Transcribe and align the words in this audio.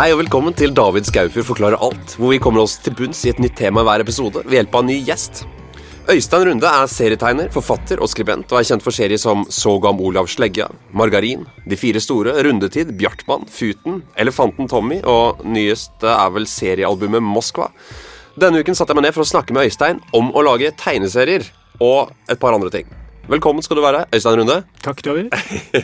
Hei 0.00 0.14
og 0.14 0.22
velkommen 0.22 0.54
til 0.56 0.70
David 0.72 1.04
Skaufjord 1.04 1.44
forklarer 1.44 1.82
alt, 1.84 2.14
hvor 2.16 2.30
vi 2.32 2.38
kommer 2.40 2.62
oss 2.62 2.78
til 2.80 2.94
bunns 2.96 3.18
i 3.26 3.34
et 3.34 3.40
nytt 3.42 3.58
tema 3.58 3.82
i 3.82 3.84
hver 3.84 4.00
episode 4.00 4.40
ved 4.46 4.54
hjelp 4.56 4.78
av 4.78 4.80
en 4.80 4.88
ny 4.88 4.94
gjest. 5.04 5.42
Øystein 6.08 6.46
Runde 6.48 6.70
er 6.70 6.88
serietegner, 6.88 7.50
forfatter 7.52 8.00
og 8.00 8.08
skribent 8.08 8.48
og 8.48 8.62
er 8.62 8.64
kjent 8.70 8.86
for 8.86 8.96
serier 8.96 9.20
som 9.20 9.44
Såg 9.52 9.84
om 9.90 10.00
Olav 10.00 10.30
Slegga, 10.32 10.70
Margarin, 10.96 11.44
De 11.68 11.76
fire 11.76 12.00
store, 12.00 12.32
Rundetid, 12.46 12.94
Bjartmann, 12.96 13.44
Futen, 13.44 14.00
Elefanten 14.16 14.72
Tommy 14.72 15.02
og 15.04 15.44
nyest 15.44 16.00
er 16.00 16.32
vel 16.32 16.48
seriealbumet 16.48 17.20
Moskva. 17.20 17.68
Denne 18.40 18.64
uken 18.64 18.72
satte 18.72 18.96
jeg 18.96 19.02
meg 19.02 19.10
ned 19.10 19.18
for 19.20 19.28
å 19.28 19.32
snakke 19.34 19.52
med 19.52 19.68
Øystein 19.68 20.00
om 20.16 20.32
å 20.32 20.48
lage 20.48 20.72
tegneserier 20.80 21.44
og 21.76 22.16
et 22.24 22.40
par 22.40 22.56
andre 22.56 22.72
ting. 22.72 22.88
Velkommen 23.28 23.60
skal 23.60 23.76
du 23.76 23.84
være, 23.84 24.06
Øystein 24.16 24.40
Runde. 24.40 24.62
Takk, 24.80 25.04
David. 25.04 25.28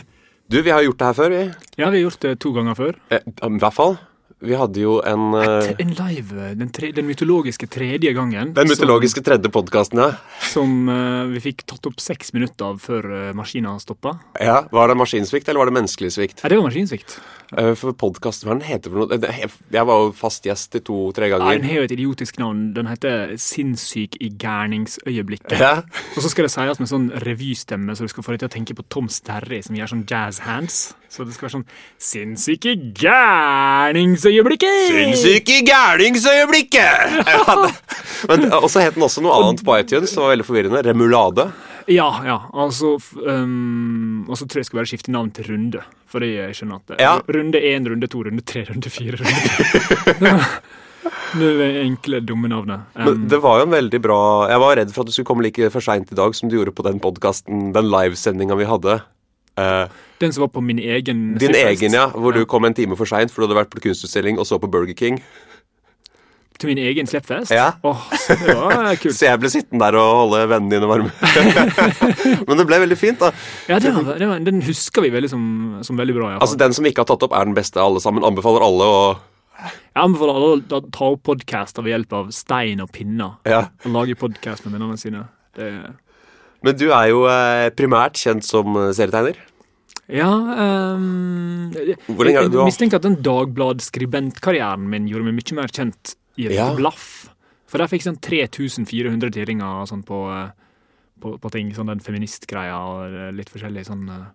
Du, 0.47 0.61
vi 0.63 0.71
har 0.71 0.79
gjort 0.79 0.99
det 0.99 1.07
her 1.09 1.15
før, 1.15 1.33
vi. 1.33 1.39
Ja, 1.75 1.89
vi 1.91 1.97
har 1.97 2.03
gjort 2.05 2.21
det 2.23 2.29
to 2.39 2.53
ganger 2.55 2.75
før. 2.77 2.95
Eh, 3.11 3.19
I 3.19 3.57
hvert 3.59 3.75
fall. 3.75 3.97
Vi 4.39 4.53
hadde 4.53 4.81
jo 4.83 4.99
en 5.01 5.31
uh, 5.33 5.65
En 5.81 5.93
live, 5.97 6.49
den, 6.59 6.69
tre, 6.69 6.91
den 6.93 7.07
mytologiske 7.09 7.65
tredje 7.73 8.11
gangen. 8.13 8.51
Den 8.53 8.69
mytologiske 8.69 9.23
tredje 9.25 9.49
podkasten, 9.49 10.03
ja. 10.03 10.11
Som, 10.51 10.75
som 10.85 10.91
eh, 10.93 11.23
vi 11.33 11.41
fikk 11.47 11.63
tatt 11.65 11.89
opp 11.89 11.97
seks 12.01 12.35
minutter 12.37 12.69
av 12.69 12.77
før 12.81 13.07
uh, 13.09 13.31
maskina 13.37 13.73
stoppa. 13.81 14.19
ja. 14.37 14.59
Var 14.71 14.93
det 14.93 14.97
maskinsvikt, 14.99 15.49
eller 15.49 15.63
var 15.63 15.71
det 15.71 15.77
menneskelig 15.79 16.13
svikt? 16.13 16.43
Nei, 16.43 16.53
det 16.53 16.59
var 16.59 16.69
maskinsvikt. 16.69 17.17
Eh, 17.55 17.73
For 17.79 17.93
podkasten 17.95 18.49
er 18.51 18.65
heter 18.67 18.91
for 18.91 19.05
noe? 19.05 19.19
Jeg 19.71 19.85
var 19.87 20.01
jo 20.03 20.09
fast 20.17 20.43
gjest 20.43 20.75
i 20.75 20.81
to-tre 20.83 21.29
Nei, 21.29 21.31
ganger. 21.37 21.53
Den 21.61 21.67
har 21.69 21.77
jo 21.79 21.85
et 21.87 21.93
idiotisk 21.95 22.39
navn. 22.41 22.73
Den 22.75 22.89
heter 22.91 23.35
Sinnssyk 23.39 24.17
i 24.19 24.29
gærningsøyeblikket. 24.35 25.55
Ja. 25.61 25.77
Og 26.17 26.23
så 26.25 26.31
skal 26.33 26.47
det 26.47 26.51
sies 26.51 26.81
med 26.81 26.91
sånn 26.91 27.07
revystemme, 27.23 27.95
så 27.95 28.03
du 28.03 28.11
skal 28.11 28.25
få 28.27 28.35
deg 28.35 28.43
til 28.43 28.49
å 28.51 28.55
tenke 28.57 28.75
på 28.75 28.83
Tom 28.91 29.07
Sterry, 29.07 29.61
som 29.63 29.77
gjør 29.79 29.93
sånn 29.93 30.03
jazz 30.09 30.41
hands. 30.43 30.81
Så 31.07 31.23
det 31.23 31.37
skal 31.37 31.47
være 31.47 31.55
sånn 31.55 31.69
Sinnssyk 32.03 32.67
i 32.67 32.75
gærningsøyeblikket! 32.99 34.91
Sinnssyk 34.91 35.53
i 35.55 35.61
gærningsøyeblikket! 35.71 36.75
Ja, 37.27 37.43
ja. 37.47 37.71
Men 38.27 38.47
Og 38.57 38.67
så 38.71 38.81
het 38.83 38.95
den 38.97 39.03
også 39.05 39.21
noe 39.23 39.35
annet 39.37 39.61
på 39.65 39.75
iTunes, 39.77 40.11
som 40.13 40.23
var 40.25 40.33
veldig 40.35 40.45
forvirrende. 40.47 40.81
Remulade. 40.87 41.47
Ja, 41.87 42.07
ja. 42.25 42.37
Altså 42.53 42.97
um, 43.15 44.25
Og 44.27 44.37
så 44.37 44.45
tror 44.45 44.59
jeg 44.59 44.65
jeg 44.65 44.69
skal 44.71 44.79
bare 44.81 44.89
skifte 44.91 45.13
navn 45.13 45.31
til 45.35 45.47
Runde. 45.51 45.83
Fordi 46.11 46.33
jeg 46.35 46.57
skjønner 46.57 46.81
at 46.81 46.91
det, 46.91 46.97
Ja. 47.03 47.13
Runde 47.19 47.61
én, 47.61 47.87
runde 47.87 48.07
to, 48.11 48.23
runde 48.27 48.43
tre, 48.43 48.65
runde 48.69 48.91
fire. 48.91 49.19
runde. 49.19 50.43
Det 51.37 51.47
det 51.59 51.67
enkle, 51.83 52.19
dumme 52.19 52.47
navnet. 52.51 52.87
Men 52.95 53.07
Um, 53.07 53.27
det 53.31 53.39
var 53.43 53.59
jo 53.59 53.67
en 53.67 53.71
veldig 53.75 53.99
bra 54.03 54.19
Jeg 54.49 54.59
var 54.59 54.75
redd 54.79 54.91
for 54.95 55.01
at 55.03 55.07
du 55.07 55.15
skulle 55.15 55.27
komme 55.27 55.43
like 55.43 55.69
for 55.71 55.83
seint 55.83 56.11
i 56.11 56.15
dag 56.15 56.35
som 56.35 56.49
du 56.49 56.57
gjorde 56.57 56.75
på 56.75 56.83
den 56.83 56.99
podkasten, 56.99 57.71
den 57.75 57.91
livesendinga 57.91 58.55
vi 58.59 58.67
hadde. 58.67 58.99
Uh, 59.57 59.87
den 60.21 60.33
som 60.33 60.43
var 60.45 60.51
på 60.53 60.61
min 60.61 60.79
egen 60.79 61.35
din 61.39 61.55
egen, 61.55 61.93
ja. 61.93 62.07
Hvor 62.13 62.33
du 62.33 62.45
kom 62.45 62.65
en 62.65 62.73
time 62.73 62.95
for 62.97 63.09
seint 63.09 63.31
for 63.31 63.41
du 63.41 63.47
hadde 63.47 63.59
vært 63.63 63.73
på 63.73 63.81
kunstutstilling 63.87 64.39
og 64.39 64.47
så 64.49 64.59
på 64.59 64.69
Burger 64.69 64.93
King. 64.97 65.21
Til 66.57 66.71
min 66.71 66.79
egen 66.81 67.05
Sleppfest? 67.09 67.51
Ja. 67.53 67.67
Oh, 67.85 67.99
så 68.17 68.33
det 68.39 68.55
var 68.57 68.87
kult. 69.01 69.13
Så 69.13 69.27
jeg 69.27 69.41
ble 69.41 69.51
sittende 69.53 69.85
der 69.85 69.97
og 70.01 70.23
holde 70.23 70.41
vennene 70.49 70.73
dine 70.73 70.89
varme. 70.89 71.11
Men 72.47 72.61
det 72.61 72.65
ble 72.65 72.79
veldig 72.87 72.97
fint, 72.97 73.21
da. 73.21 73.29
Ja, 73.69 73.77
det 73.83 73.93
var, 73.93 74.17
det 74.17 74.29
var, 74.31 74.41
Den 74.45 74.63
husker 74.65 75.05
vi 75.05 75.11
veldig 75.13 75.29
som, 75.29 75.43
som 75.85 75.99
veldig 76.01 76.15
bra. 76.17 76.31
Ja. 76.33 76.41
Altså 76.41 76.57
Den 76.57 76.73
som 76.73 76.87
ikke 76.89 77.05
har 77.05 77.11
tatt 77.11 77.25
opp, 77.27 77.35
er 77.37 77.45
den 77.45 77.57
beste 77.57 77.81
av 77.81 77.91
alle 77.91 78.01
sammen. 78.03 78.25
Anbefaler 78.25 78.65
alle 78.65 78.91
å 78.91 79.01
jeg 79.57 80.03
anbefaler 80.03 80.35
alle 80.37 80.77
å 80.77 80.81
ta 80.93 81.07
opp 81.09 81.23
podkaster 81.25 81.81
ved 81.81 81.95
hjelp 81.95 82.11
av 82.13 82.27
stein 82.35 82.83
og 82.83 82.91
pinner. 82.93 83.39
Ja. 83.49 83.63
Og 83.81 83.95
lage 83.95 84.13
podkast 84.19 84.67
med 84.67 84.75
vennene 84.75 84.97
sine. 85.01 85.23
Det, 85.57 85.71
Men 86.61 86.77
du 86.77 86.91
er 86.91 87.07
jo 87.09 87.23
eh, 87.31 87.69
primært 87.73 88.19
kjent 88.21 88.45
som 88.45 88.77
eh, 88.77 88.91
serietegner. 88.93 89.39
Ja 90.07 90.29
um? 90.31 91.73
Jeg 91.75 91.97
mistenker 92.53 93.01
at 93.01 93.03
den 93.03 93.17
Dagblad-skribentkarrieren 93.25 94.85
min 94.87 95.09
gjorde 95.09 95.27
meg 95.27 95.35
mye 95.41 95.57
mer 95.57 95.73
kjent 95.73 96.13
i 96.37 96.47
et 96.47 96.55
Ja. 96.57 96.69
blaff. 96.77 97.29
For 97.67 97.77
der 97.81 97.89
fikk 97.91 98.03
jeg 98.05 98.13
sånn 98.13 98.21
3400 98.23 99.31
tiringer 99.35 99.85
sånn 99.89 100.03
på, 100.07 100.21
eh, 100.31 100.51
på, 101.19 101.35
på 101.41 101.51
ting. 101.51 101.71
Sånn 101.75 101.89
den 101.91 101.99
feministgreia 102.03 102.77
og 102.79 103.11
eh, 103.13 103.31
litt 103.35 103.49
forskjellig 103.51 103.85
sånn 103.89 104.07
eh. 104.09 104.25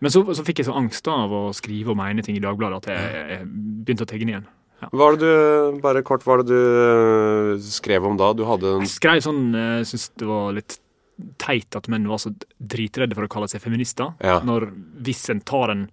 Men 0.00 0.10
så, 0.10 0.20
så 0.36 0.44
fikk 0.44 0.58
jeg 0.60 0.66
så 0.68 0.74
angst 0.76 1.06
av 1.08 1.32
å 1.32 1.52
skrive 1.56 1.92
og 1.94 1.96
mene 1.96 2.20
ting 2.24 2.36
i 2.36 2.42
Dagbladet 2.42 2.82
at 2.82 2.88
jeg, 2.92 3.26
jeg 3.30 3.46
begynte 3.86 4.04
å 4.04 4.10
tegne 4.10 4.32
igjen. 4.34 4.46
Ja. 4.82 4.88
Hva 4.90 4.98
var 5.06 5.14
det 5.16 5.20
du 5.22 5.78
Bare 5.84 6.02
kort, 6.04 6.24
hva 6.26 6.34
var 6.34 6.42
det 6.42 6.50
du 6.50 7.62
skrev 7.62 8.04
om 8.04 8.16
da? 8.20 8.32
Du 8.36 8.42
hadde 8.44 8.72
en 8.74 8.82
Jeg 8.84 8.90
skrev 8.96 9.22
sånn 9.22 9.54
Jeg 9.54 9.86
syns 9.88 10.08
det 10.18 10.26
var 10.28 10.50
litt 10.56 10.74
teit 11.38 11.76
at 11.78 11.86
menn 11.88 12.08
var 12.10 12.18
så 12.18 12.32
dritredde 12.58 13.14
for 13.14 13.24
å 13.24 13.30
kalle 13.30 13.46
seg 13.48 13.62
feminister. 13.62 14.16
Ja. 14.18 14.40
Når 14.42 14.66
hvis 15.06 15.22
en 15.30 15.40
tar 15.46 15.70
en 15.70 15.84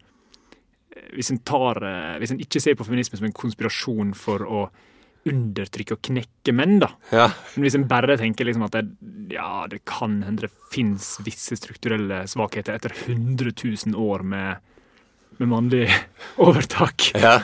hvis 1.13 1.29
en, 1.31 1.37
tar, 1.47 1.77
hvis 2.19 2.31
en 2.33 2.39
ikke 2.41 2.59
ser 2.63 2.75
på 2.79 2.85
feminisme 2.87 3.19
som 3.19 3.27
en 3.29 3.35
konspirasjon 3.35 4.11
for 4.17 4.43
å 4.43 4.61
undertrykke 5.29 5.95
og 5.95 6.01
knekke 6.07 6.53
menn, 6.55 6.79
da. 6.81 6.89
Ja. 7.13 7.27
Men 7.55 7.65
hvis 7.67 7.77
en 7.77 7.87
bare 7.89 8.17
tenker 8.19 8.47
liksom 8.47 8.65
at 8.65 8.75
det, 8.77 8.83
ja, 9.35 9.67
det 9.69 9.83
kan 9.89 10.21
hende 10.25 10.47
det 10.47 10.51
fins 10.73 11.13
visse 11.25 11.57
strukturelle 11.59 12.23
svakheter 12.31 12.77
etter 12.77 12.95
100 12.95 13.53
000 13.53 13.97
år 14.01 14.25
med, 14.25 14.61
med 15.37 15.51
mannlig 15.51 15.87
overtak. 16.47 17.11
ja. 17.21 17.39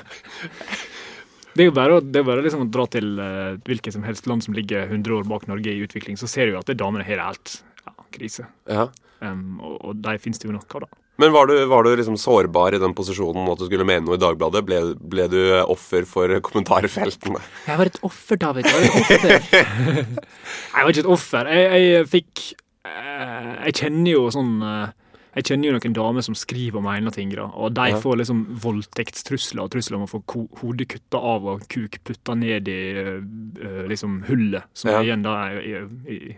Det 1.57 1.65
er 1.65 1.71
jo 1.71 1.73
bare, 1.73 2.01
det 2.05 2.19
er 2.21 2.25
bare 2.27 2.43
liksom 2.45 2.67
å 2.67 2.69
dra 2.69 2.83
til 2.93 3.15
uh, 3.17 3.57
hvilket 3.65 3.95
som 3.95 4.03
helst 4.05 4.27
land 4.29 4.45
som 4.45 4.53
ligger 4.53 4.91
100 4.91 5.15
år 5.15 5.25
bak 5.29 5.47
Norge 5.49 5.73
i 5.73 5.81
utvikling, 5.81 6.17
så 6.19 6.29
ser 6.29 6.45
du 6.45 6.53
jo 6.53 6.59
at 6.61 6.69
det 6.69 6.77
damene 6.77 7.05
har 7.05 7.17
det 7.17 7.25
helt 7.25 7.53
ja, 7.81 7.93
krise. 8.13 8.45
ja. 8.69 8.85
Um, 9.17 9.57
og, 9.65 9.77
og 9.81 10.01
de 10.05 10.13
finnes 10.21 10.37
det 10.37 10.45
jo 10.45 10.53
nok 10.53 10.75
av, 10.77 10.85
da. 10.85 11.06
Men 11.17 11.31
var 11.33 11.47
du, 11.49 11.55
var 11.65 11.83
du 11.87 11.95
liksom 11.97 12.17
sårbar 12.21 12.75
i 12.77 12.81
den 12.81 12.93
posisjonen 12.97 13.47
at 13.49 13.57
du 13.57 13.65
skulle 13.65 13.85
mene 13.87 14.05
noe 14.05 14.19
i 14.19 14.21
Dagbladet? 14.21 14.61
Ble, 14.67 14.81
ble 15.01 15.25
du 15.31 15.39
offer 15.63 16.05
for 16.05 16.29
kommentarfeltene? 16.45 17.41
Jeg 17.65 17.79
var 17.81 17.89
et 17.89 17.99
offer, 18.05 18.37
David. 18.41 18.69
Jeg 18.69 18.77
var 18.77 18.85
et 18.85 19.01
offer. 19.01 19.57
jeg 20.77 20.85
var 20.85 20.93
ikke 20.93 21.03
et 21.05 21.11
offer. 21.17 21.49
Jeg, 21.57 21.83
jeg 21.87 22.07
fikk 22.11 22.43
eh, 22.85 23.51
Jeg 23.67 23.77
kjenner 23.81 24.11
jo 24.13 24.21
sånn 24.35 24.51
eh, 24.61 24.93
Jeg 25.39 25.47
kjenner 25.49 25.69
jo 25.71 25.73
noen 25.77 25.95
damer 25.97 26.25
som 26.25 26.37
skriver 26.37 26.79
og 26.79 26.85
mener 26.85 27.13
ting, 27.15 27.33
da, 27.33 27.47
og 27.49 27.73
de 27.77 27.87
Ja. 27.91 27.99
får 28.01 28.21
liksom 28.21 28.43
voldtektstrusler 28.63 29.65
og 29.65 29.73
trusler 29.73 29.97
om 29.99 30.05
å 30.07 30.09
få 30.09 30.21
hodet 30.61 30.87
kutta 30.95 31.21
av 31.33 31.45
og 31.55 31.65
kuk 31.69 31.97
putta 32.07 32.33
ned 32.37 32.69
i 32.73 32.77
eh, 32.97 33.83
liksom 33.89 34.23
hullet 34.29 34.65
som 34.77 34.89
Ja. 34.93 34.99
er 35.01 35.09
igjen 35.09 35.25
da 35.25 35.35
i, 35.61 35.75
i, 36.13 36.37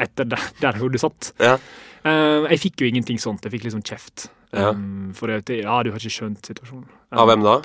etter 0.00 0.28
der, 0.32 0.44
der 0.60 0.76
hodet 0.80 1.00
satt. 1.04 1.32
Ja. 1.42 1.54
Eh, 2.04 2.48
jeg 2.54 2.60
fikk 2.68 2.82
jo 2.82 2.88
ingenting 2.90 3.18
sånt. 3.22 3.44
Jeg 3.46 3.54
fikk 3.56 3.68
liksom 3.68 3.82
kjeft. 3.86 4.28
Ja. 4.54 4.70
Um, 4.72 5.10
for 5.16 5.28
at 5.34 5.50
ja, 5.52 5.74
du 5.84 5.90
har 5.92 6.00
ikke 6.00 6.14
skjønt 6.14 6.46
situasjonen. 6.48 6.88
Av 7.12 7.28
hvem 7.28 7.42
da? 7.44 7.58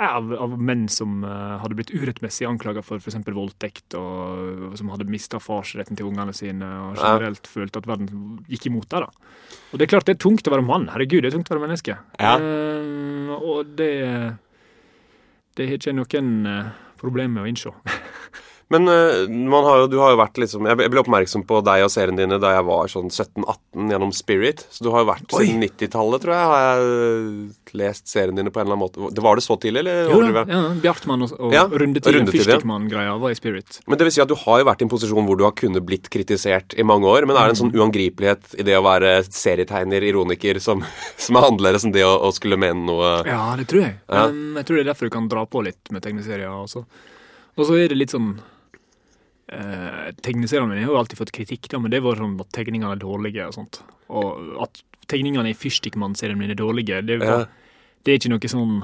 Ja, 0.00 0.14
Av, 0.16 0.30
av 0.46 0.54
menn 0.56 0.86
som 0.88 1.18
eh, 1.28 1.56
hadde 1.60 1.76
blitt 1.76 1.90
urettmessig 1.92 2.46
anklaga 2.48 2.80
for 2.80 2.96
f.eks. 3.02 3.18
voldtekt, 3.26 3.92
og, 3.98 4.70
og 4.70 4.78
som 4.80 4.88
hadde 4.94 5.04
mista 5.12 5.36
farsretten 5.42 5.98
til 5.98 6.08
ungene 6.08 6.32
sine, 6.32 6.64
og 6.64 6.96
Ja. 6.96 7.10
generelt 7.18 7.46
følte 7.50 7.82
at 7.82 7.88
verden 7.90 8.38
gikk 8.48 8.70
imot 8.70 8.88
da. 8.88 9.02
Og 9.72 9.76
det 9.76 9.84
er 9.84 9.92
klart 9.92 10.08
det 10.08 10.16
er 10.16 10.22
tungt 10.24 10.48
å 10.48 10.54
være 10.54 10.64
mann. 10.64 10.88
Herregud, 10.94 11.20
det 11.20 11.28
er 11.28 11.36
tungt 11.36 11.52
å 11.52 11.58
være 11.58 11.66
menneske. 11.66 11.98
Ja. 12.18 12.38
Eh, 12.40 13.34
og 13.36 13.76
det 13.76 13.92
Det 15.58 15.66
har 15.68 15.76
ikke 15.76 15.92
noen 15.92 16.46
uh, 16.46 16.70
problem 16.96 17.34
med 17.34 17.42
å 17.44 17.48
innse. 17.50 17.72
Men 18.70 18.86
eh, 18.86 19.24
man 19.50 19.64
har 19.66 19.80
jo, 19.82 19.86
du 19.90 19.96
har 19.98 20.12
jo 20.14 20.18
vært 20.20 20.36
liksom 20.38 20.66
Jeg 20.68 20.78
ble- 20.78 21.00
oppmerksom 21.02 21.42
på 21.48 21.58
deg 21.66 21.82
og 21.82 21.90
serien 21.90 22.14
dine 22.14 22.36
da 22.38 22.52
jeg 22.54 22.66
var 22.68 22.86
sånn 22.92 23.08
17-18 23.10 23.88
gjennom 23.90 24.12
Spirit. 24.14 24.62
Så 24.70 24.84
du 24.86 24.92
har 24.94 25.02
jo 25.02 25.08
vært 25.08 25.34
Oi. 25.34 25.40
siden 25.48 25.64
90-tallet, 25.64 26.22
tror 26.22 26.34
jeg. 26.36 26.50
Har 26.52 26.60
jeg 26.68 27.80
lest 27.80 28.06
seriene 28.12 28.38
dine 28.38 28.52
på 28.54 28.60
en 28.62 28.68
eller 28.68 28.78
annen 28.78 29.02
måte. 29.08 29.24
Var 29.26 29.40
det 29.40 29.44
så 29.46 29.56
tidlig, 29.62 29.82
eller? 29.82 30.12
Jo 30.12 30.20
da, 30.22 30.44
ja, 30.46 30.60
Bjartmann 30.84 31.26
og, 31.26 31.34
og 31.38 31.54
Ja, 31.54 31.64
Rundetid, 31.66 32.14
Rundetid. 32.14 32.44
Fyrstikkmann-greia 32.44 33.16
var 33.22 33.34
i 33.34 33.38
Spirit. 33.38 33.80
Men 33.90 33.98
det 33.98 34.06
vil 34.06 34.14
si 34.14 34.22
at 34.22 34.30
du 34.30 34.36
har 34.38 34.62
jo 34.62 34.68
vært 34.70 34.84
i 34.84 34.86
en 34.86 34.92
posisjon 34.94 35.26
hvor 35.26 35.38
du 35.40 35.44
har 35.48 35.56
kunnet 35.58 35.84
blitt 35.86 36.06
kritisert 36.14 36.78
i 36.78 36.86
mange 36.86 37.10
år. 37.10 37.26
Men 37.26 37.38
er 37.42 37.50
det 37.50 37.56
en 37.56 37.60
sånn 37.64 37.74
uangripelighet 37.74 38.54
i 38.62 38.66
det 38.70 38.78
å 38.78 38.84
være 38.86 39.16
serietegner, 39.28 40.06
ironiker, 40.12 40.62
som, 40.62 40.86
som 41.26 41.38
er 41.42 41.48
annerledes 41.50 41.88
enn 41.88 41.94
det 41.98 42.06
å, 42.06 42.14
å 42.26 42.30
skulle 42.38 42.58
mene 42.60 42.86
noe 42.86 43.12
Ja, 43.26 43.42
det 43.58 43.66
tror 43.70 43.82
jeg. 43.88 43.98
Ja. 44.06 44.28
Um, 44.30 44.54
jeg 44.62 44.66
tror 44.70 44.78
det 44.78 44.86
er 44.86 44.90
derfor 44.92 45.10
du 45.10 45.16
kan 45.18 45.28
dra 45.30 45.42
på 45.50 45.62
litt 45.66 45.90
med 45.94 46.06
tegneserier. 46.06 46.50
også. 46.54 46.86
Og 47.58 47.66
så 47.66 47.76
er 47.82 47.90
det 47.90 47.98
litt 47.98 48.14
sånn 48.14 48.32
eh, 49.52 50.10
Tegneseriene 50.24 50.68
mine 50.70 50.84
har 50.86 50.92
jo 50.94 51.00
alltid 51.00 51.18
fått 51.20 51.34
kritikk, 51.36 51.64
da, 51.72 51.76
men 51.82 51.90
det 51.92 52.00
var 52.04 52.14
sånn 52.20 52.38
at 52.42 52.50
tegningene 52.56 52.92
er 52.94 53.00
dårlige. 53.02 53.42
Og 53.50 53.54
sånt. 53.58 53.74
Og 54.08 54.26
at 54.64 54.72
tegningene 55.10 55.50
i 55.50 55.54
Fyrstikkmann-serien 55.58 56.38
min 56.38 56.50
er 56.54 56.58
dårlige, 56.58 56.96
det, 57.06 57.16
var, 57.22 57.26
Ja. 57.26 57.38
det 58.04 58.10
er 58.12 58.16
ikke 58.20 58.32
noe 58.34 58.48
sånn 58.52 58.74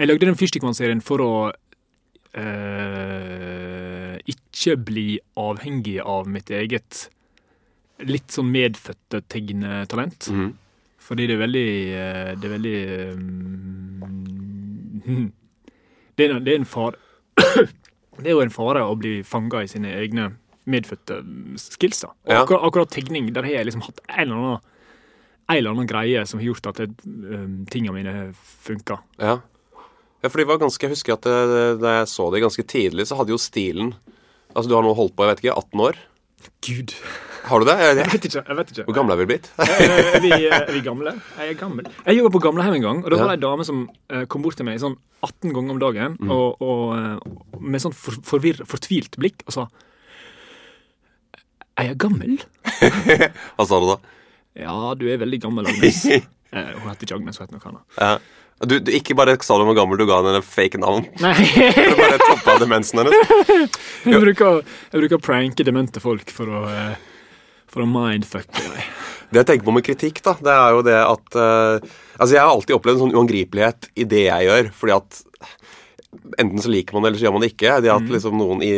Jeg 0.00 0.08
lagde 0.08 0.26
den 0.28 0.38
Fyrstikkmann-serien 0.40 1.02
for 1.04 1.18
å 1.20 1.32
eh, 2.32 4.16
ikke 4.32 4.72
bli 4.80 5.08
avhengig 5.36 5.98
av 6.00 6.28
mitt 6.28 6.50
eget 6.50 7.08
litt 8.08 8.30
sånn 8.32 8.48
medfødte 8.52 9.20
tegnetalent. 9.28 10.28
Mm. 10.32 10.52
Fordi 11.04 11.26
det 11.28 11.34
er 11.34 11.40
veldig 11.42 11.68
eh, 11.96 12.30
Det 12.38 12.46
er 12.46 12.52
veldig 12.54 12.78
um, 13.16 13.20
det, 16.16 16.24
er, 16.26 16.30
det 16.44 16.52
er 16.52 16.58
en 16.60 16.68
fare 16.68 16.96
Det 18.20 18.30
er 18.30 18.36
jo 18.36 18.42
en 18.44 18.50
fare 18.54 18.82
å 18.84 18.96
bli 18.98 19.20
fanga 19.26 19.62
i 19.64 19.70
sine 19.70 19.90
egne 19.96 20.30
medfødte 20.70 21.20
skills. 21.58 22.02
da. 22.04 22.08
Og 22.08 22.32
Ja. 22.34 22.42
akkurat, 22.44 22.62
akkurat 22.68 22.90
tegning, 22.90 23.32
der 23.32 23.42
har 23.42 23.50
jeg 23.50 23.66
liksom 23.66 23.82
hatt 23.82 24.00
en 24.08 24.20
eller 24.28 24.36
annen 24.36 24.60
en 25.50 25.56
eller 25.56 25.70
annen 25.70 25.86
greie 25.88 26.26
som 26.28 26.38
har 26.38 26.46
gjort 26.46 26.66
at 26.70 26.76
det, 26.76 26.90
um, 27.04 27.66
tingene 27.66 27.92
mine 27.92 28.32
funka. 28.62 29.00
Ja. 29.18 29.40
Ja, 30.22 30.28
for 30.28 30.38
de 30.38 30.44
var 30.44 30.58
ganske, 30.58 30.78
Jeg 30.82 30.90
husker 30.90 31.12
at 31.14 31.22
det, 31.22 31.80
da 31.80 31.98
jeg 32.00 32.06
så 32.06 32.30
det 32.30 32.42
ganske 32.42 32.62
tidlig, 32.62 33.06
så 33.08 33.16
hadde 33.16 33.30
jo 33.32 33.38
stilen 33.38 33.94
Altså, 34.54 34.68
du 34.68 34.74
har 34.74 34.82
nå 34.82 34.94
holdt 34.94 35.14
på 35.14 35.24
jeg 35.26 35.36
vet 35.36 35.44
ikke, 35.44 35.56
18 35.56 35.80
år. 35.80 35.96
Gud. 36.60 36.94
Har 37.44 37.58
du 37.60 37.64
det? 37.66 37.76
Jeg- 37.80 37.96
vet 38.12 38.24
ikke. 38.28 38.42
jeg 38.46 38.56
vet 38.56 38.70
ikke. 38.72 38.84
Hvor 38.88 38.94
gamle 38.94 39.12
er 39.12 39.20
vi 39.22 39.26
blitt? 39.30 39.50
Eh, 39.58 40.14
Er 40.16 40.20
vi, 40.20 40.30
er 40.48 40.72
vi 40.72 40.80
gamle? 40.84 41.12
Jeg 41.38 41.50
er 41.54 41.58
gammel. 41.60 41.86
Jeg 42.06 42.16
jobba 42.18 42.30
på 42.36 42.42
gamlehjem 42.46 42.74
en 42.78 42.82
gang, 42.82 43.04
og 43.04 43.10
da 43.10 43.16
var 43.16 43.28
det 43.32 43.38
ei 43.38 43.44
dame 43.48 43.64
som 43.64 43.88
eh, 44.10 44.24
kom 44.26 44.42
bort 44.42 44.56
til 44.56 44.66
meg 44.68 44.78
sånn 44.82 44.96
18 45.22 45.52
ganger 45.56 45.70
om 45.76 45.78
dagen 45.82 46.16
Mm. 46.20 46.30
og, 46.30 46.60
og, 46.60 46.98
eh, 46.98 47.60
med 47.60 47.80
sånn 47.80 47.94
for, 47.94 48.12
forvirr, 48.22 48.62
fortvilt 48.66 49.16
blikk 49.18 49.42
og 49.46 49.52
sa 49.56 49.66
Er 51.80 51.92
jeg 51.94 51.98
gammel? 52.02 52.38
Hva 53.56 53.64
sa 53.66 53.78
du 53.80 53.86
da? 53.94 53.96
Ja, 54.60 54.74
du 54.98 55.06
er 55.08 55.20
veldig 55.22 55.40
gammel, 55.46 55.66
Agnes. 55.70 56.04
Eh, 56.50 56.66
hun 56.82 56.88
heter 56.90 57.06
ikke 57.06 57.14
Agnes, 57.14 57.36
hun 57.38 57.46
heter 57.46 57.54
noe 57.60 57.68
annet. 57.70 57.82
Ja. 57.94 58.66
Du, 58.66 58.72
du 58.82 58.88
ikke 58.90 59.14
bare 59.14 59.36
sa 59.46 59.54
du 59.54 59.62
hvor 59.68 59.76
gammel 59.78 60.00
du 60.00 60.02
ga 60.08 60.16
henne 60.18 60.40
en 60.40 60.42
fake 60.42 60.80
navn. 60.82 61.04
Nei, 61.22 61.30
Du 61.46 61.92
bare 61.94 62.16
toppa 62.24 62.56
demensen 62.58 62.98
hennes. 62.98 63.14
jeg 64.02 64.18
bruker, 64.24 64.58
jeg 64.90 64.98
bruker 65.04 65.20
å 65.20 65.22
pranke 65.22 65.62
demente 65.68 66.02
folk 66.02 66.26
for 66.34 66.50
å, 66.50 66.64
eh, 66.66 66.96
for 67.70 67.84
å 67.84 67.88
mindfucke 67.90 68.66
deg. 68.66 68.90
Det 69.30 69.42
jeg 69.42 69.46
tenker 69.46 69.66
på 69.68 69.74
med 69.76 69.86
kritikk, 69.86 70.20
da, 70.26 70.34
det 70.42 70.54
er 70.54 70.74
jo 70.74 70.86
det 70.86 70.98
at 70.98 71.36
uh, 71.38 71.90
Altså, 72.20 72.34
jeg 72.34 72.42
har 72.42 72.50
alltid 72.50 72.76
opplevd 72.76 72.98
en 72.98 73.04
sånn 73.06 73.14
uangripelighet 73.16 73.86
i 73.96 74.04
det 74.10 74.24
jeg 74.26 74.48
gjør, 74.48 74.66
fordi 74.76 74.92
at 74.98 75.20
enten 76.42 76.60
så 76.60 76.72
liker 76.72 76.96
man 76.96 77.04
det, 77.04 77.10
eller 77.12 77.20
så 77.20 77.26
gjør 77.26 77.34
man 77.36 77.44
det 77.44 77.52
ikke. 77.54 77.78
Det 77.80 77.92
at 77.94 78.12
liksom 78.12 78.36
noen 78.36 78.64
i 78.66 78.74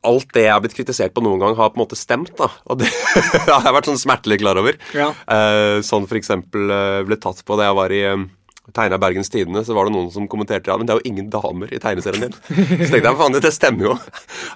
Alt 0.00 0.30
det 0.32 0.46
jeg 0.46 0.54
har 0.54 0.62
blitt 0.64 0.72
kritisert 0.72 1.12
på 1.12 1.20
noen 1.20 1.42
gang, 1.42 1.52
har 1.58 1.74
på 1.74 1.76
en 1.76 1.82
måte 1.82 1.98
stemt, 1.98 2.32
da. 2.38 2.46
Og 2.72 2.78
det 2.80 2.88
har 3.50 3.66
jeg 3.66 3.74
vært 3.76 3.90
sånn 3.90 4.00
smertelig 4.00 4.38
klar 4.40 4.56
over. 4.56 4.78
Ja. 4.96 5.10
Uh, 5.28 5.84
sånn 5.84 6.08
for 6.08 6.16
eksempel 6.16 6.72
uh, 6.72 7.02
ble 7.04 7.18
tatt 7.20 7.44
på 7.44 7.58
da 7.60 7.66
jeg 7.68 7.76
var 7.76 7.92
i 7.92 7.98
um, 8.08 8.24
tegna 8.72 8.96
Bergens 9.02 9.28
Tidende, 9.28 9.60
så 9.64 9.76
var 9.76 9.86
det 9.86 9.94
noen 9.94 10.08
som 10.14 10.28
kommenterte 10.30 10.72
ja, 10.72 10.78
men 10.80 10.88
det 10.88 10.94
er 10.94 11.02
jo 11.02 11.10
ingen 11.12 11.28
damer 11.32 11.72
i 11.72 11.80
tegneserien 11.82 12.30
din. 12.30 12.38
Så 12.48 12.88
tenkte 12.94 13.10
jeg 13.10 13.18
faen, 13.20 13.36
det 13.36 13.52
stemmer 13.54 13.90
jo. 13.90 13.98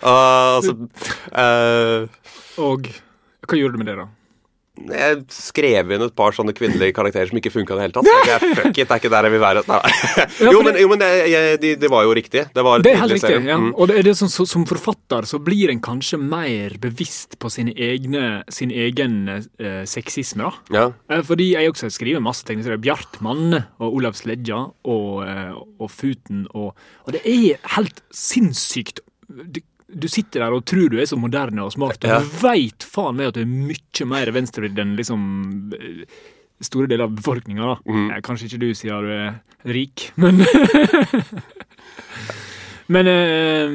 Uh, 0.01 0.09
altså, 0.57 0.77
eh, 1.45 2.33
Og 2.59 2.91
hva 3.45 3.59
gjorde 3.59 3.77
du 3.77 3.83
med 3.83 3.91
det, 3.93 3.97
da? 4.03 4.11
jeg 4.75 5.21
skrev 5.31 5.93
inn 5.95 6.03
et 6.03 6.15
par 6.19 6.35
sånne 6.35 6.51
kvinnelige 6.57 6.95
karakterer 6.97 7.31
som 7.31 7.39
ikke 7.39 7.53
funka 7.55 7.77
i 7.77 7.79
det 7.79 7.85
hele 7.85 7.95
tatt. 7.95 8.09
Jeg, 8.27 8.55
fuck 8.59 8.73
it, 8.73 8.89
det 8.89 8.97
er 8.97 9.01
ikke 9.03 9.11
der 9.13 9.29
jeg 9.29 9.35
vil 9.37 9.43
være. 9.45 9.63
Jo, 10.55 10.63
men, 10.67 10.79
jo, 10.83 10.89
men 10.91 11.01
det, 11.01 11.11
jeg, 11.31 11.61
de, 11.63 11.71
de 11.79 11.91
var 11.93 12.03
jo 12.07 12.15
riktig. 12.19 12.43
Det 12.55 12.65
var 12.67 12.83
Det 12.83 12.91
er 12.91 12.99
helt 13.05 13.15
riktig. 13.15 13.39
ja. 13.47 13.59
Mm. 13.61 13.71
Og 13.79 13.89
det 13.89 14.03
det 14.09 14.17
som, 14.19 14.29
som 14.33 14.49
som 14.51 14.67
forfatter 14.69 15.29
så 15.31 15.39
blir 15.43 15.71
en 15.71 15.81
kanskje 15.85 16.19
mer 16.19 16.75
bevisst 16.83 17.39
på 17.39 17.51
sin, 17.55 17.71
egne, 17.71 18.43
sin 18.53 18.75
egen 18.75 19.17
eh, 19.31 19.85
sexisme, 19.89 20.51
da. 20.51 20.53
Ja. 20.75 20.87
Eh, 21.09 21.23
Fordi 21.23 21.53
jeg 21.55 21.71
også 21.71 21.93
skriver 21.95 22.25
masse 22.25 22.47
tegneserier. 22.47 22.83
Bjartmann 22.83 23.55
og 23.55 23.89
Olav 23.95 24.19
Sledja 24.19 24.59
og, 24.83 25.23
eh, 25.23 25.55
og 25.55 25.91
Futen 25.95 26.49
og 26.51 26.75
Og 27.07 27.15
det 27.15 27.23
er 27.29 27.63
helt 27.77 28.03
sinnssykt. 28.11 29.05
Du, 29.95 30.09
sitter 30.11 30.45
der 30.45 30.55
og 30.57 30.65
tror 30.69 30.89
du 30.93 30.99
er 31.01 31.07
så 31.09 31.17
moderne 31.21 31.65
og 31.65 31.73
smart, 31.75 32.03
og 32.05 32.11
Ja. 32.11 32.19
du 32.21 32.31
veit 32.43 32.83
faen 32.85 33.17
meg 33.17 33.29
at 33.31 33.35
du 33.39 33.43
er 33.45 33.51
mye 33.51 34.07
mer 34.11 34.33
venstrevridd 34.35 34.79
enn 34.83 34.97
liksom 34.99 35.27
eh, 35.79 36.05
store 36.65 36.87
deler 36.91 37.05
av 37.09 37.15
befolkninga. 37.19 37.77
Mm. 37.87 38.11
Eh, 38.15 38.21
Kanskje 38.27 38.49
ikke 38.51 38.63
du 38.65 38.69
siden 38.75 39.05
du 39.05 39.11
er 39.15 39.41
rik, 39.75 40.11
men 40.21 40.45
Men, 42.87 43.07
eh, 43.09 43.71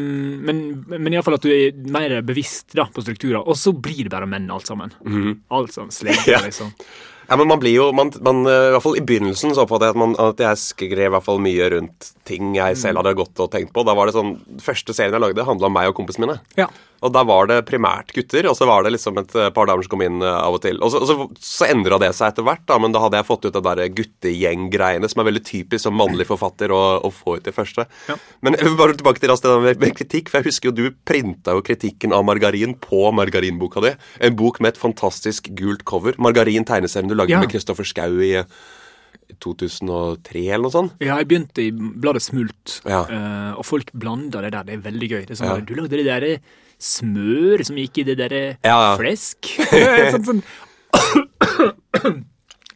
men, 0.45 0.57
men 0.85 1.13
iallfall 1.15 1.39
at 1.39 1.45
du 1.45 1.49
er 1.49 1.73
mer 1.89 2.19
bevisst 2.21 2.75
da, 2.77 2.85
på 2.93 3.01
strukturer. 3.01 3.41
Og 3.41 3.57
så 3.57 3.71
blir 3.73 4.03
det 4.05 4.11
bare 4.13 4.27
menn, 4.29 4.45
alt 4.53 4.69
sammen. 4.69 4.91
Alt 5.49 5.73
sammen 5.73 5.89
slegger. 5.95 6.27
Ja. 6.35 6.43
liksom. 6.45 6.69
Ja, 7.29 7.37
men 7.37 7.47
man 7.47 7.59
blir 7.61 7.75
jo 7.75 7.89
man, 7.93 8.09
man, 8.25 8.41
eh, 8.49 8.69
I 8.69 8.73
hvert 8.73 8.85
fall 8.85 8.97
i 8.97 9.05
begynnelsen 9.05 9.53
så 9.53 9.63
oppfattet 9.63 9.91
jeg 9.91 9.95
at, 9.95 10.01
man, 10.01 10.15
at 10.17 10.41
jeg 10.41 10.61
skrev 10.61 11.05
i 11.05 11.13
hvert 11.13 11.25
fall 11.25 11.41
mye 11.43 11.67
rundt 11.75 12.11
ting 12.29 12.55
jeg 12.57 12.77
selv 12.81 13.01
hadde 13.01 13.13
gått 13.19 13.41
og 13.43 13.51
tenkt 13.53 13.73
på. 13.75 13.83
Da 13.85 13.93
var 13.97 14.09
det 14.09 14.15
sånn, 14.17 14.35
Første 14.63 14.95
serien 14.97 15.13
jeg 15.13 15.23
lagde, 15.23 15.45
handla 15.45 15.69
om 15.69 15.77
meg 15.77 15.91
og 15.91 15.97
kompisene 15.99 16.25
mine. 16.25 16.39
Ja. 16.57 16.69
Og 17.01 17.13
da 17.15 17.21
var 17.23 17.47
det 17.47 17.61
primært 17.67 18.09
gutter, 18.11 18.47
og 18.49 18.57
så 18.59 18.65
var 18.67 18.83
det 18.83 18.91
liksom 18.91 19.17
et 19.21 19.35
eh, 19.39 19.49
par 19.55 19.69
damer 19.69 19.85
som 19.85 19.93
kom 19.93 20.01
inn 20.03 20.21
eh, 20.21 20.27
av 20.43 20.57
og 20.57 20.61
til. 20.65 20.81
Og 20.83 20.91
så, 20.91 20.99
og 20.99 21.07
så, 21.07 21.15
så 21.39 21.67
endra 21.69 21.99
det 22.01 22.09
seg 22.17 22.33
etter 22.33 22.43
hvert, 22.43 22.65
da, 22.67 22.75
men 22.83 22.91
da 22.91 22.99
hadde 23.05 23.21
jeg 23.21 23.27
fått 23.29 23.45
ut 23.47 23.53
det 23.55 23.61
der 23.63 23.83
guttegjenggreiene 23.99 25.07
som 25.11 25.21
er 25.23 25.29
veldig 25.29 25.43
typisk 25.47 25.85
som 25.85 25.95
mannlig 25.95 26.27
forfatter 26.27 26.73
å, 26.75 26.81
å 27.07 27.11
få 27.13 27.37
ut 27.39 27.47
i 27.47 27.53
første. 27.55 27.85
Ja. 28.09 28.17
Men 28.43 28.57
jeg 28.59 28.67
vil 28.67 28.75
bare 28.81 28.97
tilbake 28.99 29.23
til 29.23 29.31
det 29.31 29.39
der 29.45 29.63
med, 29.63 29.79
med 29.85 29.95
kritikk, 29.99 30.27
for 30.33 30.39
jeg 30.41 30.49
husker 30.51 30.71
jo 30.71 30.75
du 30.75 30.97
printa 31.07 31.55
jo 31.55 31.63
kritikken 31.65 32.11
av 32.15 32.25
margarin 32.27 32.75
på 32.83 33.05
margarinboka 33.15 33.85
di. 33.87 33.93
En 34.27 34.35
bok 34.39 34.59
med 34.59 34.73
et 34.75 34.81
fantastisk 34.81 35.47
gult 35.59 35.85
cover. 35.87 36.19
Margarin 36.19 36.67
tegneserien 36.67 37.07
du 37.09 37.15
lagde 37.15 37.31
Ja. 37.31 37.39
med 37.39 37.51
Kristoffer 37.53 37.87
Schou 37.87 38.19
i 38.25 38.33
eh, 38.41 38.59
2003 39.39 40.41
eller 40.49 40.65
noe 40.65 40.73
sånt. 40.73 40.95
Ja, 41.03 41.17
jeg 41.21 41.27
begynte 41.29 41.61
i 41.63 41.69
bladet 41.71 42.23
Smult, 42.25 42.79
Ja. 42.85 43.03
eh, 43.09 43.51
og 43.57 43.65
folk 43.65 43.91
blanda 43.93 44.41
det 44.41 44.51
der. 44.55 44.63
Det 44.65 44.73
er 44.77 44.83
veldig 44.91 45.09
gøy. 45.11 45.21
Det 45.27 45.31
er 45.31 45.39
sånn, 45.43 45.55
Ja. 45.55 45.61
Du 45.61 45.75
lagde 45.75 45.89
det 45.97 46.05
derre 46.05 46.39
smør 46.79 47.63
som 47.67 47.77
gikk 47.79 48.01
i 48.01 48.07
det 48.07 48.15
derre 48.21 48.41
Ja, 48.63 48.77
ja. 48.89 48.93
flesk. 48.99 49.51
Sånn, 50.15 50.25
sånn. 50.29 50.41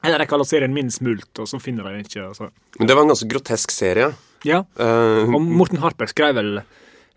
Eller 0.04 0.20
jeg 0.26 0.30
kaller 0.34 0.48
serien 0.48 0.74
min 0.76 0.90
Smult, 0.92 1.32
og 1.40 1.48
så 1.48 1.60
finner 1.64 1.88
jeg 1.88 1.96
den 2.02 2.08
ikke. 2.10 2.24
Altså. 2.34 2.50
Men 2.80 2.90
det 2.90 2.96
var 2.98 3.06
en 3.06 3.14
ganske 3.14 3.30
grotesk 3.32 3.72
serie. 3.72 4.12
Ja, 4.44 4.66
Uh, 4.76 5.24
og 5.32 5.40
Morten 5.40 5.80
Harper 5.80 6.10
skrev 6.12 6.36
vel 6.36 6.58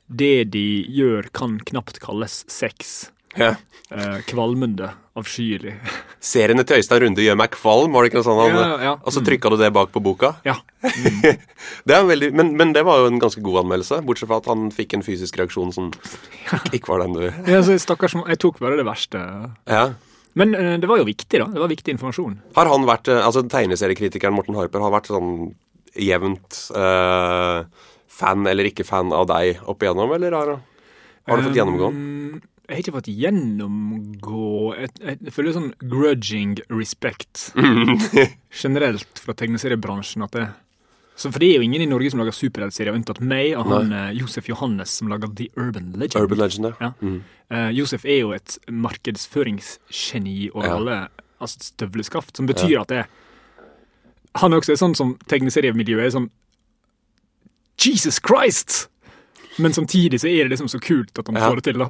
det 0.07 0.53
de 0.55 0.63
gjør 0.95 1.27
kan 1.35 1.57
knapt 1.67 1.99
kalles 1.99 2.45
sex. 2.53 3.09
Ja. 3.41 3.55
Eh, 3.87 4.17
kvalmende, 4.27 4.89
avskyelig. 5.15 5.77
Seriene 6.19 6.65
til 6.67 6.81
Øystein 6.81 7.05
Runde 7.05 7.23
gjør 7.23 7.37
meg 7.39 7.53
kvalm, 7.55 7.93
var 7.95 8.03
det 8.03 8.11
ikke 8.11 8.19
noe 8.19 8.27
sånt? 8.27 8.57
Ja, 8.57 8.73
ja. 8.83 8.95
Og 8.99 9.15
så 9.15 9.23
trykka 9.27 9.53
du 9.53 9.59
det 9.61 9.71
bak 9.77 9.93
på 9.95 10.03
boka? 10.03 10.33
Ja. 10.47 10.57
Det 11.87 11.95
er 11.95 12.03
veldig, 12.07 12.33
men, 12.35 12.53
men 12.59 12.73
det 12.75 12.83
var 12.87 13.01
jo 13.03 13.09
en 13.11 13.21
ganske 13.23 13.41
god 13.43 13.65
anmeldelse, 13.65 14.01
bortsett 14.07 14.31
fra 14.31 14.41
at 14.43 14.49
han 14.51 14.69
fikk 14.75 14.97
en 14.97 15.05
fysisk 15.07 15.39
reaksjon 15.39 15.73
som 15.75 15.89
ikke 16.75 16.93
var 16.93 17.03
den 17.03 17.17
du 17.17 17.25
ja 17.51 17.63
så 17.65 17.75
stakkars, 17.81 18.15
jeg 18.27 18.39
tok 18.43 18.61
bare 18.63 18.79
det 18.79 18.87
verste. 18.87 19.23
Ja. 19.71 19.87
Men 20.37 20.55
eh, 20.55 20.75
det 20.83 20.91
var 20.91 21.01
jo 21.01 21.07
viktig, 21.09 21.41
da. 21.41 21.47
Det 21.49 21.63
var 21.63 21.71
viktig 21.73 21.95
informasjon. 21.95 22.37
Har 22.59 22.71
han 22.71 22.87
vært 22.89 23.09
eh, 23.13 23.23
Altså, 23.25 23.43
tegneseriekritikeren 23.51 24.37
Morten 24.37 24.59
Harper 24.59 24.85
har 24.85 24.93
vært 24.95 25.09
sånn 25.11 25.31
jevnt 25.97 26.59
eh, 26.77 27.87
fan 28.19 28.51
eller 28.51 28.69
ikke 28.69 28.85
fan 28.87 29.15
av 29.17 29.29
deg 29.31 29.63
opp 29.65 29.83
igjennom, 29.83 30.13
eller 30.19 30.37
har, 30.37 30.53
har 30.61 31.41
du 31.41 31.49
fått 31.49 31.57
gjennomgå 31.57 31.89
den? 31.89 32.05
Um, 32.37 32.45
Jeg 32.67 32.75
har 32.75 32.83
ikke 32.83 32.93
fått 32.97 33.09
gjennomgå 33.15 34.47
Jeg, 34.75 35.33
føler 35.33 35.55
sånn 35.55 35.69
grudging 35.87 36.57
respect 36.73 37.53
generelt 38.63 39.21
fra 39.23 39.35
tegneseriebransjen. 39.39 40.25
at 40.27 40.33
det 40.35 40.47
så 41.17 41.31
For 41.33 41.41
det 41.41 41.49
er 41.49 41.61
jo 41.63 41.65
ingen 41.65 41.81
i 41.81 41.87
Norge 41.89 42.11
som 42.13 42.21
lager 42.21 42.35
superheltserier, 42.37 42.93
unntatt 42.93 43.23
meg 43.25 43.55
og 43.57 43.71
han 43.71 43.93
eh, 43.97 44.11
Josef 44.19 44.51
Johannes, 44.51 44.91
som 44.99 45.09
lager 45.09 45.31
The 45.33 45.47
Urban 45.57 45.95
Legend. 45.97 46.19
Urban 46.27 46.43
Legend, 46.43 46.67
ja. 46.67 46.91
Ja. 46.91 47.15
Uh, 47.49 47.71
Josef 47.73 48.05
er 48.05 48.19
jo 48.21 48.33
et 48.37 48.59
markedsføringsgeni 48.69 50.51
og 50.53 50.67
Ja. 50.67 50.75
alle 50.77 50.97
altså 51.41 51.63
støvleskaft, 51.71 52.37
som 52.37 52.47
betyr 52.51 52.81
at 52.83 52.89
det 52.93 53.05
Han 54.43 54.53
er 54.53 54.61
også 54.61 54.77
sånn 54.77 54.95
som 54.99 55.15
tegneseriemiljøet 55.33 56.05
er 56.05 56.13
sånn 56.19 56.29
Jesus 57.81 58.19
Christ! 58.21 58.89
Men 59.59 59.73
samtidig 59.73 60.21
så 60.21 60.29
er 60.29 60.45
det 60.45 60.53
liksom 60.53 60.69
så 60.69 60.81
kult 60.85 61.17
at 61.19 61.27
han 61.31 61.37
Ja. 61.41 61.49
får 61.49 61.57
det 61.63 61.65
til, 61.71 61.79
da. 61.81 61.89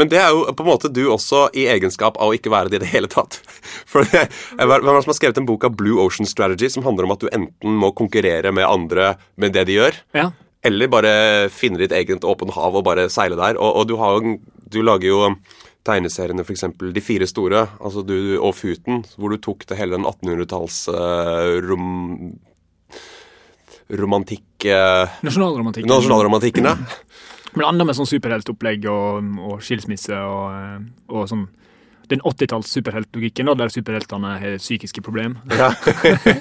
Men 0.00 0.10
det 0.10 0.18
er 0.20 0.30
jo 0.34 0.44
på 0.50 0.64
en 0.64 0.70
måte 0.70 0.90
du 0.92 1.02
også 1.12 1.46
i 1.54 1.66
egenskap 1.70 2.16
av 2.18 2.32
å 2.32 2.36
ikke 2.36 2.50
være 2.52 2.72
det 2.72 2.80
i 2.80 2.84
det 2.84 2.92
hele 2.92 3.10
tatt. 3.10 3.40
For 3.90 4.06
det, 4.10 4.26
Hvem 4.58 4.72
er 4.74 4.86
det 4.86 5.02
som 5.06 5.12
har 5.12 5.18
skrevet 5.18 5.40
en 5.42 5.48
bok 5.48 5.66
av 5.68 5.76
Blue 5.78 6.00
Ocean 6.02 6.28
Strategy 6.28 6.70
som 6.72 6.86
handler 6.86 7.08
om 7.08 7.14
at 7.14 7.22
du 7.24 7.28
enten 7.30 7.76
må 7.80 7.92
konkurrere 7.96 8.52
med 8.54 8.66
andre 8.66 9.14
med 9.40 9.54
det 9.56 9.66
de 9.70 9.78
gjør, 9.80 10.00
Ja. 10.16 10.30
eller 10.64 10.90
bare 10.92 11.12
finne 11.52 11.78
ditt 11.82 11.92
eget 11.92 12.24
åpen 12.24 12.50
hav 12.56 12.74
og 12.74 12.86
bare 12.86 13.08
seile 13.12 13.38
der. 13.38 13.58
Og, 13.60 13.82
og 13.82 13.88
du, 13.90 13.94
har 14.00 14.18
du 14.74 14.80
lager 14.82 15.08
jo 15.10 15.20
tegneseriene, 15.84 16.42
f.eks. 16.46 16.64
De 16.80 17.02
fire 17.04 17.26
store, 17.28 17.66
altså 17.78 18.02
du 18.06 18.38
og 18.40 18.54
Futen, 18.56 19.02
hvor 19.20 19.30
du 19.34 19.36
tok 19.38 19.66
det 19.68 19.76
hele 19.78 19.98
den 19.98 20.06
1800-talls 20.08 20.78
uh, 20.88 21.60
rom, 21.68 22.32
romantikk 23.92 24.42
Uh, 24.64 25.04
Nasjonalromantikken. 25.20 25.90
Nasjonalromantikken, 25.90 26.64
ja. 26.64 26.76
Blanda 27.54 27.86
med 27.86 27.96
sånn 27.96 28.08
superheltopplegg 28.08 28.88
og, 28.90 29.28
og 29.50 29.60
skilsmisse 29.64 30.16
og, 30.16 30.46
eh, 30.54 30.80
og 31.14 31.28
sånn 31.30 31.46
den 32.10 32.20
80-talls 32.20 32.68
superheltlogikken, 32.68 33.48
der 33.56 33.70
superheltene 33.72 34.34
har 34.42 34.58
psykiske 34.60 35.00
problemer. 35.04 35.40
Ja, 35.56 35.70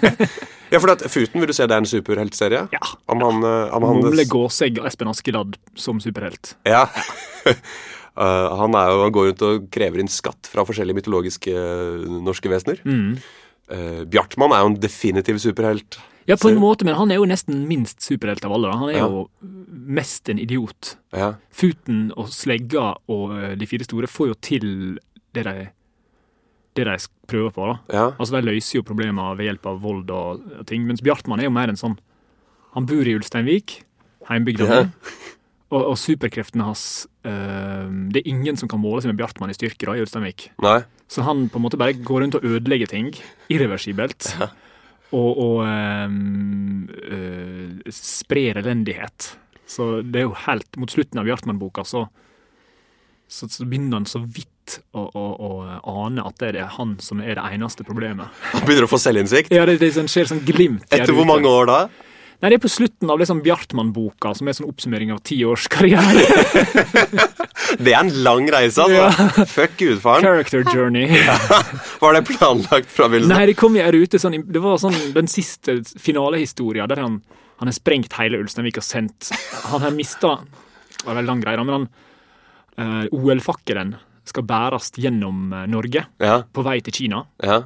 ja 0.73 0.81
for 0.81 0.91
at 0.91 1.05
Futen 1.07 1.39
vil 1.39 1.47
du 1.47 1.55
se 1.55 1.67
det 1.69 1.77
er 1.77 1.83
en 1.83 1.87
superheltserie? 1.87 2.65
Ja. 2.73 2.81
Om 3.11 3.23
han, 3.23 3.45
eh, 3.47 3.75
om 3.77 3.87
han 3.87 4.01
Mole 4.03 4.27
Gåsegg 4.27 4.81
og 4.81 4.89
Espen 4.89 5.11
Askeladd 5.11 5.55
som 5.79 6.01
superhelt. 6.03 6.55
Ja. 6.67 6.83
Uh, 7.47 8.49
han, 8.59 8.75
jo, 8.75 8.99
han 9.05 9.15
går 9.15 9.29
rundt 9.31 9.45
og 9.47 9.69
krever 9.73 10.03
inn 10.03 10.11
skatt 10.11 10.51
fra 10.51 10.67
forskjellige 10.67 10.99
mytologiske 10.99 11.55
norske 12.27 12.51
vesener. 12.51 12.83
Mm. 12.83 13.15
Uh, 13.71 14.01
Bjartmann 14.11 14.55
er 14.55 14.65
jo 14.65 14.73
en 14.73 14.81
definitiv 14.83 15.39
superhelt. 15.43 16.01
Ja, 16.27 16.35
på 16.39 16.49
en 16.49 16.59
måte, 16.61 16.85
men 16.87 16.95
han 16.95 17.11
er 17.11 17.15
jo 17.19 17.25
nesten 17.27 17.65
minst 17.67 18.01
superhelt 18.01 18.45
av 18.45 18.53
alle. 18.55 18.69
da. 18.71 18.77
Han 18.77 18.89
er 18.89 18.97
Ja. 18.97 19.07
jo 19.07 19.27
mest 19.69 20.29
en 20.29 20.39
idiot. 20.39 20.95
Ja. 21.11 21.33
Futen 21.51 22.11
og 22.15 22.29
Slegga 22.31 22.95
og 23.09 23.33
eh, 23.37 23.55
de 23.55 23.65
fire 23.67 23.83
store 23.83 24.07
får 24.07 24.27
jo 24.31 24.33
til 24.41 24.99
det 25.33 25.43
de, 25.43 25.67
det 26.75 26.85
de 26.85 26.97
prøver 27.27 27.51
på. 27.51 27.65
da. 27.67 27.79
ja. 27.93 28.05
Altså, 28.19 28.35
De 28.39 28.41
løser 28.47 28.79
jo 28.79 28.83
problemer 28.83 29.35
ved 29.35 29.45
hjelp 29.51 29.65
av 29.65 29.81
vold 29.81 30.09
og, 30.11 30.65
ting, 30.65 30.85
mens 30.87 31.01
Bjartmann 31.01 31.39
er 31.39 31.49
jo 31.49 31.55
mer 31.55 31.67
en 31.69 31.75
sånn 31.79 31.97
Han 32.73 32.85
bor 32.89 33.05
i 33.05 33.13
Ulsteinvik, 33.13 33.83
heimbygda 34.29 34.65
Ja. 34.65 34.83
mi. 34.83 34.89
Og, 35.73 35.87
og 35.89 35.97
superkreftene 35.97 36.63
hans 36.63 37.07
øh, 37.25 37.89
Det 38.13 38.21
er 38.21 38.29
ingen 38.29 38.55
som 38.57 38.69
kan 38.69 38.79
måle 38.79 39.01
seg 39.01 39.09
med 39.11 39.17
Bjartmann 39.17 39.49
i 39.49 39.53
styrke 39.57 39.85
da, 39.85 39.93
i 39.97 40.01
Ulsteinvik. 40.01 40.51
Nei. 40.61 40.83
Så 41.09 41.21
han 41.25 41.49
på 41.49 41.57
en 41.57 41.63
måte 41.65 41.77
bare 41.77 41.93
går 41.93 42.21
rundt 42.21 42.35
og 42.35 42.43
ødelegger 42.45 42.87
ting. 42.87 43.11
Irreversibelt. 43.49 44.35
Og, 45.13 45.37
og 45.37 45.59
um, 45.63 46.87
uh, 46.89 47.91
sprer 47.93 48.57
elendighet. 48.63 49.33
Så 49.69 50.01
det 50.01 50.23
er 50.23 50.27
jo 50.27 50.35
helt 50.45 50.79
Mot 50.81 50.91
slutten 50.91 51.21
av 51.21 51.27
Bjartmann-boka 51.27 51.85
så, 51.87 52.07
så, 53.29 53.47
så 53.49 53.65
begynner 53.65 54.01
han 54.01 54.09
så 54.09 54.23
vidt 54.25 54.79
å, 54.95 55.03
å, 55.05 55.25
å 55.37 55.51
ane 56.05 56.23
at 56.23 56.39
det 56.41 56.53
er 56.55 56.71
han 56.77 56.95
som 57.03 57.21
er 57.23 57.37
det 57.37 57.45
eneste 57.55 57.85
problemet. 57.87 58.31
Han 58.53 58.65
begynner 58.67 58.87
å 58.87 58.91
få 58.91 58.99
selvinnsikt. 59.01 59.53
Ja, 59.53 59.67
det, 59.69 59.77
det 59.81 59.91
sånn, 59.95 60.09
skjer 60.11 60.29
sånn 60.31 60.43
glimt. 60.47 60.87
Etter 60.89 61.15
hvor 61.15 61.27
mange 61.29 61.51
år 61.51 61.69
da? 61.69 61.79
Nei, 62.43 62.49
Det 62.51 62.57
er 62.57 62.63
på 62.65 62.71
slutten 62.73 63.07
av 63.13 63.21
liksom 63.21 63.39
Bjartmann-boka, 63.45 64.33
som 64.35 64.49
er 64.51 64.55
sånn 64.57 64.67
oppsummering 64.67 65.13
av 65.15 65.21
ti 65.23 65.37
års 65.47 65.69
karriere. 65.71 66.25
Det 67.79 67.93
er 67.93 68.01
en 68.01 68.11
lang 68.25 68.49
reise, 68.51 68.83
altså. 68.83 69.45
Fuck 69.47 69.77
gudfaren. 69.79 70.25
Character 70.25 70.65
journey. 70.67 71.07
Var 72.03 72.17
det 72.17 72.23
planlagt 72.27 72.91
fra 72.91 73.07
begynnelsen? 73.07 73.31
Nei, 73.31 73.45
det 73.49 73.55
kom 73.57 73.77
i 73.79 73.81
ei 73.81 73.93
rute 73.95 74.19
sånn 74.19 74.35
Det 74.51 74.61
var 74.61 74.75
sånn 74.81 74.97
den 75.15 75.31
siste 75.31 75.79
finalehistoria 76.03 76.85
der 76.91 77.01
han, 77.01 77.21
han 77.61 77.71
har 77.71 77.75
sprengt 77.77 78.13
hele 78.19 78.41
Ulsteinvik 78.43 78.77
og 78.81 78.85
sendt 78.85 79.31
Han 79.71 79.81
har 79.87 79.95
mista 79.95 80.35
Det 80.43 81.07
var 81.07 81.21
en 81.23 81.29
lang 81.31 81.41
greie, 81.41 81.63
men 81.63 81.77
han 81.79 81.87
uh, 81.87 83.15
OL-fakkelen 83.15 83.95
skal 84.27 84.45
bæres 84.47 84.91
gjennom 84.99 85.49
eh, 85.51 85.65
Norge 85.67 86.05
Ja, 86.23 86.37
på 86.47 86.63
vei 86.63 86.77
til 86.83 86.95
Kina. 86.99 87.23
ja. 87.43 87.63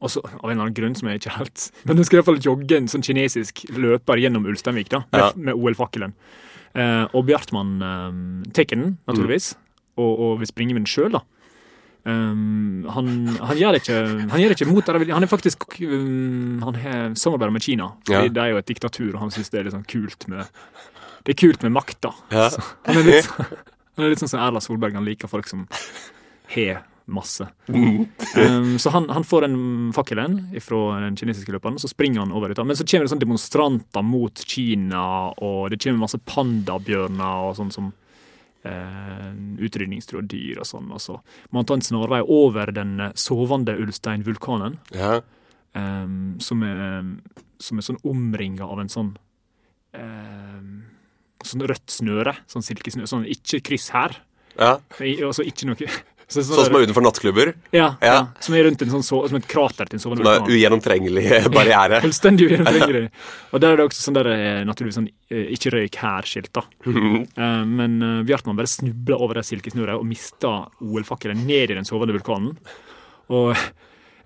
Og 0.00 0.08
så, 0.08 0.22
av 0.24 0.46
en 0.46 0.54
eller 0.54 0.64
annen 0.66 0.76
grunn 0.76 0.94
som 0.96 1.10
jeg 1.10 1.20
ikke 1.20 1.34
helt 1.36 1.64
Men 1.84 1.98
hun 2.00 2.06
skal 2.08 2.20
iallfall 2.20 2.38
jogge 2.40 2.78
en 2.78 2.86
sånn 2.88 3.04
kinesisk 3.04 3.66
løper 3.76 4.20
gjennom 4.22 4.46
Ulsteinvik 4.48 4.88
da, 4.92 5.02
med, 5.12 5.20
Ja. 5.20 5.32
med 5.36 5.58
OL-fakkelen. 5.58 6.14
Eh, 6.72 7.04
og 7.12 7.26
Bjartmann 7.28 7.74
eh, 7.82 8.52
tar 8.56 8.64
den, 8.70 8.96
naturligvis, 9.10 9.52
og, 10.00 10.10
og 10.14 10.38
vil 10.40 10.48
springe 10.48 10.72
med 10.76 10.86
den 10.86 10.90
sjøl, 10.90 11.12
da. 11.18 11.24
Um, 12.00 12.86
han, 12.88 13.08
han 13.44 13.58
gjør 13.60 13.74
det 13.76 13.82
ikke 13.82 13.96
Han 14.32 14.40
gjør 14.40 14.48
det 14.48 14.54
ikke 14.56 14.70
mot 14.70 14.86
det. 14.88 15.10
Han 15.12 15.22
er 15.26 15.28
faktisk 15.28 15.66
um, 15.84 16.62
Han 16.64 16.78
har 16.80 17.10
samarbeider 17.12 17.52
med 17.52 17.60
Kina. 17.66 17.90
Ja. 18.08 18.22
Fordi 18.22 18.30
Det 18.32 18.40
er 18.40 18.54
jo 18.54 18.60
et 18.62 18.70
diktatur, 18.70 19.10
og 19.10 19.18
han 19.20 19.32
syns 19.34 19.52
det 19.52 19.58
er 19.60 19.66
litt 19.66 19.74
sånn 19.74 19.84
kult 19.84 20.24
med 20.32 20.46
Det 21.26 21.34
er 21.34 21.38
kult 21.42 21.60
med 21.66 21.74
makta. 21.76 22.14
Ja. 22.32 22.46
Han, 22.88 23.02
litt, 23.04 23.28
han 23.28 24.06
er 24.06 24.14
litt 24.14 24.22
sånn 24.22 24.32
som 24.32 24.40
Erla 24.40 24.62
Solberg. 24.64 24.96
Han 24.96 25.04
liker 25.04 25.28
folk 25.28 25.50
som 25.50 25.66
har 26.54 26.80
masse. 27.12 27.46
Um, 27.68 28.76
så 28.78 28.92
han, 28.94 29.08
han 29.10 29.24
får 29.26 29.46
den 29.46 29.56
fakkelen 29.96 30.40
fra 30.62 31.00
den 31.02 31.16
kinesiske 31.18 31.54
løperen, 31.54 31.78
så 31.82 31.90
springer 31.90 32.24
han 32.24 32.34
over 32.36 32.52
dit. 32.52 32.60
Men 32.64 32.78
så 32.78 32.86
kommer 32.86 33.06
det 33.06 33.14
sånn 33.14 33.22
demonstranter 33.24 34.06
mot 34.06 34.44
Kina, 34.46 35.06
og 35.38 35.72
det 35.72 35.80
kommer 35.82 36.04
masse 36.04 36.20
pandabjørner 36.30 37.48
og 37.48 37.56
sånn 37.58 37.74
som 37.74 37.90
eh, 38.62 39.30
utrydningstruede 39.64 40.60
og 40.60 40.68
sånn. 40.68 40.90
Og 40.94 41.02
så 41.02 41.18
må 41.50 41.60
han 41.62 41.68
ta 41.68 41.78
en 41.78 41.84
snarvei 41.84 42.20
over 42.26 42.72
den 42.74 42.96
eh, 43.00 43.14
sovende 43.18 43.76
Ulstein-vulkanen, 43.80 44.78
ja. 44.96 45.18
um, 45.74 46.36
som, 46.42 46.64
er, 46.66 47.10
som 47.62 47.80
er 47.80 47.88
sånn 47.90 48.00
omringa 48.06 48.68
av 48.68 48.84
en 48.84 48.92
sånn 48.92 49.12
um, 49.96 50.72
Sånn 51.40 51.62
rødt 51.64 51.88
snøre, 51.88 52.34
sånn 52.52 52.60
silkesnøre. 52.60 53.08
Sånn 53.08 53.22
ikke 53.24 53.62
kryss 53.64 53.86
her. 53.94 54.12
ja. 54.60 54.74
Og 55.24 55.30
så 55.32 55.40
ikke 55.48 55.70
noe 55.70 55.86
så, 56.30 56.44
Sånn 56.46 56.68
som 56.68 56.76
er 56.78 56.84
utenfor 56.86 57.02
nattklubber. 57.02 57.48
ja, 57.74 57.88
ja. 58.00 58.10
Ja. 58.10 58.18
Som 58.40 58.54
er 58.54 58.64
rundt 58.68 58.82
en 58.84 58.92
sånn 58.92 59.02
så, 59.06 59.18
som 59.28 59.36
et 59.40 59.48
krater 59.50 59.88
til 59.90 59.98
en 59.98 60.02
sovende 60.04 60.22
vulkan. 60.24 60.46
ugjennomtrengelig 60.54 61.24
barriere. 61.56 61.98
Fullstendig 62.04 62.46
ugjennomtrengelig. 62.48 63.02
Og 63.52 63.60
der 63.64 63.74
er 63.74 63.80
det 63.82 63.86
også 63.90 64.04
sånn 64.06 64.18
der, 64.20 64.30
eh, 64.36 64.60
naturligvis 64.68 64.98
sånn 65.00 65.08
eh, 65.34 65.48
ikke 65.56 65.72
røyk 65.74 65.98
her-skilt, 66.04 66.52
da. 66.54 66.64
Eh, 67.40 67.64
Men 67.66 67.98
Bjartmann 68.28 68.56
bare 68.58 68.70
snubla 68.70 69.18
over 69.20 69.40
det 69.40 69.46
silkesnoret 69.50 69.98
og 69.98 70.06
mista 70.06 70.54
OL-fakkelen 70.80 71.42
ned 71.46 71.74
i 71.74 71.78
den 71.80 71.88
sovende 71.88 72.14
vulkanen. 72.16 72.54
Og 73.30 73.52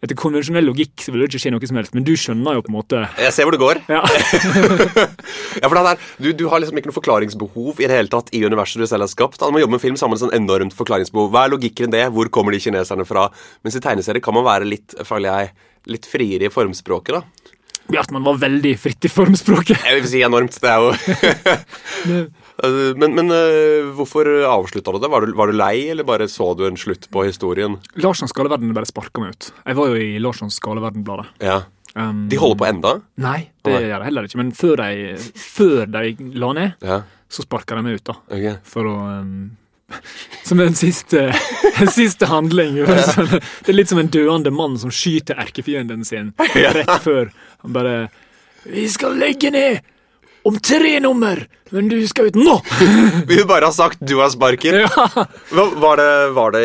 etter 0.04 0.18
konvensjonell 0.20 0.66
logikk 0.68 1.00
så 1.00 1.12
vil 1.14 1.24
det 1.24 1.30
ikke 1.30 1.40
skje 1.42 1.52
noe 1.54 1.68
som 1.70 1.78
helst, 1.80 1.94
men 1.96 2.04
du 2.06 2.12
skjønner 2.20 2.58
jo 2.58 2.64
på 2.66 2.70
en 2.72 2.76
måte 2.76 3.02
Jeg 3.22 3.32
ser 3.32 3.48
hvor 3.48 3.56
det 3.56 3.62
går. 3.62 3.80
ja. 3.88 4.02
Ja, 5.62 5.68
for 5.70 5.76
det 5.78 5.82
er, 5.94 6.00
du, 6.20 6.28
du 6.36 6.44
har 6.50 6.60
liksom 6.60 6.76
ikke 6.80 6.90
noe 6.90 6.96
forklaringsbehov 6.96 7.78
i 7.80 7.86
det 7.88 7.94
hele 7.96 8.10
tatt 8.12 8.28
i 8.34 8.42
universet 8.44 8.82
du 8.82 8.86
selv 8.90 9.06
har 9.06 9.10
skapt. 9.12 9.40
Man 9.40 9.62
jobber 9.62 9.76
med 9.76 9.82
film, 9.84 9.96
sammen 10.00 10.16
med 10.16 10.20
et 10.20 10.24
sånn 10.26 10.36
enormt 10.36 10.74
forklaringsbehov. 10.76 11.30
Hva 11.32 11.44
er 11.46 11.52
logikken 11.54 11.88
i 11.88 11.94
det? 11.94 12.04
Hvor 12.14 12.28
kommer 12.34 12.52
de 12.54 12.60
kineserne 12.64 13.06
fra? 13.08 13.28
Mens 13.64 13.78
i 13.78 13.82
tegneserier 13.84 14.24
kan 14.24 14.34
man 14.36 14.44
være 14.48 14.66
litt, 14.68 14.96
føler 15.06 15.30
jeg, 15.30 15.54
litt 15.94 16.08
friere 16.10 16.48
i 16.48 16.52
formspråket, 16.52 17.20
da. 17.20 17.22
Bjartmann 17.84 18.24
var 18.24 18.38
veldig 18.40 18.74
fritt 18.80 19.04
i 19.04 19.12
formspråket. 19.12 19.82
Jeg 19.84 20.00
vil 20.00 20.10
si 20.10 20.22
enormt. 20.24 20.56
Det 20.60 20.70
er 20.72 20.80
jo 20.80 20.90
Men, 22.62 23.14
men 23.16 23.30
øh, 23.34 23.88
hvorfor 23.98 24.28
avslutta 24.46 24.92
du 24.94 24.98
det? 25.02 25.08
Var 25.10 25.24
du, 25.26 25.32
var 25.34 25.50
du 25.50 25.56
lei, 25.58 25.88
eller 25.90 26.06
bare 26.06 26.28
så 26.30 26.52
du 26.54 26.62
en 26.68 26.76
slutt 26.78 27.08
på 27.10 27.24
historien? 27.26 27.78
Larssons 27.98 28.30
Skaleverden 28.30 28.70
bare 28.76 28.86
sparka 28.86 29.20
meg 29.24 29.34
ut. 29.34 29.48
Jeg 29.66 29.78
var 29.80 29.90
jo 29.90 29.96
i 29.98 30.20
Larssons 30.22 30.60
Skaleverden-bladet. 30.60 31.26
Ja. 31.42 31.62
Um, 31.94 32.24
De 32.30 32.38
holder 32.38 32.58
på 32.58 32.66
enda? 32.66 32.92
Nei, 33.22 33.40
det 33.66 33.74
gjør 33.74 33.88
jeg 33.90 34.06
heller 34.06 34.28
ikke. 34.28 34.38
Men 34.40 34.52
før 34.54 34.80
de, 34.82 35.18
før 35.38 35.84
de 35.90 36.14
la 36.38 36.52
ned, 36.56 36.72
Ja. 36.82 37.00
så 37.30 37.42
sparka 37.46 37.74
de 37.78 37.84
meg 37.86 37.98
ut, 38.00 38.06
da. 38.10 38.16
Okay. 38.30 38.56
For 38.70 38.86
å 38.90 38.94
um, 39.20 39.34
Som 40.48 40.60
en 40.64 40.74
siste, 40.78 41.26
en 41.82 41.90
siste 41.92 42.26
handling. 42.30 42.78
Det 43.64 43.70
er 43.70 43.76
litt 43.76 43.90
som 43.90 44.00
en 44.02 44.10
døende 44.14 44.50
mann 44.54 44.78
som 44.80 44.94
skyter 44.94 45.38
erkefienden 45.42 46.06
sin 46.06 46.32
rett 46.54 46.94
før. 47.04 47.30
Han 47.66 47.74
bare 47.74 47.96
'Vi 48.64 48.86
skal 48.88 49.18
legge 49.20 49.50
ned 49.52 49.82
om 50.44 50.58
tre 50.60 50.98
nummer, 51.00 51.40
men 51.72 51.88
du 51.88 51.96
skal 52.10 52.30
ut 52.30 52.38
nå!' 52.38 52.60
Vi 53.28 53.38
vil 53.38 53.48
bare 53.48 53.70
ha 53.70 53.74
sagt 53.74 54.02
du 54.04 54.16
har 54.20 54.30
sparken. 54.34 54.82
Ja. 54.84 55.26
Var, 55.50 55.96
det, 56.00 56.08
var 56.36 56.54
det 56.54 56.64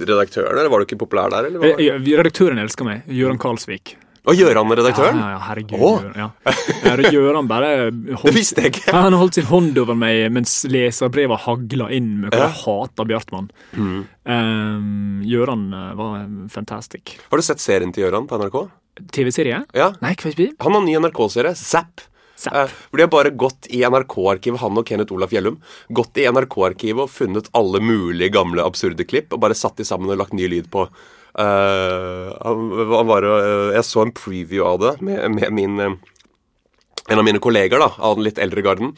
redaktøren, 0.00 0.56
eller 0.58 0.72
var 0.72 0.82
du 0.82 0.88
ikke 0.88 1.00
populær 1.04 1.32
der? 1.32 1.50
Eh, 1.50 2.00
Redaktøren 2.16 2.60
elsker 2.62 2.86
meg. 2.86 3.06
Gøran 3.10 3.40
Karlsvik. 3.42 3.96
Og 4.26 4.34
Gjøran 4.34 4.72
redaktøren? 4.74 5.20
Ja, 5.22 5.26
ja, 5.36 5.42
herregud. 5.46 5.76
Oh. 5.78 6.00
Gjøran, 6.02 6.16
ja. 6.18 7.10
Gjøran 7.14 7.46
bare 7.50 7.68
Det 8.26 8.32
visste 8.34 8.64
jeg 8.64 8.72
ikke. 8.74 8.94
Han 8.96 9.14
holdt 9.14 9.38
sin 9.38 9.46
hånd 9.46 9.78
over 9.78 9.98
meg 9.98 10.24
mens 10.34 10.64
leserbrevet 10.66 11.44
hagla 11.44 11.86
inn 11.94 12.08
med 12.24 12.34
hvor 12.34 12.42
jeg 12.42 12.56
hata 12.64 13.06
Bjartmann. 13.06 13.46
Um, 13.78 15.22
Gjøran 15.26 15.68
eh, 15.70 15.92
var 16.00 16.26
fantastic. 16.50 17.20
Har 17.30 17.38
du 17.38 17.46
sett 17.46 17.62
serien 17.62 17.94
til 17.94 18.06
Gjøran 18.06 18.26
på 18.26 18.40
NRK? 18.42 18.58
TV-serie? 19.14 19.62
Ja. 19.76 19.92
Nei, 20.02 20.16
hva? 20.18 20.34
Han 20.64 20.78
har 20.78 20.86
ny 20.88 20.98
NRK-serie, 21.04 21.54
Zapp. 21.58 22.02
Zapp. 22.36 22.72
Hvor 22.90 23.00
de 23.00 23.04
har 23.06 23.12
bare 23.12 23.32
gått 23.32 23.68
i 23.72 23.80
NRK-arkivet, 23.80 24.60
han 24.60 24.76
og 24.76 24.84
Kenneth 24.88 25.14
Olaf 25.16 25.32
Gjellum, 25.32 25.56
gått 25.96 26.20
i 26.20 26.26
NRK-arkivet 26.28 27.06
og 27.06 27.12
funnet 27.12 27.48
alle 27.56 27.80
mulige 27.80 28.34
gamle 28.36 28.64
absurde 28.64 29.06
klipp 29.08 29.32
og 29.32 29.40
bare 29.44 29.56
satt 29.56 29.80
de 29.80 29.86
sammen 29.88 30.12
og 30.12 30.20
lagt 30.20 30.36
ny 30.36 30.48
lyd 30.52 30.68
på. 30.72 30.84
Uh, 31.36 32.32
han, 32.40 32.68
han 32.92 33.08
var, 33.08 33.24
uh, 33.24 33.72
jeg 33.74 33.84
så 33.88 34.04
en 34.04 34.12
preview 34.16 34.64
av 34.64 34.78
det 34.80 34.92
med, 35.04 35.20
med 35.34 35.52
min 35.52 35.80
uh, 35.80 35.96
en 37.12 37.20
av 37.20 37.26
mine 37.26 37.40
kolleger 37.44 37.80
da, 37.80 37.90
av 38.00 38.16
den 38.16 38.24
litt 38.24 38.40
eldre 38.42 38.64
garden, 38.66 38.94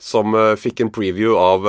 som 0.00 0.32
fikk 0.56 0.80
en 0.80 0.92
preview 0.94 1.34
av 1.36 1.66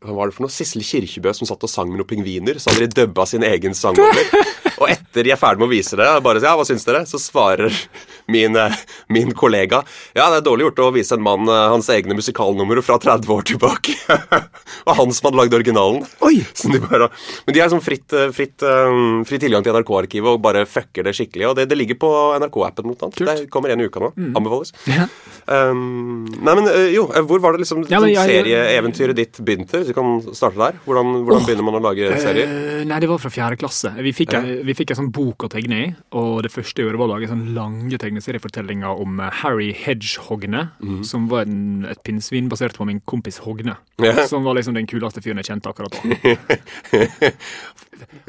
hva 0.00 0.14
var 0.16 0.30
det 0.30 0.34
for 0.34 0.46
noe? 0.46 0.52
Sissel 0.52 0.82
Kirkebø 0.86 1.32
som 1.36 1.48
satt 1.48 1.62
og 1.66 1.70
sang 1.70 1.90
med 1.92 2.00
noen 2.00 2.08
pingviner. 2.08 2.58
Så 2.58 2.72
hadde 2.72 2.88
de 2.88 3.02
dubba 3.02 3.26
sin 3.28 3.44
egen 3.46 3.76
sang 3.76 3.98
over. 4.00 4.32
Og 4.80 4.88
etter 4.88 5.26
de 5.26 5.32
er 5.34 5.40
ferdig 5.40 5.60
med 5.60 5.68
å 5.68 5.72
vise 5.74 5.96
det, 5.98 6.06
bare 6.24 6.40
ja, 6.40 6.54
hva 6.56 6.64
syns 6.64 6.86
dere? 6.88 7.02
Så 7.08 7.18
svarer 7.20 7.68
min, 8.32 8.56
eh, 8.56 8.76
min 9.12 9.32
kollega 9.36 9.82
ja, 10.16 10.28
det 10.30 10.40
er 10.40 10.44
dårlig 10.46 10.68
gjort 10.68 10.80
å 10.86 10.90
vise 10.94 11.16
en 11.16 11.24
mann 11.24 11.48
eh, 11.50 11.66
hans 11.72 11.88
egne 11.92 12.16
musikalnumre 12.16 12.82
fra 12.84 12.96
30 13.02 13.32
år 13.34 13.44
tilbake. 13.50 13.94
og 14.88 14.92
han 14.96 15.12
som 15.14 15.28
hadde 15.28 15.40
lagd 15.40 15.56
originalen. 15.58 16.06
Oi! 16.24 16.40
De 16.40 16.80
bare, 16.82 17.10
men 17.46 17.56
de 17.56 17.62
har 17.62 17.72
sånn 17.72 17.84
fritt, 17.84 18.08
eh, 18.16 18.30
fritt, 18.36 18.64
eh, 18.64 18.94
fri 19.28 19.40
tilgang 19.42 19.66
til 19.66 19.76
NRK-arkivet 19.76 20.32
og 20.32 20.40
bare 20.44 20.64
fucker 20.68 21.06
det 21.06 21.14
skikkelig. 21.18 21.50
Og 21.50 21.58
det, 21.58 21.68
det 21.70 21.78
ligger 21.78 22.00
på 22.00 22.10
NRK-appen. 22.40 22.88
mot 22.88 23.04
annet. 23.04 23.20
Det 23.20 23.50
kommer 23.52 23.74
en 23.74 23.84
i 23.84 23.88
uka 23.90 24.02
nå. 24.02 24.12
Anbefales. 24.38 24.72
Ja. 24.88 25.06
Um, 25.50 26.24
nei, 26.30 26.52
men 26.54 26.68
jo, 26.94 27.06
hvor 27.26 27.40
var 27.42 27.56
det 27.56 27.64
liksom 27.64 27.82
Ja, 27.90 27.98
jeg- 28.06 28.44
serieeventyret 28.44 29.18
ditt 29.18 29.40
begynte? 29.42 29.80
Hvis 29.80 29.90
vi 29.90 29.96
kan 29.96 30.20
starte 30.36 30.60
der. 30.60 30.78
Hvordan, 30.86 31.24
hvordan 31.26 31.42
oh, 31.42 31.46
begynner 31.48 31.66
man 31.66 31.78
å 31.80 31.84
lage 31.84 32.10
serier? 32.22 32.52
Nei, 32.86 33.00
det 33.02 33.10
var 33.10 33.20
fra 33.22 33.32
fjerde 33.34 33.58
klasse. 33.60 33.92
Vi 34.00 34.14
fikk, 34.16 34.36
Ja. 34.36 34.42
Vi 34.70 34.74
fikk 34.78 34.90
en 34.94 34.98
sånn 35.00 35.10
bok 35.14 35.38
å 35.46 35.48
tegne 35.50 35.76
i, 35.82 35.86
og 36.16 36.42
det 36.46 36.52
første 36.54 36.80
jeg 36.80 36.86
gjorde, 36.86 37.00
var 37.00 37.08
å 37.10 37.12
lage 37.16 37.30
sånn 37.30 37.48
lange 37.56 37.96
tegneseriefortellinger 38.00 38.92
om 39.02 39.10
eh, 39.20 39.34
Harry 39.42 39.70
Hedgehogne, 39.76 40.62
som 41.06 41.20
var 41.32 41.42
en, 41.50 41.60
et 41.90 42.00
pinnsvin 42.06 42.50
basert 42.52 42.76
på 42.78 42.86
min 42.88 43.00
kompis 43.10 43.38
Hogne. 43.44 43.74
Ja. 44.00 44.14
Som 44.30 44.40
var 44.46 44.52
liksom 44.58 44.74
den 44.78 44.88
kuleste 44.90 45.20
fyren 45.24 45.40
jeg 45.42 45.48
kjente 45.50 45.70
akkurat 45.72 45.92
da. 45.96 46.00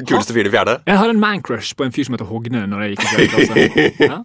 Kuleste 0.07 0.33
fyr 0.35 0.47
i 0.49 0.51
fjerde? 0.51 0.73
Jeg 0.87 0.97
hadde 0.99 1.13
en 1.15 1.21
man-crush 1.21 1.71
på 1.77 1.83
en 1.85 1.93
fyr 1.95 2.05
som 2.07 2.15
heter 2.17 2.29
Hogne 2.31 2.61
når 2.67 2.79
jeg 2.85 2.89
gikk 2.95 3.03
i 3.03 3.05
fjerde 3.13 3.31
klasse. 3.35 3.55
Ja. 4.11 4.17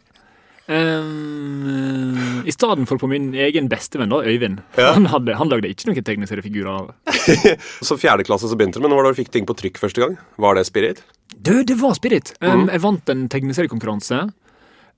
Um, 0.66 2.25
I 2.46 2.54
stedet 2.54 2.86
for 2.88 3.02
på 3.02 3.10
min 3.10 3.32
egen 3.34 3.68
bestevenn, 3.70 4.12
da, 4.12 4.22
Øyvind. 4.22 4.62
Ja. 4.78 4.92
Han, 4.94 5.08
hadde, 5.10 5.34
han 5.38 5.50
lagde 5.50 5.70
ikke 5.72 5.90
noen 5.90 6.06
tegneseriefigurer 6.06 6.70
av 6.70 6.90
Så 7.88 7.98
fjerde 8.00 8.26
klasse 8.28 8.50
så 8.50 8.58
begynte 8.58 8.78
det, 8.78 8.86
men 8.86 8.94
når 8.94 9.10
du 9.10 9.20
fikk 9.20 9.32
ting 9.34 9.48
på 9.48 9.56
trykk 9.58 9.80
første 9.82 10.02
gang? 10.02 10.16
Var 10.40 10.58
det 10.58 10.66
Spirit? 10.68 11.04
Du, 11.34 11.64
det 11.66 11.76
var 11.80 11.96
Spirit. 11.98 12.32
Um, 12.40 12.68
Jeg 12.70 12.82
vant 12.86 13.14
en 13.14 13.28
tegneseriekonkurranse 13.32 14.26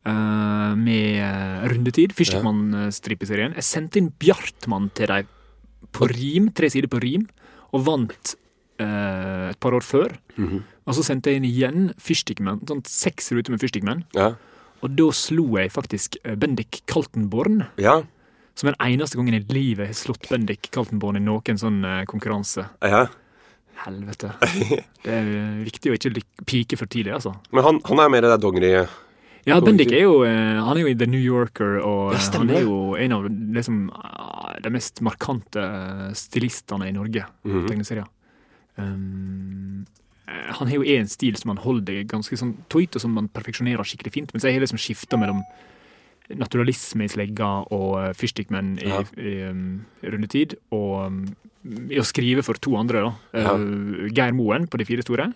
Uh, 0.07 0.73
med 0.78 1.19
eh, 1.21 1.64
rundetid. 1.69 2.14
Fyrstikkmann-stripeserien. 2.17 3.52
Jeg 3.59 3.67
sendte 3.67 3.99
inn 4.00 4.12
Bjartmann 4.23 4.87
til 4.97 5.11
dem 5.11 5.26
på 5.93 6.07
rim, 6.09 6.47
tre 6.55 6.71
sider 6.73 6.88
på 6.88 7.00
rim, 7.02 7.26
og 7.75 7.83
vant 7.85 8.33
uh, 8.81 9.50
et 9.50 9.59
par 9.61 9.76
år 9.76 9.85
før. 9.85 10.14
Mhm. 10.38 10.62
Og 10.88 10.97
så 10.97 11.05
sendte 11.05 11.28
jeg 11.28 11.43
inn 11.43 11.49
igjen 11.50 11.88
Fyrstikkmenn, 12.00 12.62
sånn 12.71 12.81
seks 12.88 13.28
ruter 13.37 13.52
med 13.52 13.61
Fyrstikkmenn. 13.61 14.07
Ja. 14.17 14.31
Og 14.85 14.94
da 14.99 15.08
slo 15.16 15.47
jeg 15.58 15.73
faktisk 15.75 16.20
eh, 16.23 16.37
Bendik 16.38 16.82
Kaltenborn. 16.90 17.64
Ja. 17.80 18.00
Som 18.58 18.70
den 18.73 18.78
eneste 18.82 19.18
gangen 19.18 19.37
i 19.38 19.42
livet 19.54 19.90
har 19.90 19.99
slått 19.99 20.28
Bendik 20.30 20.70
Kaltenborn 20.75 21.18
i 21.18 21.25
noen 21.25 21.61
sånn 21.61 21.82
eh, 21.87 22.04
konkurranse. 22.11 22.68
ja. 22.85 23.08
Helvete. 23.78 24.32
Det 25.04 25.12
er 25.14 25.28
viktig 25.62 25.92
å 25.92 25.94
ikke 25.94 26.23
pike 26.49 26.78
for 26.80 26.90
tidlig, 26.90 27.12
altså. 27.14 27.37
Men 27.54 27.62
han, 27.62 27.76
han 27.87 28.00
er 28.02 28.08
mer 28.11 28.25
det 28.26 28.32
der 28.32 28.40
dongeri... 28.42 28.73
Ja, 29.47 29.61
Bendik 29.64 29.92
er 29.94 30.02
jo, 30.02 30.16
eh, 30.26 30.58
han 30.58 30.76
er 30.76 30.82
jo 30.82 30.90
i 30.90 30.97
The 30.99 31.06
New 31.08 31.23
Yorker, 31.23 31.78
og 31.87 32.16
Ja, 32.16 32.20
han 32.35 32.50
er 32.52 32.66
jo 32.66 32.97
en 32.99 33.14
av 33.16 33.28
liksom, 33.28 33.78
de 34.64 34.73
mest 34.75 35.00
markante 35.06 35.62
stilistene 36.18 36.90
i 36.90 36.97
Norge. 36.97 37.25
Mhm. 37.47 37.68
tegneserier. 37.70 38.11
Um, 38.78 39.87
eh, 39.87 39.94
han 40.28 40.68
har 40.68 40.75
jo 40.76 40.85
én 40.85 41.08
stil 41.08 41.37
som 41.40 41.52
han 41.54 41.62
holder 41.62 42.02
ganske 42.08 42.37
sånn 42.38 42.56
tøyt, 42.73 42.97
og 42.97 43.02
som 43.04 43.16
han 43.16 43.28
perfeksjonerer 43.32 43.87
skikkelig 43.87 44.12
fint. 44.14 44.32
Men 44.35 44.40
så 44.42 44.49
har 44.49 44.56
jeg 44.56 44.64
liksom 44.66 44.80
skifta 44.82 45.18
mellom 45.20 45.42
naturalisme 46.37 47.06
i 47.06 47.08
slegga 47.12 47.50
og 47.73 47.92
eh, 48.02 48.11
fyrstikkmenn 48.18 48.75
i, 48.82 48.88
Ja. 48.90 49.02
i 49.16 49.35
um, 49.49 49.87
rundetid. 50.04 50.58
Og 50.76 51.06
um, 51.06 51.23
i 51.88 52.00
å 52.00 52.04
skrive 52.06 52.44
for 52.44 52.61
to 52.61 52.76
andre, 52.80 53.06
da. 53.08 53.12
Eh, 53.40 54.11
Geir 54.12 54.37
Moen 54.37 54.68
på 54.68 54.80
De 54.80 54.85
fire 54.88 55.04
store. 55.06 55.30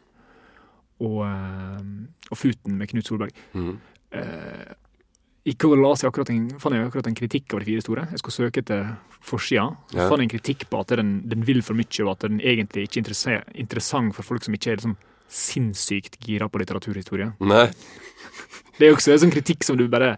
Og, 1.02 1.22
uh, 1.24 1.80
og 2.30 2.38
Futen 2.38 2.76
med 2.78 2.92
Knut 2.92 3.08
Solberg. 3.08 3.32
Mm. 3.56 3.72
Eh, 4.12 4.76
I 5.44 5.54
å 5.74 5.80
las 5.80 6.02
jeg 6.04 6.10
akkurat 6.12 6.30
en, 6.30 6.44
fant 6.62 6.74
jeg 6.76 6.86
akkurat 6.86 7.06
en 7.10 7.16
kritikk 7.18 7.54
av 7.54 7.60
De 7.60 7.66
fire 7.66 7.82
store. 7.82 8.04
Jeg 8.12 8.20
skulle 8.22 8.36
søke 8.46 8.62
etter 8.62 8.92
forsida. 9.20 9.64
Så 9.90 9.96
Ja. 9.96 10.08
fant 10.08 10.20
jeg 10.22 10.30
en 10.30 10.38
kritikk 10.38 10.68
på 10.70 10.80
at 10.80 10.86
den, 10.94 11.22
den 11.28 11.42
vil 11.42 11.62
for 11.62 11.74
mye, 11.74 12.04
og 12.06 12.12
at 12.12 12.28
den 12.28 12.38
egentlig 12.40 12.84
ikke 12.86 13.02
er 13.26 13.44
interessant 13.54 14.14
for 14.14 14.22
folk 14.22 14.44
som 14.44 14.54
ikke 14.54 14.70
er 14.72 14.76
liksom 14.76 14.96
sinnssykt 15.28 16.20
gira 16.20 16.48
på 16.48 16.60
litteraturhistorie. 16.60 17.32
Nei. 17.40 17.66
Det 18.78 18.86
er 18.86 18.90
jo 18.90 18.96
også 18.96 19.12
en 19.12 19.18
sånn 19.24 19.32
kritikk 19.34 19.64
som 19.64 19.76
du 19.76 19.88
bare 19.88 20.16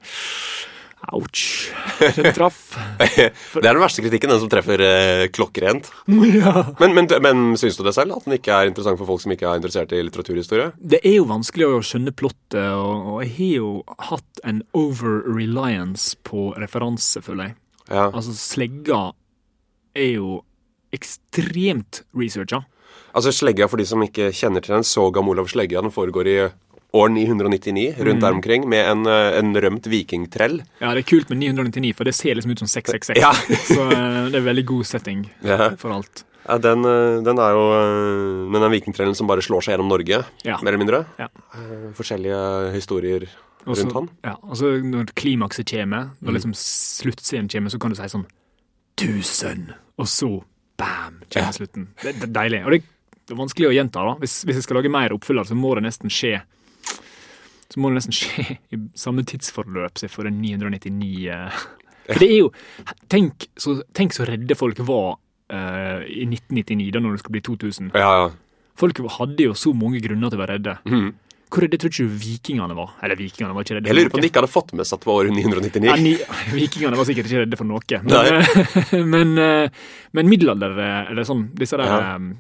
Ouch. 1.13 1.73
Den 2.17 2.33
traff. 2.37 2.77
Det 2.99 3.61
er 3.61 3.75
den 3.75 3.83
verste 3.83 4.05
kritikken, 4.05 4.33
den 4.33 4.41
som 4.43 4.51
treffer 4.53 4.81
eh, 4.85 5.25
klokkrent. 5.35 5.91
ja. 6.39 6.55
Men, 6.81 6.95
men, 6.97 7.11
men 7.25 7.45
syns 7.61 7.79
du 7.79 7.85
det 7.87 7.95
selv? 7.97 8.17
At 8.17 8.29
den 8.29 8.39
ikke 8.39 8.55
er 8.57 8.71
interessant 8.71 9.01
for 9.01 9.09
folk 9.11 9.25
som 9.25 9.35
ikke 9.35 9.49
er 9.51 9.61
interessert 9.61 9.95
i 9.95 10.03
litteraturhistorie? 10.07 10.71
Det 10.79 11.03
er 11.03 11.19
jo 11.19 11.29
vanskelig 11.31 11.69
å 11.69 11.83
skjønne 11.85 12.15
plottet, 12.17 12.61
og, 12.75 13.11
og 13.15 13.21
jeg 13.25 13.35
har 13.39 13.53
jo 13.59 13.73
hatt 14.11 14.45
en 14.49 14.63
over-reliance 14.77 16.19
på 16.27 16.51
referanse, 16.61 17.23
føler 17.25 17.51
jeg. 17.51 17.59
Ja. 17.91 18.09
Altså, 18.09 18.33
slegga 18.39 19.03
er 19.95 20.15
jo 20.17 20.39
ekstremt 20.95 22.05
researcha. 22.17 22.65
Altså 23.15 23.31
Slegga, 23.31 23.69
for 23.71 23.79
de 23.79 23.87
som 23.87 24.03
ikke 24.03 24.33
kjenner 24.35 24.63
til 24.63 24.75
den, 24.75 24.87
Sogam 24.87 25.29
Olav 25.31 25.47
Slegga, 25.51 25.83
den 25.85 25.95
foregår 25.95 26.31
i 26.31 26.39
år 26.95 27.09
999, 27.11 27.97
rundt 28.07 28.23
der 28.23 28.33
omkring, 28.37 28.69
med 28.71 28.87
en, 28.87 29.07
eh, 29.11 29.39
en 29.41 29.51
rømt 29.59 29.87
vikingtrell. 29.91 30.61
Ja, 30.81 30.93
det 30.95 31.03
er 31.05 31.09
kult 31.11 31.29
med 31.33 31.41
999, 31.43 31.91
for 31.99 32.05
det 32.07 32.15
ser 32.15 32.35
liksom 32.39 32.53
ut 32.55 32.63
som 32.63 32.69
666. 32.71 33.19
Ja. 33.19 33.33
Så 33.75 33.83
eh, 33.91 34.31
det 34.31 34.39
er 34.39 34.47
veldig 34.47 34.65
god 34.71 34.87
setting 34.87 35.25
Ja. 35.43 35.73
for 35.81 35.91
alt. 35.97 36.23
Ja, 36.47 36.59
den, 36.61 36.85
eh, 36.85 37.23
den 37.25 37.39
er 37.41 37.55
jo 37.57 37.65
Men 38.53 38.61
den 38.61 38.71
vikingtrellen 38.75 39.15
som 39.17 39.27
bare 39.27 39.41
slår 39.43 39.65
seg 39.65 39.75
gjennom 39.75 39.89
Norge, 39.91 40.23
Ja. 40.45 40.59
mer 40.63 40.75
eller 40.75 40.85
mindre. 40.85 41.03
Ja. 41.19 41.29
Forskjellige 41.97 42.73
historier 42.77 43.27
rundt 43.67 43.93
han. 43.97 44.09
Ja, 44.23 44.35
og 44.45 44.57
så 44.61 44.75
når 44.85 45.11
klimakset 45.17 45.65
kommer, 45.71 46.11
Mm. 46.15 46.29
når 46.29 46.33
liksom 46.39 46.53
sluttscenen 46.55 47.49
kommer, 47.51 47.71
så 47.73 47.81
kan 47.81 47.91
du 47.91 47.97
si 47.97 48.03
sånn 48.13 48.27
Tusen! 48.97 49.73
Og 49.99 50.07
så 50.07 50.29
bam! 50.79 51.23
kommer 51.33 51.53
slutten. 51.57 51.89
Det, 52.03 52.13
det 52.21 52.29
er 52.29 52.35
deilig. 52.35 52.61
Og 52.67 52.71
det, 52.75 52.83
det 53.27 53.35
er 53.35 53.41
vanskelig 53.41 53.69
å 53.71 53.75
gjenta, 53.75 54.05
da. 54.07 54.15
Hvis, 54.21 54.45
hvis 54.47 54.61
jeg 54.61 54.67
skal 54.69 54.79
lage 54.79 54.91
mer 54.93 55.15
oppfyller, 55.17 55.47
så 55.49 55.57
må 55.59 55.75
det 55.75 55.83
nesten 55.89 56.13
skje 56.13 56.37
Så 57.73 57.81
må 57.81 57.91
det 57.91 58.01
nesten 58.03 58.15
skje 58.17 58.59
i 58.75 58.79
samme 58.99 59.25
tidsforløp 59.27 59.99
som 60.01 60.13
for 60.13 60.29
en 60.29 60.41
999 60.43 61.11
eh. 61.33 61.65
For 62.05 62.21
det 62.21 62.29
er 62.29 62.41
jo 62.43 62.51
Tenk 63.09 63.47
så, 63.57 63.79
tenk 63.97 64.13
så 64.13 64.27
redde 64.29 64.57
folk 64.59 64.81
var 64.85 65.15
uh, 65.17 66.01
i 66.05 66.27
1999, 66.29 66.91
da 66.93 67.01
når 67.03 67.17
det 67.17 67.23
skulle 67.23 67.39
bli 67.39 67.45
2000. 67.49 67.93
Ja, 67.97 68.11
ja. 68.21 68.33
Folk 68.79 68.99
hadde 69.19 69.47
jo 69.47 69.55
så 69.57 69.73
mange 69.77 70.01
grunner 70.03 70.33
til 70.33 70.41
å 70.41 70.43
være 70.43 70.57
redde. 70.59 70.75
Mm. 70.91 71.13
Hvor 71.55 71.63
redde 71.63 71.79
tror 71.79 71.93
ikke 71.93 72.09
du 72.09 72.17
vikingene 72.19 72.75
var? 72.75 72.97
Eller 73.07 73.19
vikingene 73.21 73.55
var 73.55 73.63
ikke 73.63 73.77
redde 73.79 73.91
Jeg 73.93 73.97
lurer 74.01 74.11
på 74.11 74.19
om 74.19 74.25
de 74.25 74.31
ikke 74.33 74.41
hadde 74.43 74.51
fått 74.51 74.73
med 74.75 74.89
seg 74.89 74.97
at 74.97 75.05
det 75.05 75.09
var 75.11 75.21
året 75.21 75.37
999. 75.37 75.87
Ja, 75.87 75.95
ni, 76.03 76.15
vikingene 76.57 76.99
var 76.99 77.07
sikkert 77.07 77.31
ikke 77.31 77.45
redde 77.45 77.61
for 77.61 77.69
noe. 77.71 78.01
Men, 78.09 79.07
men, 79.15 79.37
eh, 79.39 79.87
men 80.19 80.33
middelalder, 80.33 80.75
eller 81.13 81.29
sånn, 81.29 81.47
disse 81.55 81.79
der 81.79 81.93
Ja. 81.93 82.17
um, 82.19 82.33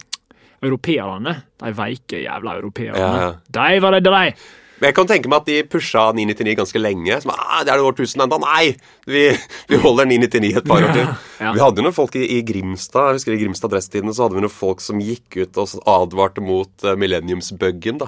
europeerne, 0.64 1.36
de 1.60 1.72
veike 1.76 2.24
jævla 2.24 2.58
europeerne, 2.58 2.98
Ja, 2.98 3.14
ja. 3.22 3.32
de 3.58 3.80
var 3.84 3.98
redde, 3.98 4.10
de! 4.10 4.50
Men 4.80 4.88
jeg 4.90 4.96
kan 4.96 5.08
tenke 5.08 5.30
meg 5.30 5.42
at 5.42 5.48
de 5.48 5.60
pusha 5.70 6.08
999 6.16 6.56
ganske 6.58 6.80
lenge. 6.80 7.18
Som, 7.22 7.32
ah, 7.34 7.60
det 7.62 7.72
er 7.72 7.80
det 7.80 7.86
årtusen 7.86 8.24
enda. 8.24 8.38
Nei! 8.42 8.74
Vi, 9.06 9.26
vi 9.70 9.78
holder 9.80 10.08
999 10.10 10.50
et 10.58 10.68
par 10.68 10.82
år 10.82 10.96
til. 10.96 11.14
Ja. 11.44 11.50
Vi 11.52 11.60
hadde 11.60 11.80
jo 11.80 11.84
noen 11.84 11.96
folk 11.96 12.14
i, 12.16 12.22
i 12.36 12.36
Grimstad 12.46 13.08
jeg 13.10 13.18
husker 13.18 13.34
i 13.34 13.38
Grimstad 13.40 13.72
Dresstidene 13.72 14.12
så 14.14 14.22
hadde 14.24 14.38
vi 14.38 14.44
noen 14.44 14.52
folk 14.54 14.80
som 14.80 15.00
gikk 15.02 15.34
ut 15.42 15.58
og 15.60 15.72
advarte 15.90 16.40
mot 16.40 16.86
uh, 16.86 16.94
millenniumsbuggen. 16.96 17.98
da. 18.00 18.06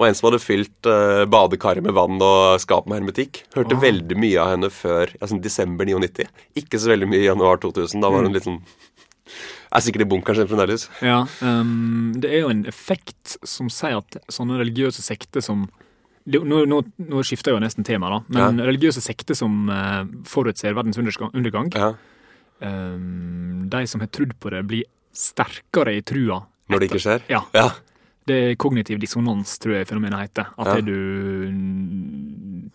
Og 0.00 0.06
en 0.06 0.16
som 0.16 0.30
hadde 0.30 0.40
fylt 0.42 0.88
uh, 0.88 1.22
badekaret 1.30 1.84
med 1.84 1.94
vann 1.94 2.16
og 2.24 2.56
skap 2.64 2.88
med 2.88 2.98
hermetikk. 2.98 3.42
Hørte 3.54 3.78
veldig 3.78 4.18
mye 4.18 4.40
av 4.40 4.54
henne 4.54 4.72
før 4.72 5.12
sånn 5.20 5.44
desember 5.44 5.86
99. 5.86 6.26
Ikke 6.58 6.80
så 6.80 6.90
veldig 6.94 7.10
mye 7.12 7.20
i 7.20 7.28
januar 7.28 7.60
2000. 7.62 8.02
Da 8.02 8.10
var 8.10 8.26
hun 8.26 8.34
litt 8.34 8.48
sånn 8.48 8.62
Er 9.72 9.84
sikkert 9.84 10.06
i 10.06 10.10
bunkeren 10.16 10.40
sin 10.40 10.50
fremdeles. 10.50 10.88
Ja, 11.04 11.22
um, 11.44 12.16
det 12.18 12.32
er 12.32 12.42
jo 12.42 12.50
en 12.56 12.66
effekt 12.72 13.36
som 13.46 13.70
sier 13.72 14.00
at 14.00 14.18
sånne 14.32 14.58
religiøse 14.64 15.04
sekter 15.04 15.44
som 15.44 15.68
nå, 16.26 16.62
nå, 16.70 16.80
nå 16.98 17.22
skifter 17.26 17.50
jeg 17.52 17.58
jo 17.58 17.64
nesten 17.64 17.84
tema, 17.86 18.08
da. 18.10 18.20
Men 18.28 18.60
religiøse 18.62 19.02
sekter 19.02 19.34
som 19.38 19.68
uh, 19.70 20.04
forutser 20.28 20.74
verdens 20.76 20.98
undergang, 20.98 21.70
Ja. 21.74 21.94
um, 22.62 23.68
De 23.68 23.86
som 23.86 24.00
har 24.00 24.08
trodd 24.12 24.34
på 24.40 24.50
det, 24.50 24.62
blir 24.68 24.84
sterkere 25.12 25.96
i 25.98 26.02
trua. 26.02 26.42
Når 26.70 26.78
det 26.80 26.88
ikke 26.90 27.02
skjer. 27.04 27.24
Ja. 27.28 27.42
Ja. 27.54 27.70
Det 28.26 28.36
er 28.52 28.54
kognitiv 28.56 29.00
dissonans, 29.02 29.56
tror 29.58 29.74
jeg 29.80 29.88
fenomenet 29.90 30.20
heter. 30.28 30.46
At 30.56 30.66
Ja. 30.66 30.74
det 30.76 30.84
du 30.86 32.70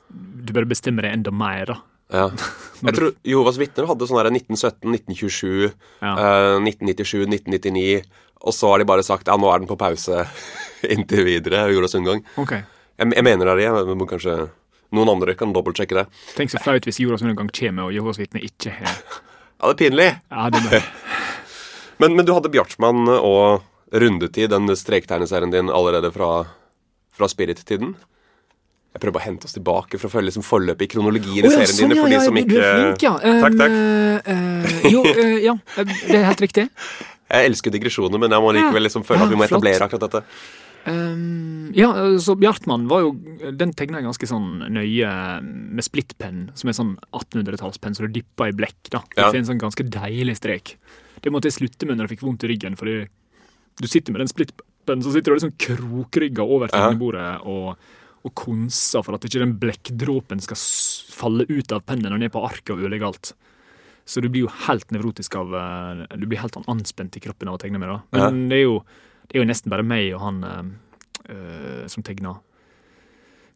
Du 0.48 0.54
bare 0.54 0.66
bestemmer 0.66 1.02
deg 1.04 1.14
enda 1.18 1.32
mer, 1.32 1.66
da. 1.66 1.76
Ja. 2.14 2.30
Jeg 2.88 2.94
tror 2.96 3.16
Jehovas 3.28 3.58
vitner 3.60 3.88
hadde 3.90 4.08
sånn 4.08 4.20
her 4.22 4.30
1917, 4.32 4.94
1927, 4.96 5.74
Ja. 6.02 6.14
eh, 6.16 6.60
1997, 6.64 7.26
1999, 7.28 8.04
og 8.48 8.54
så 8.56 8.70
har 8.72 8.80
de 8.80 8.86
bare 8.88 9.04
sagt 9.04 9.28
ja, 9.28 9.36
nå 9.36 9.50
er 9.52 9.60
den 9.60 9.68
på 9.68 9.76
pause 9.78 10.24
inntil 10.94 11.26
videre. 11.28 11.66
Jordas 11.74 11.96
undergang. 12.00 12.24
Ok. 12.38 12.54
Jeg, 12.98 13.14
jeg 13.14 13.24
mener 13.28 13.46
det 13.50 13.66
er 13.68 13.78
det. 13.86 13.96
men 13.98 14.10
Kanskje 14.10 14.36
noen 14.96 15.10
andre 15.12 15.36
kan 15.38 15.52
dobbeltsjekke 15.56 15.98
det. 16.00 16.06
Tenk 16.38 16.54
så 16.54 16.62
flaut 16.64 16.86
hvis 16.88 17.00
jordas 17.04 17.22
undergang 17.26 17.50
kommer 17.54 17.90
og 17.90 17.96
Jehovas 17.96 18.20
vitner 18.22 18.44
ikke 18.48 18.74
har 18.80 18.94
Ja, 19.58 19.72
det 19.72 19.74
er 19.74 19.80
pinlig. 19.82 20.10
Ja, 20.32 20.50
det 20.54 20.62
er 20.80 20.86
Men, 22.02 22.14
men 22.14 22.28
du 22.28 22.34
hadde 22.36 22.52
Bjartsmann 22.54 23.08
og 23.10 23.64
Rundetid, 23.90 24.52
den 24.54 24.70
strektegneserien 24.78 25.50
din, 25.50 25.72
allerede 25.74 26.12
fra, 26.14 26.44
fra 27.18 27.30
Spirit-tiden. 27.32 27.96
Jeg 28.94 29.02
prøver 29.02 29.16
bare 29.16 29.24
å 29.24 29.28
hente 29.32 29.48
oss 29.50 29.56
tilbake 29.56 29.98
for 29.98 30.10
å 30.10 30.12
følge 30.14 30.30
liksom 30.30 30.46
forløpet 30.46 30.86
i 30.86 30.90
kronologien 30.92 31.42
i 31.42 31.50
Å 31.50 31.52
ja, 31.56 31.64
serien 31.64 31.74
sånn, 31.74 31.94
dine. 31.94 31.98
For 32.04 32.12
ja, 32.14 32.20
de 32.22 32.28
som 32.30 32.38
ikke 32.42 32.54
Du 32.54 32.62
er 32.62 32.78
flink, 32.78 33.06
ja. 33.08 33.16
Takk, 33.42 33.58
Um, 33.58 33.60
takk. 33.64 33.76
uh, 34.30 34.88
jo, 34.94 35.02
uh, 35.10 35.38
ja. 35.42 35.56
Det 35.78 36.18
er 36.20 36.26
helt 36.30 36.44
riktig. 36.46 36.68
Jeg 37.34 37.50
elsker 37.50 37.74
digresjoner, 37.74 38.22
men 38.22 38.32
jeg 38.32 38.40
må 38.46 38.54
likevel 38.56 38.86
liksom 38.88 39.04
føle 39.04 39.26
at 39.26 39.32
vi 39.34 39.36
må 39.36 39.44
flott. 39.44 39.58
etablere 39.58 39.84
akkurat 39.90 40.06
dette. 40.06 40.22
Um, 40.88 41.74
ja, 41.76 41.90
så 42.24 42.38
Bjartmann 42.40 42.86
var 42.88 43.02
jo 43.04 43.10
Den 43.60 43.74
tegna 43.76 44.00
jeg 44.00 44.06
ganske 44.08 44.30
sånn 44.30 44.62
nøye 44.72 45.10
med 45.44 45.84
splittpenn, 45.84 46.46
som 46.56 46.70
er 46.72 46.78
sånn 46.78 46.94
1800-tallspenn, 47.12 47.98
så 47.98 48.06
du 48.08 48.14
dypper 48.16 48.54
i 48.54 48.56
blekk. 48.56 48.80
da 48.94 49.02
ja. 49.18 49.28
Det 49.28 49.34
er 49.34 49.42
en 49.42 49.50
sånn 49.50 49.60
ganske 49.60 49.84
deilig 49.84 50.38
strek. 50.40 50.78
Det 51.20 51.34
måtte 51.34 51.50
jeg 51.52 51.58
slutte 51.58 51.90
med 51.90 51.98
når 51.98 52.08
jeg 52.08 52.16
fikk 52.16 52.24
vondt 52.30 52.46
i 52.48 52.52
ryggen, 52.54 52.78
fordi 52.80 53.02
du 53.82 53.88
sitter 53.90 54.16
med 54.16 54.24
den 54.24 54.32
splittpennen, 54.32 55.04
så 55.04 55.12
sitter 55.12 55.34
du 55.34 55.40
liksom 55.42 55.56
krokrygga 55.60 56.46
over 56.46 56.70
Ja. 56.72 56.78
tegnebordet 56.88 57.42
og, 57.44 57.76
og 58.24 58.34
konser 58.34 59.04
for 59.04 59.18
at 59.18 59.28
ikke 59.28 59.44
den 59.44 59.58
blekkdråpen 59.60 60.40
skal 60.46 60.62
falle 61.18 61.46
ut 61.50 61.72
av 61.76 61.84
pennen 61.84 62.14
og 62.16 62.22
ned 62.24 62.32
på 62.32 62.46
arket 62.48 62.72
og 62.78 62.86
ødelegge 62.86 63.10
alt. 63.12 63.34
Så 64.08 64.22
du 64.24 64.30
blir 64.32 64.46
jo 64.46 64.54
helt 64.70 64.88
nevrotisk 64.96 65.36
av 65.36 65.52
eh, 65.52 66.06
Du 66.16 66.24
blir 66.32 66.40
helt 66.40 66.56
sånn 66.56 66.64
anspent 66.72 67.18
i 67.20 67.20
kroppen 67.20 67.50
av 67.52 67.58
å 67.58 67.60
tegne 67.60 67.82
med 67.82 67.90
det. 67.92 68.00
Men 68.16 68.48
det, 68.48 68.62
er 68.62 68.64
jo, 68.70 68.78
det 69.28 69.38
er 69.38 69.44
jo 69.44 69.48
nesten 69.50 69.70
bare 69.74 69.84
meg 69.84 70.14
og 70.16 70.22
han 70.24 70.44
eh, 71.28 71.86
som 71.92 72.04
tegner 72.04 72.40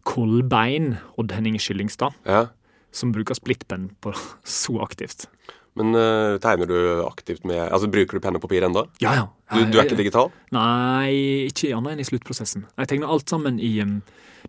Kolbein, 0.03 0.95
Odd 1.17 1.31
Henning 1.35 1.59
Skyllingstad, 1.61 2.13
Ja. 2.25 2.47
som 2.91 3.11
bruker 3.13 3.35
splittpenn 3.37 3.91
på 4.01 4.13
så 4.43 4.81
aktivt. 4.81 5.27
Men 5.75 5.93
eh, 5.95 6.37
tegner 6.43 6.67
du 6.67 7.05
aktivt 7.05 7.45
med 7.47 7.61
Altså, 7.71 7.87
Bruker 7.87 8.17
du 8.17 8.19
penn 8.19 8.35
og 8.35 8.41
papir 8.43 8.65
ennå? 8.67 8.81
Ja, 8.99 9.13
ja. 9.15 9.27
Du, 9.53 9.61
du 9.71 9.77
er 9.79 9.85
ikke 9.87 9.95
digital? 10.01 10.27
Nei, 10.51 11.47
ikke 11.47 11.69
annet 11.77 11.93
enn 11.93 12.01
i 12.03 12.07
sluttprosessen. 12.07 12.65
Jeg 12.79 12.89
tegner 12.91 13.07
alt 13.13 13.29
sammen 13.31 13.59
i 13.63 13.77
um, 13.83 14.01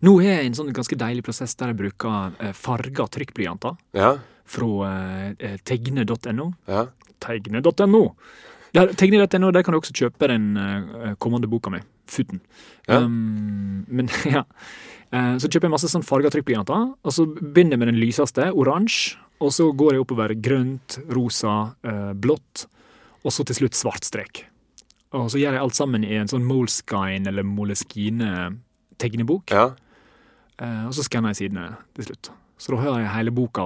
Nå 0.03 0.17
har 0.23 0.41
jeg 0.41 0.49
en 0.49 0.57
sånn 0.59 0.73
ganske 0.75 0.99
deilig 0.99 1.23
prosess 1.27 1.55
der 1.61 1.71
jeg 1.71 1.79
bruker 1.79 2.35
uh, 2.41 2.51
farga 2.59 3.07
trykkblyanter 3.07 3.77
Ja. 3.95 4.17
fra 4.51 4.67
uh, 4.89 5.57
tegne.no. 5.63 6.49
ja. 6.67 6.89
Tegne.no! 7.23 8.03
Der, 8.75 8.87
Tegne.no, 8.97 9.51
der 9.53 9.63
kan 9.63 9.73
du 9.75 9.79
også 9.81 9.93
kjøpe 9.93 10.29
den 10.31 10.57
uh, 10.57 11.15
kommende 11.21 11.49
boka 11.51 11.71
mi, 11.71 11.79
Futen. 12.09 12.41
Ja. 12.89 12.99
Um, 13.05 13.85
men 13.89 14.09
ja. 14.33 14.43
Eh, 15.13 15.35
Så 15.37 15.49
kjøper 15.53 15.67
jeg 15.69 15.73
masse 15.75 15.89
sånn 15.93 16.07
farga 16.09 16.31
trykkblyanter, 16.33 16.87
og 17.05 17.13
så 17.13 17.27
begynner 17.29 17.73
jeg 17.77 17.81
med 17.83 17.89
den 17.93 18.01
lyseste, 18.01 18.47
oransje. 18.57 19.19
Og 19.45 19.51
så 19.53 19.67
går 19.77 19.93
jeg 19.97 20.01
oppover 20.05 20.33
grønt, 20.41 20.97
rosa, 21.13 21.75
eh, 21.85 22.13
blått, 22.15 22.65
og 23.27 23.31
så 23.35 23.45
til 23.45 23.55
slutt 23.59 23.75
svart 23.77 24.05
strek. 24.07 24.45
Og 25.13 25.29
så 25.35 25.39
gjør 25.43 25.53
jeg 25.59 25.63
alt 25.67 25.77
sammen 25.77 26.05
i 26.07 26.15
en 26.17 26.29
sånn 26.31 26.47
Moleskine 26.49 27.27
eller 27.29 27.43
Moleskine-tegnebok. 27.45 29.51
ja. 29.53 29.73
Eh, 30.63 30.85
og 30.87 30.93
så 30.95 31.03
skanner 31.03 31.33
jeg 31.33 31.37
sidene 31.49 31.73
til 31.97 32.05
slutt. 32.07 32.29
Så 32.61 32.71
da 32.71 32.77
har 32.79 33.01
jeg 33.01 33.11
hele 33.17 33.33
boka 33.35 33.65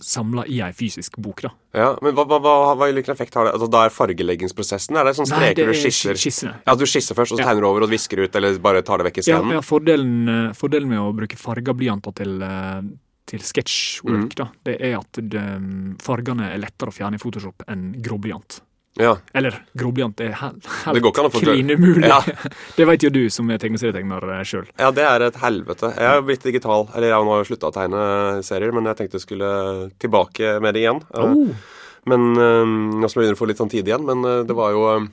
samla 0.00 0.46
i 0.46 0.60
ei 0.64 0.72
fysisk 0.72 1.16
bok, 1.18 1.42
da. 1.42 1.50
ja. 1.74 1.96
Men 2.02 2.14
hva, 2.14 2.24
hva, 2.26 2.38
hva, 2.40 2.74
hvilken 2.92 3.12
effekt 3.12 3.34
har 3.34 3.44
det? 3.44 3.52
Altså, 3.54 3.68
Da 3.70 3.84
er 3.86 3.90
fargeleggingsprosessen? 3.90 4.96
Er 4.96 5.04
det 5.04 5.14
sånn 5.18 5.28
Nei, 5.30 5.38
det 5.38 5.52
streker 5.52 5.66
du 5.66 5.70
er 5.70 5.80
skisser? 5.82 6.14
skissene. 6.14 6.54
Ja, 6.66 6.74
du 6.74 6.84
skisser 6.86 7.14
først, 7.14 7.32
og 7.32 7.38
så 7.38 7.42
Ja. 7.42 7.48
tegner 7.50 7.60
du 7.62 7.68
over 7.68 7.82
og 7.82 7.90
visker 7.90 8.22
ut, 8.24 8.34
eller 8.36 8.58
bare 8.58 8.82
tar 8.82 8.98
det 8.98 9.06
vekk 9.12 9.18
i 9.18 9.30
Ja, 9.30 9.38
scenen? 9.38 9.52
ja 9.52 9.60
fordelen, 9.60 10.28
eh, 10.28 10.52
fordelen 10.52 10.88
med 10.88 10.98
å 10.98 11.12
bruke 11.14 11.36
farga 11.36 11.72
blyanter 11.74 12.14
til, 12.14 12.42
eh, 12.42 12.82
til 13.26 13.38
sketsjwork, 13.40 14.32
mm. 14.32 14.34
da, 14.34 14.48
det 14.64 14.80
er 14.80 14.98
at 14.98 15.12
det, 15.12 15.44
fargene 16.02 16.52
er 16.52 16.58
lettere 16.58 16.88
å 16.90 16.92
fjerne 16.92 17.14
i 17.14 17.18
Photoshop 17.18 17.62
enn 17.68 17.92
gråblyant. 18.02 18.60
Ja. 19.00 19.14
Eller 19.32 19.54
gråblyant 19.78 20.20
er 20.20 20.34
helt, 20.36 20.66
få 20.68 21.40
klin 21.40 21.70
umulig. 21.72 22.08
Ja. 22.10 22.18
det 22.76 22.86
vet 22.90 23.06
jo 23.06 23.10
du 23.14 23.22
som 23.32 23.48
er 23.50 23.60
tegneserietegner 23.62 24.26
sjøl. 24.44 24.66
Ja, 24.76 24.90
det 24.92 25.06
er 25.08 25.24
et 25.28 25.38
helvete. 25.40 25.94
Jeg 25.96 26.10
har 26.10 26.24
blitt 26.26 26.44
digital. 26.44 26.88
Eller 26.92 27.08
jeg 27.08 27.16
har 27.16 27.28
nå 27.28 27.38
slutta 27.48 27.70
å 27.70 27.76
tegne 27.76 28.02
serier, 28.44 28.74
men 28.76 28.90
jeg 28.90 29.00
tenkte 29.00 29.16
jeg 29.20 29.24
skulle 29.24 29.52
tilbake 30.02 30.58
med 30.60 30.76
det 30.76 30.84
igjen. 30.84 31.04
Eh, 31.14 31.30
Oh. 31.32 31.48
Men 32.08 32.32
eh, 32.34 32.66
Nå 32.66 33.08
som 33.08 33.20
jeg 33.20 33.28
begynner 33.28 33.36
å 33.38 33.40
få 33.40 33.46
litt 33.50 33.60
sånn 33.62 33.70
tid 33.72 33.88
igjen, 33.88 34.02
men 34.08 34.24
eh, 34.26 34.40
det 34.48 34.56
var 34.58 34.72
jo 34.74 34.82
eh, 34.90 35.04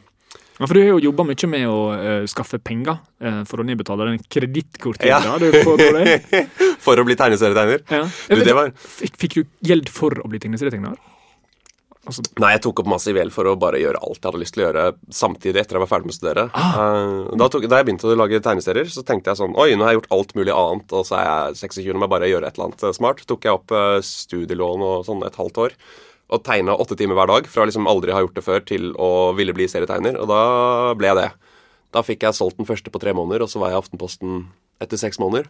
Ja, 0.58 0.66
for 0.66 0.74
du 0.74 0.82
har 0.82 0.90
jo 0.90 1.04
jobba 1.06 1.26
mye 1.30 1.50
med 1.52 1.68
å 1.70 1.76
uh, 1.94 2.24
skaffe 2.28 2.58
penger 2.60 2.98
uh, 3.24 3.44
for 3.48 3.62
å 3.62 3.66
nedbetale 3.68 4.10
den 4.10 4.26
kredittkortgjelda 4.26 5.38
Ja. 5.38 5.38
du 5.40 5.54
får. 5.64 5.86
For 6.84 7.00
å 7.00 7.06
bli 7.08 7.16
tegneserietegner. 7.20 7.86
Ja. 7.92 8.02
Du, 8.28 8.52
var 8.58 8.74
Fikk, 8.76 9.16
fikk 9.22 9.38
du 9.38 9.42
gjeld 9.70 9.88
for 9.94 10.16
å 10.20 10.28
bli 10.32 10.40
tegneserietegner? 10.44 10.98
Altså, 12.08 12.24
Nei, 12.40 12.54
jeg 12.56 12.62
tok 12.64 12.80
opp 12.82 12.90
masse 12.90 13.12
i 13.12 13.16
vel 13.16 13.32
for 13.34 13.48
å 13.50 13.58
bare 13.60 13.80
gjøre 13.82 14.00
alt 14.00 14.22
jeg 14.22 14.30
hadde 14.30 14.40
lyst 14.42 14.56
til 14.56 14.64
å 14.64 14.68
gjøre 14.70 14.84
samtidig 15.14 15.62
etter 15.62 15.76
jeg 15.76 15.84
var 15.84 15.90
ferdig 15.92 16.08
med 16.08 16.16
å 16.16 16.18
studere. 16.18 16.46
Ah. 16.56 17.26
da, 17.38 17.50
tok, 17.52 17.66
da 17.70 17.82
jeg 17.82 17.90
begynte 17.90 18.08
å 18.08 18.16
lage 18.18 18.40
tegneserier, 18.46 18.88
så 18.94 19.04
tenkte 19.06 19.34
jeg 19.34 19.42
sånn 19.42 19.58
Oi, 19.60 19.74
nå 19.76 19.86
har 19.86 19.94
jeg 19.94 20.00
gjort 20.00 20.14
alt 20.16 20.32
mulig 20.40 20.56
annet, 20.56 20.96
og 20.96 21.04
så 21.10 21.18
er 21.20 21.28
jeg 21.28 21.60
26, 21.66 21.90
nå 21.92 22.00
må 22.00 22.08
jeg 22.08 22.16
bare 22.16 22.32
gjøre 22.32 22.50
et 22.50 22.56
eller 22.58 22.70
annet 22.70 22.86
eh, 22.88 22.96
smart. 22.96 23.26
Tok 23.30 23.50
jeg 23.50 23.60
opp 23.60 23.76
eh, 23.76 23.98
studielån 24.06 24.86
og 24.88 25.04
sånn 25.10 25.28
et 25.28 25.40
halvt 25.42 25.62
år. 25.66 25.76
Og 26.30 26.44
tegna 26.46 26.78
åtte 26.80 26.96
timer 26.98 27.18
hver 27.20 27.30
dag, 27.34 27.52
fra 27.52 27.68
liksom 27.68 27.90
aldri 27.90 28.16
ha 28.16 28.24
gjort 28.24 28.38
det 28.38 28.46
før 28.46 28.66
til 28.72 28.92
å 29.02 29.12
ville 29.38 29.56
bli 29.58 29.68
serietegner. 29.70 30.18
Og 30.22 30.30
da 30.30 30.42
ble 30.98 31.12
jeg 31.12 31.20
det. 31.20 31.30
Da 31.96 32.06
fikk 32.06 32.24
jeg 32.24 32.38
solgt 32.38 32.62
den 32.62 32.70
første 32.70 32.94
på 32.94 33.02
tre 33.02 33.16
måneder, 33.18 33.44
og 33.44 33.52
så 33.52 33.62
var 33.62 33.74
jeg 33.74 33.80
i 33.80 33.84
Aftenposten 33.84 34.44
etter 34.80 35.02
seks 35.02 35.20
måneder. 35.22 35.50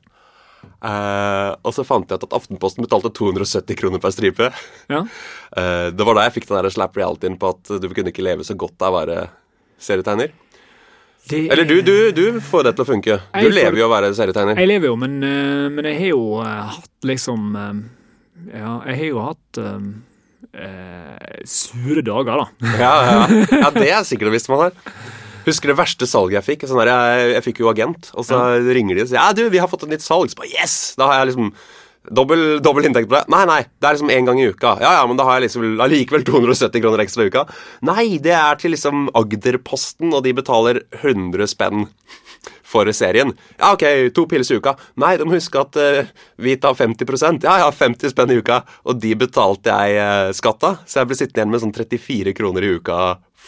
Eh, 0.64 1.52
og 1.64 1.74
så 1.76 1.84
fant 1.88 2.08
jeg 2.10 2.20
ut 2.22 2.26
at 2.28 2.36
Aftenposten 2.38 2.86
betalte 2.86 3.12
270 3.16 3.76
kroner 3.80 4.00
per 4.04 4.14
stripe. 4.16 4.52
ja. 4.92 5.04
Uh, 5.50 5.90
det 5.96 6.06
var 6.06 6.16
da 6.16 6.28
jeg 6.28 6.36
fikk 6.38 6.48
den 6.50 6.60
der 6.62 6.70
slap 6.74 6.96
realityen 7.00 7.38
på 7.42 7.50
at 7.56 7.72
du 7.82 7.88
kunne 7.90 8.12
ikke 8.14 8.24
leve 8.26 8.46
så 8.46 8.54
godt 8.60 8.80
av 8.86 8.94
å 8.94 9.00
være 9.00 9.18
serietegner. 9.82 10.32
Det 11.30 11.40
Eller 11.52 11.66
du, 11.68 11.82
du, 11.86 12.12
du 12.16 12.40
får 12.42 12.64
det 12.70 12.76
til 12.78 12.86
å 12.86 12.90
funke. 12.90 13.16
Du 13.20 13.40
Jeg 13.40 13.50
får- 13.52 13.56
lever 13.58 13.80
jo 13.82 13.86
av 13.88 13.92
å 13.92 13.96
være 13.98 14.12
serietegner. 14.18 14.58
Jeg 14.62 14.70
lever 14.72 14.88
jo, 14.92 14.96
men, 14.98 15.18
eh, 15.24 15.66
men 15.74 15.86
jeg 15.90 15.98
har 16.00 16.12
jo 16.14 16.22
hatt 16.44 17.08
liksom 17.10 17.50
Ja, 18.54 18.76
jeg 18.88 18.96
har 19.02 19.06
jo 19.10 19.20
hatt 19.26 19.60
eh, 19.60 19.90
uh, 20.64 21.42
sure 21.46 22.02
dager, 22.08 22.40
da. 22.46 22.76
Ja, 22.80 22.94
ja. 23.10 23.18
ja, 23.66 23.70
det 23.76 23.90
er 23.92 24.06
sikkert 24.08 24.34
visst 24.34 24.50
man 24.50 24.68
har. 24.68 24.78
Husker 25.48 25.72
det 25.72 25.80
verste 25.80 26.08
salget 26.10 26.40
jeg 26.40 26.48
fikk? 26.48 26.68
Sånn 26.70 26.82
der, 26.82 26.92
jeg, 26.92 27.34
jeg 27.38 27.46
fikk 27.50 27.62
jo 27.64 27.72
agent, 27.72 28.12
og 28.14 28.28
så 28.28 28.40
ringer 28.70 28.98
de 28.98 29.06
og 29.06 29.12
sier 29.12 29.22
ja, 29.22 29.30
du, 29.36 29.46
vi 29.52 29.62
har 29.62 29.70
fått 29.72 29.88
et 29.88 29.94
nytt 29.96 30.06
salg. 30.06 30.32
Så 30.32 30.40
bare, 30.40 30.52
yes! 30.54 30.80
Da 31.00 31.10
har 31.10 31.22
jeg 31.22 31.32
liksom 31.32 31.54
dobbel, 32.16 32.46
dobbel 32.64 32.90
inntekt 32.90 33.10
på 33.10 33.18
det. 33.18 33.26
Nei, 33.32 33.44
nei, 33.50 33.60
det 33.80 33.90
er 33.90 33.98
liksom 33.98 34.14
én 34.14 34.28
gang 34.28 34.40
i 34.42 34.48
uka. 34.50 34.76
Ja, 34.84 34.96
ja, 35.00 35.04
men 35.10 35.20
da 35.20 35.28
har 35.28 35.40
jeg 35.40 35.50
liksom 35.50 35.80
allikevel 35.84 36.26
270 36.28 36.84
kroner 36.84 37.04
ekstra 37.04 37.26
i 37.26 37.34
uka. 37.34 37.46
Nei, 37.90 38.08
det 38.24 38.36
er 38.36 38.60
til 38.60 38.76
liksom 38.76 39.10
Agderposten, 39.18 40.14
og 40.14 40.26
de 40.26 40.36
betaler 40.38 40.84
100 41.02 41.52
spenn 41.52 41.88
for 42.70 42.90
serien. 42.94 43.34
Ja, 43.58 43.74
ok, 43.74 43.86
to 44.16 44.26
pils 44.30 44.52
i 44.54 44.60
uka. 44.60 44.76
Nei, 45.02 45.16
du 45.20 45.26
må 45.28 45.36
huske 45.36 45.62
at 45.62 45.80
uh, 45.80 46.12
vi 46.42 46.54
tar 46.62 46.78
50% 46.78 47.48
Ja, 47.48 47.58
ja, 47.64 47.72
50 47.74 48.14
spenn 48.14 48.34
i 48.34 48.40
uka. 48.40 48.62
Og 48.86 49.02
de 49.02 49.16
betalte 49.20 49.74
jeg 49.74 49.98
uh, 49.98 50.36
skatta, 50.38 50.78
så 50.86 51.02
jeg 51.02 51.10
ble 51.10 51.20
sittende 51.20 51.42
igjen 51.42 51.56
med 51.56 51.66
sånn 51.66 51.76
34 51.76 52.38
kroner 52.38 52.66
i 52.66 52.76
uka 52.78 53.00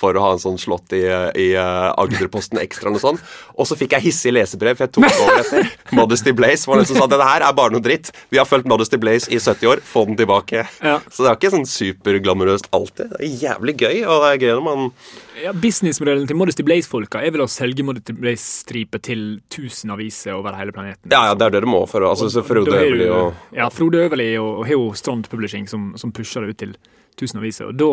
for 0.01 0.17
å 0.17 0.23
ha 0.23 0.31
en 0.35 0.41
sånn 0.41 0.57
slått 0.61 0.95
i, 0.97 1.01
i 1.37 1.47
eh, 1.59 1.87
Agderposten 2.01 2.59
Ekstra 2.61 2.93
og 2.93 3.01
sånn. 3.01 3.19
Og 3.59 3.67
så 3.69 3.77
fikk 3.77 3.95
jeg 3.97 4.07
hissig 4.07 4.33
lesebrev, 4.33 4.79
for 4.79 4.87
jeg 4.87 4.93
tok 4.97 5.07
over 5.11 5.41
etter 5.43 5.71
Modesty 5.99 6.33
Blaze. 6.37 6.65
Var 6.69 6.81
den 6.81 6.89
som 6.89 7.01
sa 7.01 7.07
dette 7.11 7.27
her 7.27 7.45
er 7.45 7.57
bare 7.57 7.75
noe 7.75 7.83
dritt. 7.83 8.09
Vi 8.33 8.39
har 8.41 8.47
fulgt 8.49 8.69
Modesty 8.71 8.97
Blaze 9.01 9.29
i 9.29 9.39
70 9.41 9.71
år, 9.71 9.83
få 9.85 10.05
den 10.09 10.17
tilbake. 10.19 10.63
Ja. 10.81 10.97
Så 11.11 11.25
det 11.25 11.31
er 11.31 11.37
ikke 11.37 11.53
sånn 11.53 11.67
superglamorøst 11.69 12.71
alltid. 12.75 13.11
Det 13.13 13.27
er 13.27 13.35
jævlig 13.45 13.75
gøy, 13.83 13.99
og 14.07 14.25
det 14.25 14.31
er 14.31 14.41
gøy 14.45 14.55
når 14.57 14.65
man 14.69 14.87
Ja, 15.41 15.53
Businessmodellen 15.57 16.27
til 16.29 16.37
Modesty 16.37 16.65
Blaze-folka 16.65 17.21
er 17.25 17.33
vel 17.35 17.45
å 17.45 17.49
selge 17.49 17.85
Modesty 17.85 18.15
Blaze-stripe 18.17 19.01
til 19.05 19.25
1000 19.51 19.93
aviser 19.95 20.37
over 20.37 20.57
hele 20.57 20.73
planeten. 20.75 21.05
Ja, 21.11 21.27
ja, 21.29 21.37
det 21.37 21.47
er 21.47 21.57
det 21.57 21.63
du 21.65 21.69
må 21.71 21.83
for 21.89 22.05
Altså, 22.07 22.29
så 22.33 22.43
Frode 22.45 22.73
Øverli 22.73 23.07
og 23.13 23.55
Ja, 23.55 23.69
Frode 23.73 24.01
Øverli 24.05 24.31
og, 24.41 24.63
og 24.63 24.71
jo 24.71 24.89
Strand 24.97 25.29
Publishing 25.31 25.69
som, 25.69 25.91
som 25.99 26.13
pusher 26.15 26.45
det 26.45 26.55
ut 26.55 26.61
til 26.61 26.73
1000 27.17 27.41
aviser. 27.41 27.69
Og 27.69 27.77
da, 27.79 27.89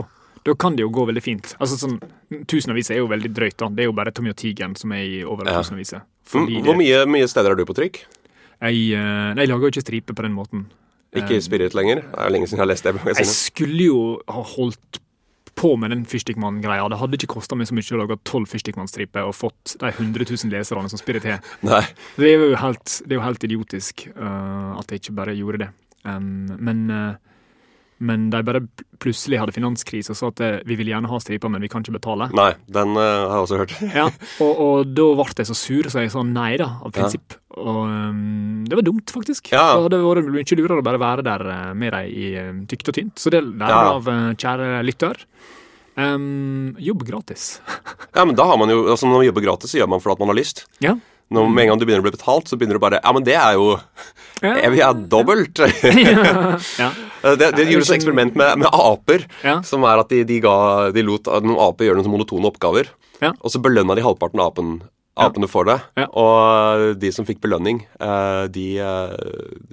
da 0.48 0.54
kan 0.58 0.76
det 0.76 0.84
jo 0.86 0.90
gå 0.94 1.04
veldig 1.10 1.22
fint. 1.24 1.54
Altså 1.60 1.78
sånn, 1.80 1.98
1000 2.40 2.72
aviser 2.74 2.96
er 2.96 3.02
jo 3.02 3.08
veldig 3.10 3.30
drøyt. 3.36 3.56
da. 3.60 3.68
Det 3.68 3.84
er 3.84 3.90
jo 3.90 3.96
bare 3.96 4.12
Tommy 4.14 4.32
og 4.32 4.38
Tigeren 4.40 4.76
som 4.80 4.92
er 4.96 5.04
i 5.04 5.22
over 5.24 5.46
Ja. 5.48 5.60
tusen 5.60 5.76
aviser. 5.78 6.02
Mm, 6.02 6.28
Fordi 6.28 6.62
Hvor 6.64 6.76
mye, 6.76 7.04
mye 7.06 7.28
steder 7.28 7.52
er 7.52 7.56
du 7.56 7.64
på 7.64 7.76
trykk? 7.76 8.04
jeg, 8.60 8.92
eh, 8.92 9.34
nei, 9.34 9.44
jeg 9.44 9.48
lager 9.48 9.68
jo 9.68 9.70
ikke 9.70 9.86
striper 9.86 10.14
på 10.14 10.22
den 10.26 10.34
måten. 10.34 10.66
Ikke 11.16 11.36
i 11.36 11.40
Spirit 11.40 11.72
lenger? 11.72 12.02
Det 12.02 12.18
er 12.20 12.30
lenge 12.30 12.48
siden 12.48 12.58
jeg 12.58 12.66
har 12.66 12.72
lest 12.74 12.84
det 12.84 13.16
Jeg 13.16 13.26
skulle 13.26 13.84
jo 13.84 14.00
ha 14.28 14.42
holdt 14.42 14.98
på 15.58 15.76
med 15.78 15.90
den 15.90 16.04
Fyrstikkmann-greia. 16.06 16.88
Det 16.90 16.98
hadde 17.00 17.18
ikke 17.18 17.32
kosta 17.34 17.56
meg 17.58 17.66
så 17.66 17.74
mye 17.74 17.96
å 17.96 18.00
lage 18.02 18.18
tolv 18.28 18.46
Fyrstikkmann-striper 18.50 19.26
og 19.26 19.34
fått 19.34 19.74
de 19.80 19.90
100 19.90 20.28
000 20.28 20.52
leserne 20.52 20.90
som 20.92 21.00
Spirit 21.00 21.24
har. 21.26 21.40
Det 22.18 22.28
er 22.28 22.44
jo 22.44 22.54
helt, 22.60 23.02
det 23.06 23.14
er 23.16 23.18
jo 23.18 23.24
helt 23.24 23.46
idiotisk 23.48 24.06
uh, 24.14 24.78
at 24.78 24.92
jeg 24.92 25.02
ikke 25.02 25.16
bare 25.18 25.34
gjorde 25.34 25.64
det. 25.64 25.70
Um, 26.04 26.46
men, 26.62 26.84
øh, 26.90 27.16
men 27.98 28.28
de 28.30 28.40
bare 28.46 28.60
plutselig 29.02 29.38
hadde 29.40 29.54
finanskrise 29.54 30.12
og 30.14 30.18
sa 30.18 30.28
at 30.30 30.40
eh, 30.44 30.56
vi 30.66 30.76
vil 30.78 30.90
gjerne 30.92 31.10
ha 31.10 31.18
striper, 31.22 31.50
men 31.50 31.62
vi 31.62 31.70
kan 31.70 31.82
ikke 31.82 31.96
betale. 31.96 32.28
Nei, 32.36 32.52
den 32.70 32.94
uh, 32.98 33.02
har 33.30 33.36
jeg 33.36 33.44
også 33.46 33.60
hørt. 33.62 33.74
Ja, 33.98 34.06
og, 34.44 34.62
og 34.62 34.92
da 34.94 35.06
ble 35.18 35.26
jeg 35.42 35.50
så 35.50 35.56
sur, 35.58 35.88
så 35.90 36.04
jeg 36.04 36.12
sa 36.14 36.22
nei, 36.26 36.52
da, 36.60 36.68
av 36.84 36.94
prinsipp. 36.94 37.36
Og 37.58 37.80
um, 37.90 38.64
det 38.68 38.78
var 38.78 38.86
dumt, 38.86 39.10
faktisk. 39.14 39.50
Ja. 39.54 39.64
Det 39.74 39.88
hadde 39.88 40.02
vært 40.04 40.30
mye 40.30 40.58
lurere 40.60 40.82
å 40.82 40.86
bare 40.86 41.02
være 41.02 41.26
der 41.26 41.46
eh, 41.54 41.68
med 41.74 41.94
dem 41.96 42.10
i 42.14 42.66
tykt 42.70 42.90
og 42.92 42.98
tynt. 43.00 43.18
Så 43.18 43.34
det 43.34 43.42
Ja. 43.42 43.66
derav, 43.66 44.08
eh, 44.14 44.30
kjære 44.38 44.70
lytter, 44.86 45.22
um, 45.98 46.74
jobb 46.78 47.06
gratis. 47.08 47.60
Ja, 48.16 48.24
men 48.24 48.34
da 48.38 48.46
har 48.48 48.56
man 48.58 48.70
jo 48.72 48.80
altså 48.88 49.06
Når 49.06 49.20
man 49.20 49.26
jobber 49.28 49.44
gratis, 49.44 49.70
så 49.70 49.78
gjør 49.78 49.90
man 49.92 50.00
fordi 50.02 50.22
man 50.24 50.32
har 50.32 50.38
lyst. 50.38 50.66
ja. 50.82 50.96
Når, 51.28 51.50
med 51.52 51.66
en 51.66 51.68
gang 51.68 51.80
du 51.80 51.84
begynner 51.84 52.00
å 52.00 52.06
bli 52.06 52.14
betalt, 52.14 52.48
så 52.48 52.56
begynner 52.56 52.78
du 52.78 52.80
bare 52.80 53.00
Ja, 53.02 53.12
men 53.12 53.24
det 53.26 53.34
er 53.36 53.58
jo 53.58 53.74
Ja. 54.40 54.54
Jeg 54.62 54.70
vil 54.72 54.80
ha 54.80 54.92
dobbelt. 55.12 55.60
ja. 56.80 56.88
Det, 57.22 57.50
det 57.56 57.66
gjorde 57.68 57.86
et 57.88 57.96
eksperiment 57.98 58.36
med, 58.38 58.62
med 58.64 58.68
aper. 58.72 59.26
Ja. 59.46 59.58
Som 59.66 59.86
er 59.88 60.02
at 60.02 60.12
de, 60.12 60.22
de, 60.28 60.38
ga, 60.44 60.54
de 60.94 61.04
lot 61.06 61.28
noen 61.42 61.58
aper 61.68 61.88
gjøre 61.88 62.02
noen 62.02 62.14
monotone 62.14 62.50
oppgaver. 62.50 62.92
Ja. 63.22 63.34
Og 63.42 63.52
så 63.52 63.60
belønna 63.62 63.96
de 63.98 64.04
halvparten 64.06 64.40
av 64.42 64.52
apen, 64.52 64.78
apene 65.18 65.48
for 65.50 65.66
det. 65.68 65.78
Ja. 65.98 66.06
Og 66.14 66.98
de 67.02 67.10
som 67.14 67.26
fikk 67.28 67.40
belønning, 67.44 67.82
eh, 68.00 68.42
de 68.54 68.66
eh, 68.82 69.14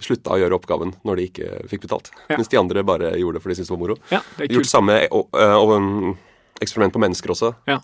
slutta 0.04 0.36
å 0.36 0.40
gjøre 0.42 0.58
oppgaven 0.58 0.96
når 1.06 1.20
de 1.20 1.28
ikke 1.30 1.50
fikk 1.72 1.86
betalt. 1.86 2.12
Mens 2.32 2.50
de 2.52 2.62
andre 2.62 2.86
bare 2.88 3.14
gjorde 3.20 3.40
det 3.40 3.46
fordi 3.46 3.56
de 3.56 3.60
syntes 3.62 3.72
det 3.72 3.76
var 3.76 3.84
moro. 3.84 3.98
ja, 4.14 4.22
det 4.38 4.48
er 4.48 4.56
Gjort 4.58 4.72
samme 4.72 4.98
um, 5.12 6.16
eksperiment 6.62 6.96
på 6.96 7.04
mennesker 7.04 7.36
også. 7.36 7.54
Ja. 7.70 7.82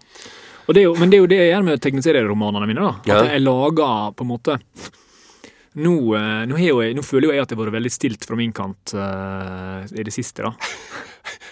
Og 0.67 0.77
det 0.77 0.85
jo, 0.85 0.95
men 0.97 1.11
det 1.11 1.17
er 1.17 1.23
jo 1.23 1.29
det 1.29 1.39
jeg 1.41 1.51
gjør 1.51 1.67
med 1.67 1.83
tegneserieromanene 1.83 2.69
mine. 2.69 2.89
da. 2.89 3.19
At 3.19 3.31
jeg 3.33 3.43
lager 3.43 4.11
på 4.15 4.25
en 4.25 4.31
måte 4.31 4.57
nå, 5.79 5.93
eh, 6.17 6.41
nå, 6.51 6.57
jo 6.59 6.81
nå 6.97 7.03
føler 7.05 7.29
jo 7.29 7.35
jeg 7.35 7.45
at 7.45 7.51
det 7.51 7.55
har 7.55 7.63
vært 7.63 7.77
veldig 7.77 7.93
stilt 7.93 8.25
fra 8.27 8.35
min 8.39 8.51
kant 8.55 8.91
uh, 8.97 9.85
i 9.87 10.03
det 10.03 10.13
siste. 10.13 10.43
da. 10.43 10.51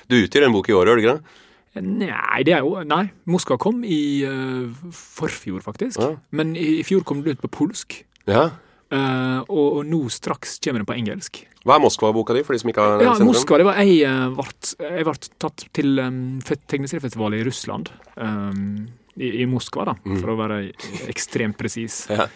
Du 0.10 0.18
utgir 0.18 0.44
en 0.44 0.56
bok 0.56 0.68
i 0.68 0.76
året, 0.76 0.92
gjør 0.92 1.00
du 1.00 1.04
ikke 1.06 1.16
det? 1.20 1.46
Nei, 1.86 2.40
det 2.48 2.56
er 2.58 2.66
jo 2.66 2.82
Nei, 2.82 3.04
Moskva 3.30 3.60
kom 3.62 3.84
i 3.86 4.26
uh, 4.28 4.90
forfjor, 4.96 5.62
faktisk. 5.64 6.02
Ja. 6.02 6.16
Men 6.36 6.56
i, 6.58 6.82
i 6.82 6.88
fjor 6.88 7.06
kom 7.08 7.24
det 7.24 7.38
ut 7.38 7.46
på 7.46 7.52
polsk. 7.62 8.02
Ja. 8.28 8.50
Uh, 8.90 9.46
og, 9.46 9.66
og 9.80 9.82
nå 9.86 10.02
straks 10.12 10.58
kommer 10.66 10.82
den 10.82 10.90
på 10.90 10.98
engelsk. 10.98 11.44
Hva 11.68 11.78
er 11.78 11.84
Moskva-boka 11.84 12.34
di, 12.36 12.44
for 12.48 12.56
de 12.56 12.64
som 12.64 12.72
ikke 12.72 12.84
har 12.84 13.04
Ja. 13.06 13.16
Moskva, 13.24 13.60
det 13.62 13.68
var 13.70 13.80
jeg 13.84 14.08
ble 14.36 15.14
uh, 15.14 15.26
tatt 15.40 15.68
til 15.76 16.00
um, 16.02 16.40
tegneseriefestival 16.42 17.38
i 17.38 17.44
Russland. 17.48 17.92
Um, 18.18 18.88
i, 19.20 19.44
I 19.44 19.48
Moskva, 19.50 19.92
da, 19.92 20.00
for 20.10 20.34
å 20.34 20.40
være 20.40 20.64
ekstremt 21.12 21.60
presis. 21.60 22.06
Ja. 22.12 22.28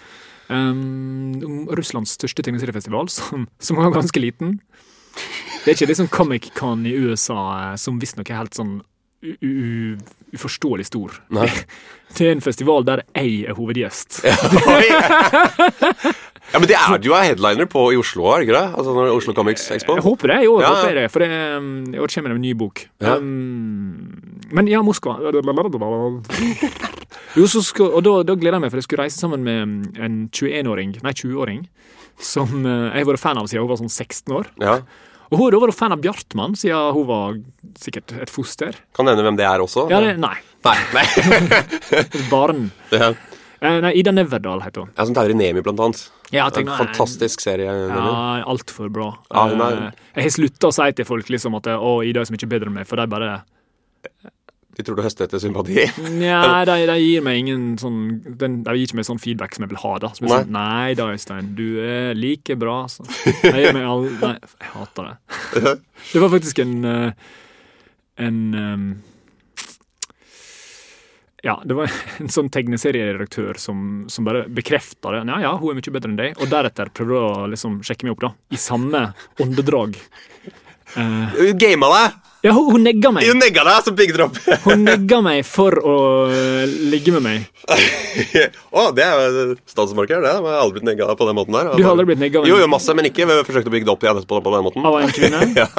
Um, 0.49 1.67
Russlands 1.71 2.15
største 2.17 2.43
tegneseriefestival, 2.45 3.10
som, 3.10 3.47
som 3.63 3.79
var 3.79 3.93
ganske 3.95 4.19
liten. 4.19 4.58
Det 5.63 5.71
er 5.71 5.77
ikke 5.77 5.91
liksom 5.93 6.10
Comic-Con 6.12 6.88
i 6.89 6.95
USA, 7.06 7.39
eh, 7.69 7.75
som 7.79 8.01
visstnok 8.01 8.32
er 8.32 8.41
helt 8.41 8.58
sånn 8.58 8.82
uforståelig 10.34 10.89
stor. 10.89 11.13
Nei. 11.32 11.47
Det 12.17 12.27
er 12.27 12.34
en 12.36 12.43
festival 12.43 12.84
der 12.86 13.06
jeg 13.15 13.45
er 13.47 13.56
hovedgjest. 13.56 14.19
Oi. 14.75 14.89
Ja, 16.51 16.60
men 16.60 16.67
det 16.69 16.75
er 16.77 16.97
du 17.01 17.10
er 17.15 17.23
headliner 17.29 17.67
på 17.69 17.86
i 17.93 17.97
Oslo, 17.97 18.27
er 18.34 18.43
ikke 18.45 18.53
det? 18.58 18.65
Altså 18.77 18.93
når 18.93 19.13
Oslo 19.15 19.34
Comics 19.38 19.63
Expo? 19.73 19.95
Jeg 19.97 20.06
håper 20.06 20.34
det. 20.34 20.39
Jo, 20.45 20.58
jeg 20.60 20.67
Ja, 20.67 20.73
håper 20.75 20.99
det, 20.99 21.06
for 21.13 21.25
um, 21.25 21.69
i 21.93 22.01
år 22.03 22.13
kommer 22.13 22.34
det 22.34 22.38
en 22.38 22.43
ny 22.43 22.53
bok. 22.60 22.84
Ja. 23.01 23.15
Um, 23.17 24.43
men 24.53 24.69
ja, 24.69 24.84
Moskva 24.86 25.15
Jo, 27.34 27.47
skal, 27.47 27.88
Og 27.89 28.03
da, 28.06 28.13
da 28.27 28.36
gleder 28.38 28.60
jeg 28.60 28.65
meg, 28.65 28.73
for 28.73 28.82
jeg 28.82 28.86
skulle 28.86 29.06
reise 29.08 29.17
sammen 29.17 29.41
med 29.47 29.63
um, 29.63 29.73
en 29.97 30.19
21-åring, 30.29 30.93
nei 31.01 31.15
20-åring, 31.17 31.63
som 32.21 32.53
uh, 32.62 32.91
jeg 32.91 33.01
har 33.01 33.10
vært 33.10 33.23
fan 33.23 33.41
av 33.41 33.49
siden 33.49 33.65
hun 33.65 33.71
var 33.73 33.82
sånn 33.82 33.89
16 33.89 34.38
år. 34.38 34.51
Ja. 34.62 34.77
Og 35.34 35.39
hun 35.39 35.47
har 35.49 35.63
vært 35.63 35.79
fan 35.79 35.95
av 35.95 36.01
Bjartmann 36.03 36.53
siden 36.60 36.93
hun 36.93 37.08
var 37.10 37.39
sikkert 37.82 38.13
et 38.21 38.29
foster. 38.29 38.77
Kan 38.93 39.10
nevne 39.10 39.25
hvem 39.25 39.39
det 39.39 39.47
er 39.49 39.63
også? 39.63 39.88
Ja, 39.89 40.03
det, 40.03 40.19
nei. 40.21 40.36
Nei. 40.67 40.77
nei. 40.93 41.06
Et 42.03 42.19
barn. 42.29 42.67
ja. 42.93 43.15
Eh, 43.63 43.78
nei, 43.80 43.93
Ida 44.02 44.12
Neverdal 44.12 44.60
heter 44.65 44.84
hun. 44.84 44.89
Ja, 44.97 45.06
som 45.08 45.15
Tauri 45.15 45.34
Nemi, 45.39 45.62
blant 45.63 45.80
annet. 45.80 46.02
Ja, 46.34 46.49
En 46.52 46.67
fantastisk 46.67 47.39
serie. 47.45 47.71
Nemi. 47.71 47.95
Ja, 47.95 48.43
altfor 48.52 48.89
bra. 48.91 49.13
Ja, 49.32 49.45
er- 49.47 49.78
Eh, 49.88 49.91
Jeg 50.17 50.23
har 50.28 50.34
slutta 50.36 50.67
å 50.67 50.73
si 50.76 50.91
til 50.91 51.06
folk 51.08 51.30
liksom 51.32 51.56
at 51.56 51.63
å, 51.71 52.04
Ida 52.06 52.19
er 52.21 52.26
så 52.28 52.36
mye 52.36 52.49
bedre 52.49 52.67
enn 52.67 52.73
meg, 52.82 52.88
for 52.88 52.97
de 52.97 53.08
bare 53.08 53.43
De 54.76 54.82
tror 54.82 54.95
du 54.97 55.04
høster 55.04 55.28
etter 55.28 55.38
sympati? 55.38 55.86
Nja, 56.17 56.65
de, 56.65 56.76
de 56.89 56.95
gir 56.97 57.21
meg 57.21 57.38
ingen 57.43 57.78
sånn 57.78 58.23
den, 58.39 58.63
De 58.63 58.71
gir 58.73 58.88
ikke 58.88 58.95
meg 58.97 59.06
sånn 59.06 59.19
feedback 59.21 59.54
som 59.54 59.63
jeg 59.63 59.69
vil 59.69 59.78
ha. 59.84 59.91
da 60.02 60.10
som 60.17 60.26
er 60.26 60.32
sånn, 60.43 60.49
Nei 60.56 60.93
da, 60.97 61.06
Øystein, 61.13 61.52
du 61.56 61.80
er 61.86 62.15
like 62.17 62.56
bra. 62.58 62.88
Så. 62.89 63.06
De 63.06 63.52
gir 63.54 63.71
meg 63.78 63.86
all, 63.86 64.08
nei, 64.17 64.34
jeg 64.41 64.71
hater 64.73 65.12
det. 65.54 65.78
Det 66.12 66.21
var 66.26 66.30
faktisk 66.34 66.60
en 66.65 66.84
eh, 66.86 67.12
En 68.17 68.56
Ja, 71.43 71.58
det 71.67 71.75
var 71.75 71.91
en 72.23 72.32
sånn 72.32 72.47
tegneserieredaktør 72.53 73.60
som, 73.60 74.06
som 74.08 74.23
bare 74.27 74.45
bekrefta 74.47 75.12
det. 75.12 75.25
Ja, 75.27 75.41
ja, 75.43 75.53
hun 75.60 75.73
er 75.73 75.82
mye 75.82 75.95
bedre 75.95 76.12
enn 76.13 76.19
deg. 76.19 76.38
Og 76.39 76.51
deretter 76.51 76.91
prøvde 76.95 77.19
å 77.19 77.47
liksom 77.51 77.82
sjekke 77.84 78.08
meg 78.08 78.15
opp, 78.15 78.23
da. 78.29 78.34
I 78.56 78.60
samme 78.62 79.10
åndedrag. 79.43 79.99
Eh, 80.95 81.25
Hun 81.39 81.58
gama 81.60 81.89
deg! 81.97 82.21
ja, 82.43 82.51
hun, 82.51 82.65
hun 82.73 82.84
negga 82.84 83.08
meg. 83.15 83.23
Hun 83.27 83.39
negga 83.39 83.63
deg, 83.63 83.77
som 83.86 83.95
Big 83.95 84.12
Drop. 84.15 84.36
Hun 84.65 84.82
negga 84.84 85.21
meg 85.23 85.45
for 85.47 85.77
å 85.79 85.93
øh, 86.27 86.73
ligge 86.91 87.13
med 87.15 87.23
meg. 87.23 87.45
Å, 88.67 88.89
det 88.91 89.06
er 89.06 89.13
jo 89.15 89.45
statsmarker, 89.63 90.19
det. 90.19 90.34
Jeg 90.34 90.43
har 90.43 90.58
aldri 90.60 90.75
blitt 90.82 90.89
negga 90.89 91.08
på 91.15 91.27
den 91.29 91.38
måten 91.39 91.56
der. 91.56 91.71
Du 91.79 91.86
har 91.86 91.93
aldri 91.93 92.10
blitt 92.12 92.19
negga 92.19 92.43
Jo, 92.47 92.58
jo, 92.60 92.67
masse, 92.71 92.91
men 92.99 93.08
ikke. 93.08 93.23
Vi 93.29 93.38
har 93.39 93.47
forsøkt 93.47 93.71
å 93.71 93.73
bygge 93.73 93.88
det 93.88 93.93
opp 93.95 94.03
igjen 94.03 94.19
etterpå 94.19 94.41
på 94.43 94.56
den 94.58 94.67
måten. 94.67 94.84
Av 94.91 94.99
en 94.99 95.15
kvinne? 95.15 95.39
ja. 95.62 95.69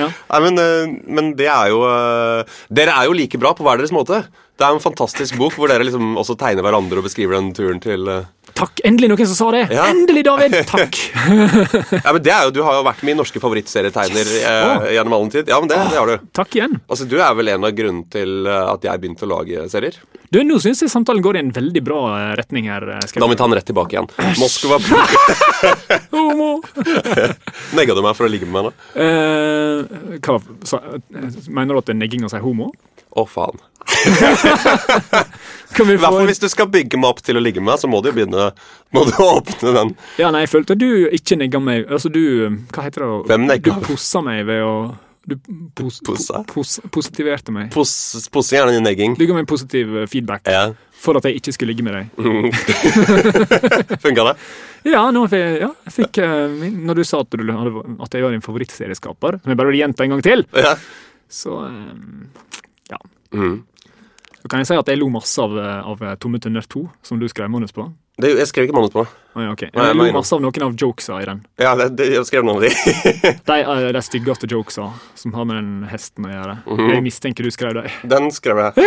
Ja. 0.00 0.08
Nei, 0.32 0.40
men, 0.48 0.62
eh, 0.64 0.96
men 1.20 1.30
det 1.36 1.50
er 1.52 1.68
jo 1.74 1.84
eh, 1.92 2.56
Dere 2.80 2.96
er 2.96 3.10
jo 3.10 3.18
like 3.20 3.40
bra 3.44 3.52
på 3.56 3.68
hver 3.68 3.84
deres 3.84 3.92
måte. 3.94 4.24
Det 4.54 4.62
er 4.62 4.76
en 4.76 4.82
fantastisk 4.82 5.34
bok 5.34 5.56
hvor 5.58 5.66
dere 5.70 5.82
liksom 5.82 6.12
også 6.20 6.36
tegner 6.38 6.62
hverandre 6.62 7.00
og 7.00 7.06
beskriver 7.08 7.34
den 7.34 7.48
turen 7.56 7.80
til 7.82 8.06
eh, 8.06 8.26
Takk! 8.54 8.78
Endelig 8.86 9.08
noen 9.10 9.26
som 9.26 9.34
sa 9.34 9.46
det! 9.50 9.62
Ja. 9.74 9.88
Endelig, 9.90 10.22
David! 10.28 10.52
Takk! 10.70 10.98
Ja, 12.04 12.12
men 12.14 12.20
det 12.22 12.30
er 12.30 12.44
jo, 12.46 12.52
Du 12.54 12.60
har 12.62 12.76
jo 12.78 12.84
vært 12.86 13.02
min 13.02 13.18
norske 13.18 13.42
favorittserietegner 13.42 14.30
eh, 14.38 14.60
Å. 14.68 14.92
gjennom 14.94 15.16
all 15.16 15.26
tid. 15.32 15.50
Ja, 15.50 15.58
men 15.58 15.72
det, 15.72 15.80
det 15.90 15.98
har 15.98 16.12
du. 16.12 16.28
Takk 16.38 16.54
igjen. 16.54 16.76
Altså, 16.86 17.08
Du 17.10 17.16
er 17.18 17.34
vel 17.34 17.50
en 17.56 17.66
av 17.66 17.74
grunnene 17.74 18.06
til 18.14 18.46
eh, 18.46 18.60
at 18.76 18.86
jeg 18.86 19.02
begynte 19.02 19.26
å 19.26 19.32
lage 19.32 19.66
serier? 19.74 19.98
Du, 20.30 20.38
Nå 20.46 20.60
syns 20.62 20.84
jeg 20.84 20.92
samtalen 20.92 21.24
går 21.24 21.40
i 21.40 21.42
en 21.48 21.50
veldig 21.54 21.82
bra 21.86 21.98
øh, 22.12 22.30
retning 22.38 22.70
her. 22.70 22.86
Skal 23.10 23.24
Da 23.24 23.26
må 23.26 23.34
vi 23.34 23.40
ta 23.42 23.50
den 23.50 23.58
rett 23.58 23.68
tilbake 23.72 23.98
igjen. 23.98 24.08
Moskva 24.38 24.78
Homo! 26.14 26.52
Negga 27.74 27.98
du 27.98 28.02
meg 28.06 28.14
for 28.14 28.28
å 28.28 28.30
ligge 28.30 28.46
med 28.46 28.54
meg 28.54 28.70
nå? 28.70 28.74
Eh, 29.02 30.18
hva, 30.22 30.38
sa, 30.66 30.78
eh, 30.94 31.30
mener 31.50 31.74
du 31.74 31.82
at 31.82 31.90
det 31.90 31.96
er 31.98 32.02
negging 32.06 32.26
å 32.26 32.30
si 32.30 32.38
homo? 32.44 32.70
Å, 33.14 33.24
faen. 33.30 33.58
I 35.74 35.82
hvert 35.84 36.00
fall 36.04 36.26
hvis 36.28 36.40
du 36.42 36.46
skal 36.50 36.68
bygge 36.72 36.96
meg 37.00 37.10
opp 37.14 37.20
til 37.24 37.36
å 37.38 37.42
ligge 37.42 37.60
med 37.60 37.72
meg, 37.72 37.80
så 37.82 37.88
må 37.90 37.98
du 38.02 38.08
jo 38.10 38.14
begynne 38.16 38.50
Må 38.94 39.02
du 39.08 39.14
åpne 39.26 39.72
den. 39.76 39.90
Ja, 40.20 40.30
nei, 40.34 40.44
jeg 40.46 40.52
følte 40.54 40.76
du 40.78 40.86
ikke 41.14 41.36
nigga 41.40 41.60
meg. 41.62 41.86
Altså, 41.92 42.10
du 42.14 42.20
Hva 42.74 42.86
heter 42.86 43.04
det? 43.04 43.10
Hvem 43.32 43.46
negga? 43.50 43.74
Du 43.80 43.88
possa 43.92 44.22
meg 44.24 44.44
ved 44.48 44.62
å 44.64 44.74
Du 45.26 45.34
pos, 45.76 46.00
posa? 46.04 46.42
pos, 46.50 46.78
positiverte 46.94 47.52
meg. 47.54 47.70
Pos, 47.74 47.92
Possing 48.34 48.58
gjerne 48.60 48.74
din 48.76 48.84
negging. 48.86 49.14
Du 49.18 49.24
ga 49.28 49.36
meg 49.38 49.46
positiv 49.50 49.94
øh, 50.02 50.08
feedback 50.10 50.46
Ja. 50.52 50.66
for 51.04 51.16
at 51.20 51.24
jeg 51.28 51.40
ikke 51.40 51.52
skulle 51.56 51.72
ligge 51.74 51.84
med 51.84 51.94
deg. 51.96 52.04
Funka 54.04 54.28
det? 54.30 54.34
Ja, 54.84 55.06
jeg- 55.10 55.60
ja, 55.64 55.70
jeg 55.88 55.92
fikk 55.96 56.18
eh, 56.20 56.68
Når 56.76 56.94
du 57.00 57.04
sa 57.08 57.22
at, 57.24 57.30
du, 57.32 57.40
at 58.04 58.14
jeg 58.14 58.22
var 58.26 58.36
din 58.36 58.44
favorittserieskaper, 58.44 59.40
som 59.42 59.48
jeg 59.54 59.58
bare 59.60 59.72
vil 59.72 59.80
gjenta 59.82 60.04
en 60.06 60.14
gang 60.16 60.22
til, 60.24 60.44
Ja. 60.60 60.74
så 61.32 61.56
ja. 61.66 62.43
Mm. 63.34 63.58
Så 64.44 64.50
kan 64.52 64.60
jeg 64.60 64.68
si 64.68 64.76
at 64.76 64.90
jeg 64.92 65.00
lo 65.00 65.08
masse 65.12 65.40
av, 65.40 65.54
eh, 65.56 65.90
av 65.90 66.02
Tomme 66.20 66.40
tønner 66.42 66.64
2, 66.68 66.82
som 67.02 67.20
du 67.20 67.24
skrev 67.32 67.48
manus 67.52 67.72
på. 67.72 67.86
Det, 68.20 68.28
jeg 68.38 68.46
skrev 68.46 68.68
ikke 68.68 68.76
manus 68.76 68.92
på. 68.94 69.02
Å, 69.02 69.40
ja, 69.42 69.50
okay. 69.50 69.72
Jeg 69.72 69.94
lo 69.96 70.04
nei, 70.04 70.10
nei. 70.10 70.14
masse 70.14 70.36
av 70.36 70.42
noen 70.44 70.66
av 70.66 70.74
jokesa 70.78 71.16
i 71.18 71.24
den. 71.26 71.40
Ja, 71.58 71.72
det, 71.80 71.88
det, 71.98 72.10
jeg 72.14 72.28
skrev 72.28 72.44
noen 72.46 72.60
av 72.60 72.66
de. 72.66 72.70
De, 73.48 73.56
eh, 73.58 73.88
de 73.96 74.02
styggeste 74.04 74.50
jokesa 74.52 74.90
som 75.18 75.34
har 75.34 75.48
med 75.48 75.58
den 75.58 75.88
hesten 75.90 76.28
å 76.28 76.30
gjøre. 76.30 76.58
Mhm. 76.68 76.92
Jeg 76.92 77.06
mistenker 77.08 77.48
du 77.48 77.50
skrev 77.54 77.74
dem. 77.80 77.88
Den 78.14 78.28
skrev 78.36 78.60
jeg. 78.62 78.86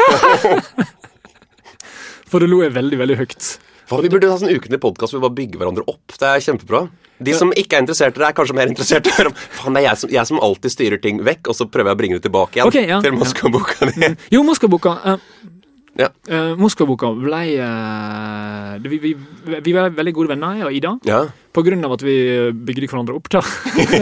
For 2.28 2.44
det 2.44 2.52
lo 2.52 2.62
jeg 2.64 2.76
veldig, 2.76 3.02
veldig 3.02 3.18
høyt. 3.24 3.50
Vi 3.88 4.12
burde 4.12 4.30
ha 4.30 4.38
sånn 4.40 4.52
ukentlig 4.52 4.80
podkast 4.84 5.16
hvor 5.16 5.22
vi 5.22 5.26
bare 5.26 5.38
bygger 5.42 5.62
hverandre 5.62 5.86
opp. 5.88 6.16
Det 6.20 6.28
er 6.28 6.44
kjempebra. 6.44 6.86
De 7.20 7.34
som 7.34 7.50
ikke 7.58 7.80
er 7.80 7.84
interessert 7.86 8.16
i 8.18 8.22
det, 8.22 8.28
er 8.30 8.36
kanskje 8.38 8.56
mer 8.58 8.70
interessert 8.70 9.08
i 9.10 9.14
det. 9.18 9.32
Faen, 9.58 9.74
det 9.74 9.82
er 9.82 9.88
jeg 9.90 10.02
som, 10.04 10.12
jeg 10.14 10.30
som 10.30 10.42
alltid 10.48 10.74
styrer 10.74 11.02
ting 11.02 11.22
vekk, 11.26 11.50
og 11.50 11.58
så 11.58 11.66
prøver 11.72 11.90
jeg 11.92 11.98
å 11.98 12.02
bringe 12.04 12.20
det 12.20 12.26
tilbake 12.28 12.60
igjen 12.60 12.70
Okay, 12.70 12.86
ja, 12.92 13.00
til. 13.02 13.16
Moskva-boka 13.18 13.90
di. 13.90 14.12
Jo, 14.36 14.44
Moskva-boka 14.46 14.94
uh, 15.04 15.16
Ja. 15.98 16.12
uh, 16.30 16.52
Moskva-boka 16.62 17.10
ble 17.18 17.42
uh, 17.58 18.76
vi, 18.86 19.00
vi, 19.02 19.14
vi 19.66 19.74
var 19.74 19.90
veldig 19.98 20.14
gode 20.14 20.30
venner, 20.36 20.60
jeg 20.60 20.68
og 20.70 20.78
Ida. 20.78 20.92
Ja. 21.10 21.24
På 21.58 21.64
grunn 21.66 21.82
av 21.88 21.96
at 21.98 22.06
vi 22.06 22.18
bygde 22.54 22.86
hverandre 22.92 23.18
opp, 23.18 23.32
da. 23.34 23.42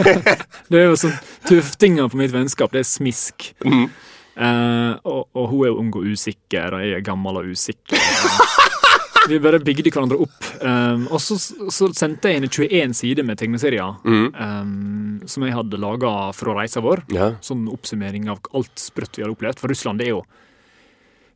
det 0.70 0.82
er 0.82 0.90
jo 0.90 0.98
sånn 1.00 1.16
tøftinger 1.48 2.12
på 2.12 2.20
mitt 2.20 2.34
vennskap. 2.36 2.74
Det 2.76 2.84
er 2.84 2.90
smisk. 2.90 3.48
Mm. 3.64 3.86
Uh, 4.36 4.92
og, 5.08 5.22
og 5.32 5.46
hun 5.54 5.62
er 5.64 5.78
ung 5.80 5.94
og 5.96 6.04
usikker, 6.12 6.76
og 6.76 6.84
jeg 6.84 6.98
er 6.98 7.06
gammel 7.06 7.40
og 7.40 7.48
usikker. 7.56 7.96
vi 9.30 9.40
bare 9.42 9.60
bygde 9.62 9.90
hverandre 9.90 10.18
opp. 10.24 10.48
Um, 10.60 11.06
og 11.10 11.20
så, 11.22 11.36
så 11.38 11.90
sendte 11.96 12.30
jeg 12.30 12.40
inn 12.40 12.48
21 12.48 12.96
sider 12.98 13.26
med 13.26 13.40
tegneserier 13.40 13.98
mm. 14.04 14.26
um, 14.32 15.20
som 15.28 15.46
jeg 15.46 15.56
hadde 15.56 15.80
laga 15.82 16.12
fra 16.36 16.56
reisa 16.58 16.82
vår. 16.84 17.06
ja. 17.14 17.32
Sånn 17.44 17.66
oppsummering 17.72 18.30
av 18.32 18.42
alt 18.56 18.74
sprøtt 18.80 19.18
vi 19.18 19.24
hadde 19.24 19.36
opplevd. 19.36 19.62
For 19.62 19.72
Russland 19.72 20.02
det 20.02 20.10
er 20.10 20.16
jo 20.16 20.24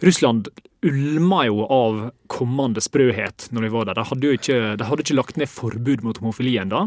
Russland 0.00 0.48
ulma 0.86 1.42
jo 1.44 1.66
av 1.68 1.98
kommende 2.32 2.80
sprøhet 2.80 3.50
når 3.52 3.66
vi 3.66 3.72
var 3.74 3.88
der. 3.88 3.98
De 3.98 4.06
hadde 4.08 4.30
jo 4.30 4.38
ikke, 4.38 4.60
de 4.80 4.86
hadde 4.88 5.04
ikke 5.04 5.18
lagt 5.18 5.40
ned 5.40 5.50
forbud 5.52 6.06
mot 6.06 6.20
homofili 6.22 6.56
ennå. 6.62 6.86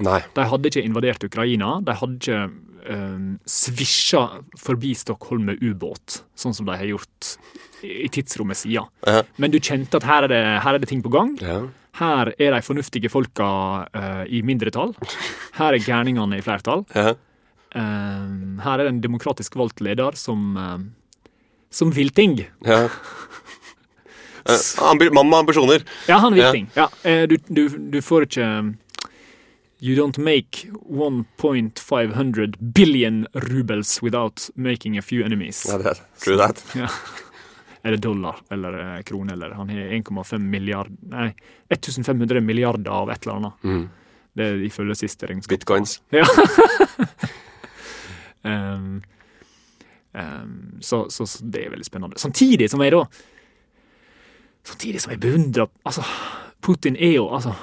De 0.00 0.44
hadde 0.52 0.70
ikke 0.70 0.84
invadert 0.84 1.24
Ukraina. 1.24 1.78
De 1.84 1.96
hadde 1.96 2.18
ikke 2.20 2.42
um, 2.88 3.38
svisja 3.48 4.22
forbi 4.58 4.94
Stockholm 4.96 5.44
med 5.50 5.60
ubåt, 5.62 6.22
sånn 6.38 6.54
som 6.56 6.66
de 6.68 6.76
har 6.76 6.88
gjort 6.88 7.34
i 7.82 8.08
tidsrommet 8.12 8.56
siden. 8.60 8.88
Ja. 9.06 9.22
Men 9.40 9.52
du 9.52 9.58
kjente 9.60 9.96
at 10.00 10.04
her 10.08 10.26
er 10.26 10.32
det, 10.32 10.40
her 10.64 10.76
er 10.76 10.82
det 10.82 10.88
ting 10.90 11.02
på 11.04 11.12
gang. 11.12 11.34
Ja. 11.40 11.62
Her 12.00 12.30
er 12.38 12.54
de 12.54 12.60
fornuftige 12.62 13.10
folka 13.10 13.48
eh, 13.96 14.22
i 14.38 14.42
mindretall. 14.46 14.92
Her 15.56 15.74
er 15.74 15.82
gærningene 15.84 16.38
i 16.38 16.44
flertall. 16.44 16.84
Ja. 16.94 17.14
Um, 17.74 18.58
her 18.64 18.78
er 18.80 18.86
det 18.88 18.92
en 18.96 19.02
demokratisk 19.04 19.54
valgt 19.58 19.80
leder 19.84 20.16
som 20.18 20.56
um, 20.58 20.88
som 21.70 21.92
vil 21.94 22.10
ting. 22.10 22.38
ja. 22.66 22.86
Eh, 24.48 24.56
ambi 24.88 25.10
ambisjoner. 25.12 25.82
Ja, 26.08 26.16
han 26.18 26.32
vil 26.32 26.40
Ja. 26.42 26.50
ting. 26.50 26.70
Ja, 26.74 26.86
du, 27.28 27.36
du, 27.48 27.68
du 27.92 27.98
får 28.02 28.24
ikke 28.24 28.46
You 29.82 29.96
don't 29.96 30.18
make 30.18 30.68
1.500 30.72 32.56
billion 32.58 33.26
rubles 33.32 34.02
without 34.02 34.50
making 34.54 34.98
a 34.98 35.02
few 35.02 35.24
enemies. 35.24 35.66
Ja, 35.68 35.78
det 35.78 35.86
er 35.86 35.98
true 36.24 36.36
that. 36.36 36.64
Ja. 36.76 36.88
Er 37.82 37.90
det 37.90 37.96
dollar 38.04 38.36
eller 38.50 38.96
eh, 38.96 39.02
krone 39.02 39.32
eller 39.32 39.50
Han 39.50 39.68
har 39.68 39.76
1,5 39.76 40.38
milliard 40.38 40.96
Nei, 41.00 41.34
1500 41.68 42.40
milliarder 42.40 42.90
av 42.90 43.10
et 43.10 43.22
eller 43.24 43.36
annet. 43.36 43.64
Mm. 43.64 43.88
Det 44.32 44.44
er 44.46 44.64
ifølge 44.68 44.94
siste 45.00 45.26
regnskap. 45.26 45.58
Bitcoins. 45.58 46.02
Ja. 46.10 46.26
um, 48.76 49.02
um, 50.12 50.78
så, 50.80 51.10
så, 51.10 51.26
så 51.26 51.44
det 51.44 51.64
er 51.64 51.70
veldig 51.70 51.88
spennende. 51.88 52.18
Samtidig 52.18 52.70
som 52.70 52.84
jeg 52.84 52.92
da 52.92 53.06
Samtidig 54.60 55.00
som 55.00 55.12
jeg 55.14 55.20
beundrer 55.20 55.68
Altså, 55.88 56.04
Putin 56.60 56.96
er 57.00 57.16
jo 57.16 57.30
altså 57.32 57.54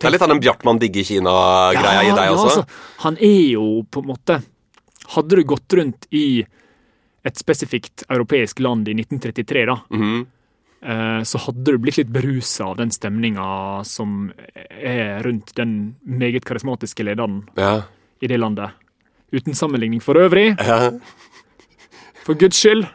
Det 0.00 0.08
er 0.08 0.14
litt 0.14 0.24
av 0.24 0.30
den 0.32 0.40
Bjartmann 0.40 0.80
digger 0.80 1.04
Kina-greia 1.04 2.06
i 2.08 2.14
deg 2.16 2.32
også. 2.32 2.46
altså, 2.46 2.64
han 3.04 3.18
er 3.20 3.42
jo 3.52 3.66
på 3.90 4.00
en 4.00 4.10
måte 4.14 4.40
Hadde 5.10 5.36
du 5.36 5.42
gått 5.42 5.74
rundt 5.74 6.06
i 6.14 6.44
et 7.26 7.36
spesifikt 7.40 8.04
europeisk 8.08 8.60
land 8.62 8.88
i 8.88 8.94
1933, 8.94 9.64
da, 9.66 9.74
mm 9.90 10.02
-hmm. 10.02 11.24
så 11.24 11.38
hadde 11.38 11.72
du 11.72 11.78
blitt 11.78 11.96
litt 11.96 12.08
berusa 12.08 12.64
av 12.64 12.76
den 12.76 12.90
stemninga 12.90 13.84
som 13.84 14.32
er 14.70 15.22
rundt 15.22 15.54
den 15.56 15.96
meget 16.04 16.44
karismatiske 16.44 17.02
lederen 17.02 17.42
Ja. 17.56 17.82
i 18.20 18.26
det 18.26 18.38
landet. 18.38 18.70
Uten 19.32 19.54
sammenligning 19.54 20.00
for 20.00 20.14
øvrig, 20.14 20.56
Ja. 20.58 20.92
For 22.30 22.38
guds 22.40 22.62
skyld. 22.62 22.86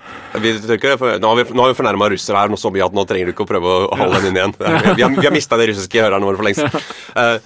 Vi, 0.42 0.56
ikke 0.78 0.96
for, 1.02 1.20
nå 1.22 1.32
har 1.34 1.42
vi, 1.42 1.46
nå 1.52 1.66
har 1.66 1.74
vi 1.74 1.78
fornærma 1.78 2.10
russere 2.16 2.42
her 2.42 2.52
nå 2.52 2.60
så 2.60 2.72
mye 2.74 2.88
at 2.88 2.96
nå 2.96 3.06
trenger 3.10 3.30
du 3.30 3.36
ikke 3.36 3.46
å 3.46 3.52
prøve 3.54 3.76
å 3.76 4.00
holde 4.00 4.24
den 4.24 4.32
inn 4.32 4.42
igjen. 4.42 4.58
Vi 4.60 5.04
har, 5.06 5.16
vi 5.20 5.28
har 5.28 5.36
mista 5.36 5.60
de 5.60 5.70
russiske 5.72 6.04
hørerne 6.04 6.28
våre 6.28 6.40
for 6.40 6.48
lengst. 6.48 6.84
Uh, 7.16 7.38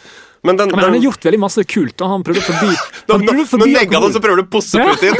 men 0.47 0.55
den, 0.55 0.71
Men 0.71 0.85
han 0.85 0.93
har 0.95 1.03
gjort 1.03 1.25
veldig 1.25 1.39
masse 1.41 1.63
kult. 1.67 1.97
da. 1.99 2.07
Han 2.13 2.23
prøvde 2.23 2.39
å 2.39 2.47
forby, 2.47 2.69
alkohol 2.71 3.09
han 3.11 3.25
prøvde 3.25 3.43
å 3.43 3.59
nå 3.59 3.67
negga 3.73 3.99
han, 4.05 4.13
så 4.15 4.21
prøver 4.23 4.39
du 4.39 4.45
å 4.45 4.51
posse 4.53 4.85
Putin. 4.87 5.17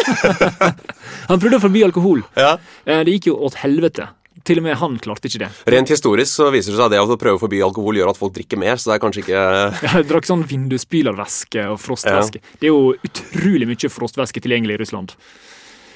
Han 1.30 1.42
prøvde 1.42 1.60
å 1.60 1.64
forby 1.66 1.84
alkohol. 1.86 2.24
Ja. 2.40 2.54
Eh, 2.86 3.04
Det 3.04 3.18
gikk 3.18 3.28
jo 3.34 3.36
åt 3.50 3.60
helvete. 3.62 4.08
Til 4.48 4.62
og 4.62 4.66
med 4.66 4.78
han 4.80 4.96
klarte 5.04 5.28
ikke 5.28 5.42
det. 5.44 5.50
Rent 5.70 5.92
historisk 5.92 6.32
så 6.32 6.48
viser 6.54 6.72
det 6.72 6.80
seg 6.80 6.86
at 6.88 6.94
det 6.96 7.02
å 7.04 7.18
prøve 7.20 7.38
å 7.38 7.42
forby 7.42 7.60
alkohol 7.66 8.00
gjør 8.00 8.14
at 8.14 8.18
folk 8.18 8.34
drikker 8.38 8.58
mer, 8.62 8.80
så 8.80 8.90
det 8.90 8.96
er 8.96 9.02
kanskje 9.04 9.24
ikke 9.26 9.42
Jeg 9.86 10.08
drakk 10.10 10.30
sånn 10.30 10.46
vindusspylervæske 10.48 11.66
og 11.74 11.78
frostvæske. 11.84 12.42
Det 12.62 12.70
er 12.70 12.74
jo 12.74 12.96
utrolig 12.96 13.68
mye 13.70 13.92
frostvæske 13.92 14.42
tilgjengelig 14.46 14.80
i 14.80 14.82
Russland. 14.86 15.14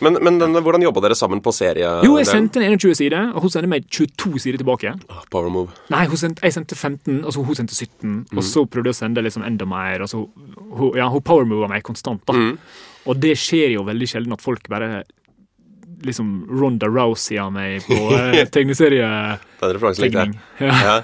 Men, 0.02 0.18
men 0.26 0.40
den, 0.42 0.56
hvordan 0.58 0.84
jobba 0.84 1.04
dere 1.06 1.16
sammen 1.16 1.42
på 1.44 1.54
serie? 1.56 1.90
Jo, 2.06 2.16
jeg 2.20 2.28
sendte 2.28 2.60
en 2.60 2.74
21 2.76 2.96
sider, 2.98 3.30
og 3.34 3.46
hun 3.46 3.54
sendte 3.54 3.70
meg 3.72 3.86
22 3.88 4.42
sider 4.42 4.62
tilbake. 4.62 4.96
Ah, 5.10 5.22
Power 5.32 5.52
move. 5.54 5.76
Nei, 5.94 6.06
sendte, 6.20 6.44
jeg 6.44 6.56
sendte 6.56 6.76
15, 6.76 7.22
og 7.24 7.34
så 7.36 7.46
hun 7.46 7.60
sendte 7.60 7.78
17. 7.78 8.16
Og 8.34 8.44
så 8.48 8.66
prøvde 8.66 8.92
jeg 8.92 8.98
å 8.98 9.02
sende 9.04 9.24
liksom 9.24 9.46
enda 9.48 9.68
mer. 9.70 10.06
Så, 10.10 10.26
hun, 10.74 10.96
ja, 11.00 11.10
hun 11.14 11.24
powermover 11.26 11.72
meg 11.72 11.86
konstant. 11.86 12.24
da. 12.30 12.56
Og 13.06 13.20
det 13.20 13.36
skjer 13.40 13.74
jo 13.76 13.84
veldig 13.88 14.08
sjelden 14.10 14.36
at 14.36 14.44
folk 14.44 14.68
bare 14.72 15.04
liksom 16.04 16.48
Ronda 16.52 16.88
Rousey 16.92 17.38
av 17.40 17.52
meg 17.56 17.84
på 17.88 17.96
eh, 18.18 18.44
tegneserietegning. 18.56 19.40
Den 19.62 19.76
referansen 19.78 20.04
likte 20.08 20.26
jeg. 20.26 20.40
Ja. 20.60 20.80
Ja. 20.84 20.98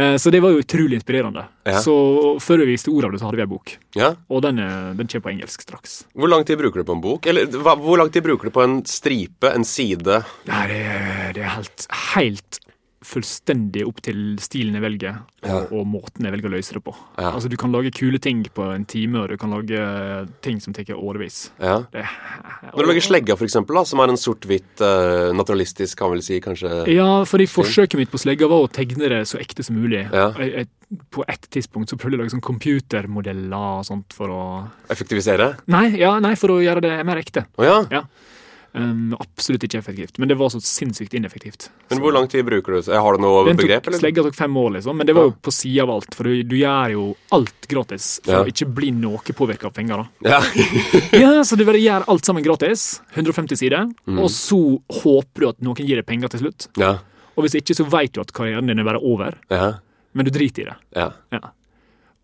Eh, 0.00 0.16
Så 0.22 0.30
det 0.32 0.40
var 0.40 0.54
jo 0.54 0.62
utrolig 0.62 0.96
inspirerende. 1.00 1.44
Ja. 1.68 1.80
Så 1.84 1.94
før 2.40 2.62
vi 2.64 2.70
visste 2.72 2.88
ordet 2.94 3.10
av 3.10 3.12
det, 3.12 3.20
så 3.20 3.28
hadde 3.28 3.40
vi 3.40 3.44
ei 3.44 3.50
bok. 3.52 3.74
ja. 3.98 4.14
Og 4.30 4.42
den, 4.46 4.58
eh, 4.58 4.94
den 4.96 5.06
kommer 5.10 5.26
på 5.28 5.32
engelsk 5.34 5.62
straks. 5.66 6.04
Hvor 6.16 6.30
lang 6.32 6.44
tid 6.48 6.58
bruker 6.58 6.80
du 6.80 6.84
på 6.88 6.96
en 6.96 7.04
bok? 7.04 7.26
Eller 7.26 7.46
hva, 7.60 7.76
hvor 7.76 7.98
lang 8.00 8.10
tid 8.10 8.24
bruker 8.24 8.48
du 8.48 8.54
på 8.54 8.62
en 8.64 8.80
stripe, 8.88 9.50
en 9.52 9.64
side? 9.64 10.22
Nei, 10.48 10.64
det, 10.72 10.80
det 11.36 11.44
er 11.44 11.54
helt, 11.58 11.86
helt 12.16 12.60
fullstendig 13.00 13.86
opp 13.88 14.02
til 14.04 14.36
stilen 14.42 14.76
jeg 14.76 14.84
velger, 14.84 15.20
og, 15.48 15.70
og 15.72 15.86
måten 15.88 16.26
jeg 16.26 16.34
velger 16.34 16.50
å 16.50 16.52
løse 16.52 16.74
det 16.76 16.82
på. 16.84 16.92
Ja. 17.16 17.30
Altså, 17.30 17.48
Du 17.48 17.56
kan 17.60 17.72
lage 17.72 17.92
kule 17.96 18.20
ting 18.20 18.42
på 18.52 18.66
en 18.74 18.84
time, 18.84 19.22
og 19.22 19.32
du 19.32 19.38
kan 19.40 19.54
lage 19.54 19.80
ting 20.44 20.60
som 20.60 20.76
tar 20.76 20.92
årevis. 20.92 21.50
Ja. 21.62 21.78
Det, 21.92 22.04
Når 22.74 22.84
du 22.84 22.90
lager 22.90 23.06
slegga, 23.06 23.36
for 23.40 23.48
eksempel, 23.48 23.78
da, 23.80 23.86
som 23.88 24.02
er 24.04 24.12
en 24.12 24.20
sort-hvitt, 24.20 24.84
uh, 24.84 25.30
naturalistisk, 25.36 25.96
kan 26.00 26.12
vel 26.12 26.20
si, 26.24 26.42
kanskje 26.44 26.84
Ja, 26.92 27.24
fordi 27.28 27.48
forsøket 27.48 27.96
mitt 28.00 28.12
på 28.12 28.20
slegga 28.20 28.50
var 28.50 28.66
å 28.66 28.72
tegne 28.72 29.08
det 29.12 29.22
så 29.30 29.40
ekte 29.40 29.64
som 29.64 29.80
mulig. 29.80 30.04
Ja. 30.12 30.30
Jeg, 30.36 30.52
jeg, 30.58 31.00
på 31.14 31.24
et 31.30 31.48
tidspunkt 31.54 31.92
så 31.92 31.96
prøvde 31.96 32.18
jeg 32.18 32.20
å 32.20 32.24
lage 32.26 32.34
sånn 32.34 32.44
computermodeller 32.44 33.80
og 33.80 33.86
sånt 33.88 34.12
for 34.16 34.34
å 34.34 34.42
effektivisere? 34.92 35.54
Nei, 35.72 35.86
ja, 36.02 36.18
nei, 36.20 36.34
for 36.36 36.52
å 36.52 36.60
gjøre 36.60 36.84
det 36.84 36.98
mer 37.08 37.22
ekte. 37.22 37.46
Å 37.56 37.64
ja. 37.64 38.04
Um, 38.72 39.16
absolutt 39.18 39.64
ikke 39.66 39.78
effektivt, 39.80 40.18
men 40.22 40.28
det 40.30 40.36
var 40.38 40.48
så 40.52 40.60
sinnssykt 40.62 41.14
ineffektivt. 41.18 41.64
Men 41.90 41.98
hvor 41.98 42.12
lang 42.14 42.28
tid 42.30 42.44
bruker 42.46 42.76
du? 42.76 42.92
Har 42.94 43.16
du 43.16 43.22
noe 43.24 43.40
Den 43.48 43.56
begrep, 43.58 43.82
tok, 43.82 43.88
eller? 43.90 43.98
slegga 43.98 44.22
tok 44.22 44.36
fem 44.38 44.56
år, 44.56 44.68
liksom, 44.76 44.96
men 44.96 45.08
det 45.08 45.14
var 45.16 45.24
jo 45.26 45.32
på 45.42 45.50
sida 45.50 45.82
av 45.82 45.90
alt. 45.96 46.14
For 46.14 46.22
du, 46.30 46.42
du 46.46 46.54
gjør 46.54 46.92
jo 46.94 47.02
alt 47.34 47.66
gratis 47.66 48.20
for 48.22 48.32
Ja. 48.32 48.44
å 48.44 48.52
ikke 48.52 48.68
bli 48.72 48.92
noe 48.94 49.18
påvirka 49.34 49.66
av 49.66 49.74
penger. 49.74 50.04
da. 50.22 50.30
Ja. 50.30 50.40
Ja, 51.24 51.32
Så 51.42 51.56
du 51.58 51.64
bare 51.66 51.82
gjør 51.82 52.06
alt 52.06 52.24
sammen 52.24 52.44
gratis, 52.46 53.00
150 53.16 53.56
sider, 53.58 53.88
Mm. 54.06 54.20
og 54.22 54.30
så 54.30 54.60
håper 55.02 55.40
du 55.40 55.48
at 55.48 55.60
noen 55.60 55.76
gir 55.82 55.96
deg 55.96 56.06
penger 56.06 56.28
til 56.30 56.40
slutt. 56.46 56.68
ja. 56.78 56.98
Og 57.36 57.42
hvis 57.46 57.54
ikke, 57.58 57.74
så 57.74 57.84
vet 57.90 58.12
du 58.12 58.20
at 58.20 58.30
karrieren 58.32 58.66
din 58.70 58.78
er 58.78 58.84
bare 58.84 59.00
over, 59.02 59.34
Ja. 59.50 59.80
men 60.14 60.24
du 60.26 60.30
driter 60.30 60.62
i 60.62 60.64
det. 60.70 60.76
ja. 60.94 61.10
Ja. 61.32 61.40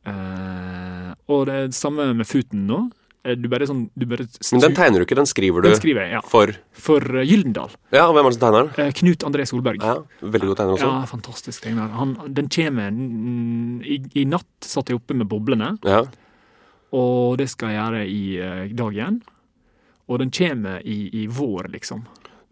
Uh, 0.07 1.15
og 1.29 1.47
det 1.49 1.55
er 1.55 1.67
det 1.67 1.75
samme 1.75 2.13
med 2.15 2.27
Futen 2.29 2.67
nå. 2.69 2.85
Eh, 3.27 3.35
Du 3.37 3.49
bare 3.51 3.67
sånn 3.67 3.85
du 3.99 4.05
bare 4.07 4.25
Men 4.53 4.63
den 4.63 4.75
tegner 4.79 5.03
du 5.03 5.05
ikke, 5.07 5.17
den 5.19 5.27
skriver 5.27 5.65
du 5.65 5.69
Den 5.71 5.79
skriver 5.81 6.05
jeg, 6.07 6.13
ja. 6.17 6.21
for 6.31 6.53
For 6.87 7.03
eh, 7.19 7.27
Gyldendal. 7.27 7.73
Ja, 7.93 8.05
og 8.09 8.15
hvem 8.17 8.29
er 8.29 8.31
det 8.31 8.39
som 8.39 8.45
tegner 8.47 8.69
den? 8.69 8.85
Eh, 8.87 8.93
Knut 9.01 9.27
André 9.27 9.47
Solberg. 9.51 9.83
Ja, 9.83 9.97
veldig 10.23 10.51
god 10.53 10.61
tegner 10.63 10.77
også. 10.79 10.91
Ja, 10.93 11.07
fantastisk 11.11 11.65
tegner. 11.67 11.91
Han, 11.99 12.15
den 12.39 12.49
kommer 12.53 12.91
mm, 12.95 13.81
i, 13.85 13.99
I 14.23 14.25
natt 14.31 14.47
satt 14.65 14.93
jeg 14.93 15.01
oppe 15.03 15.17
med 15.19 15.29
boblene, 15.33 15.75
Ja. 15.85 16.05
og 16.97 17.37
det 17.41 17.49
skal 17.53 17.75
jeg 17.75 17.81
gjøre 17.83 18.05
i 18.07 18.75
dag 18.79 18.95
igjen. 18.95 19.19
Og 20.07 20.21
den 20.23 20.31
kommer 20.31 20.81
i, 20.87 21.01
i 21.23 21.27
vår, 21.27 21.67
liksom. 21.75 22.05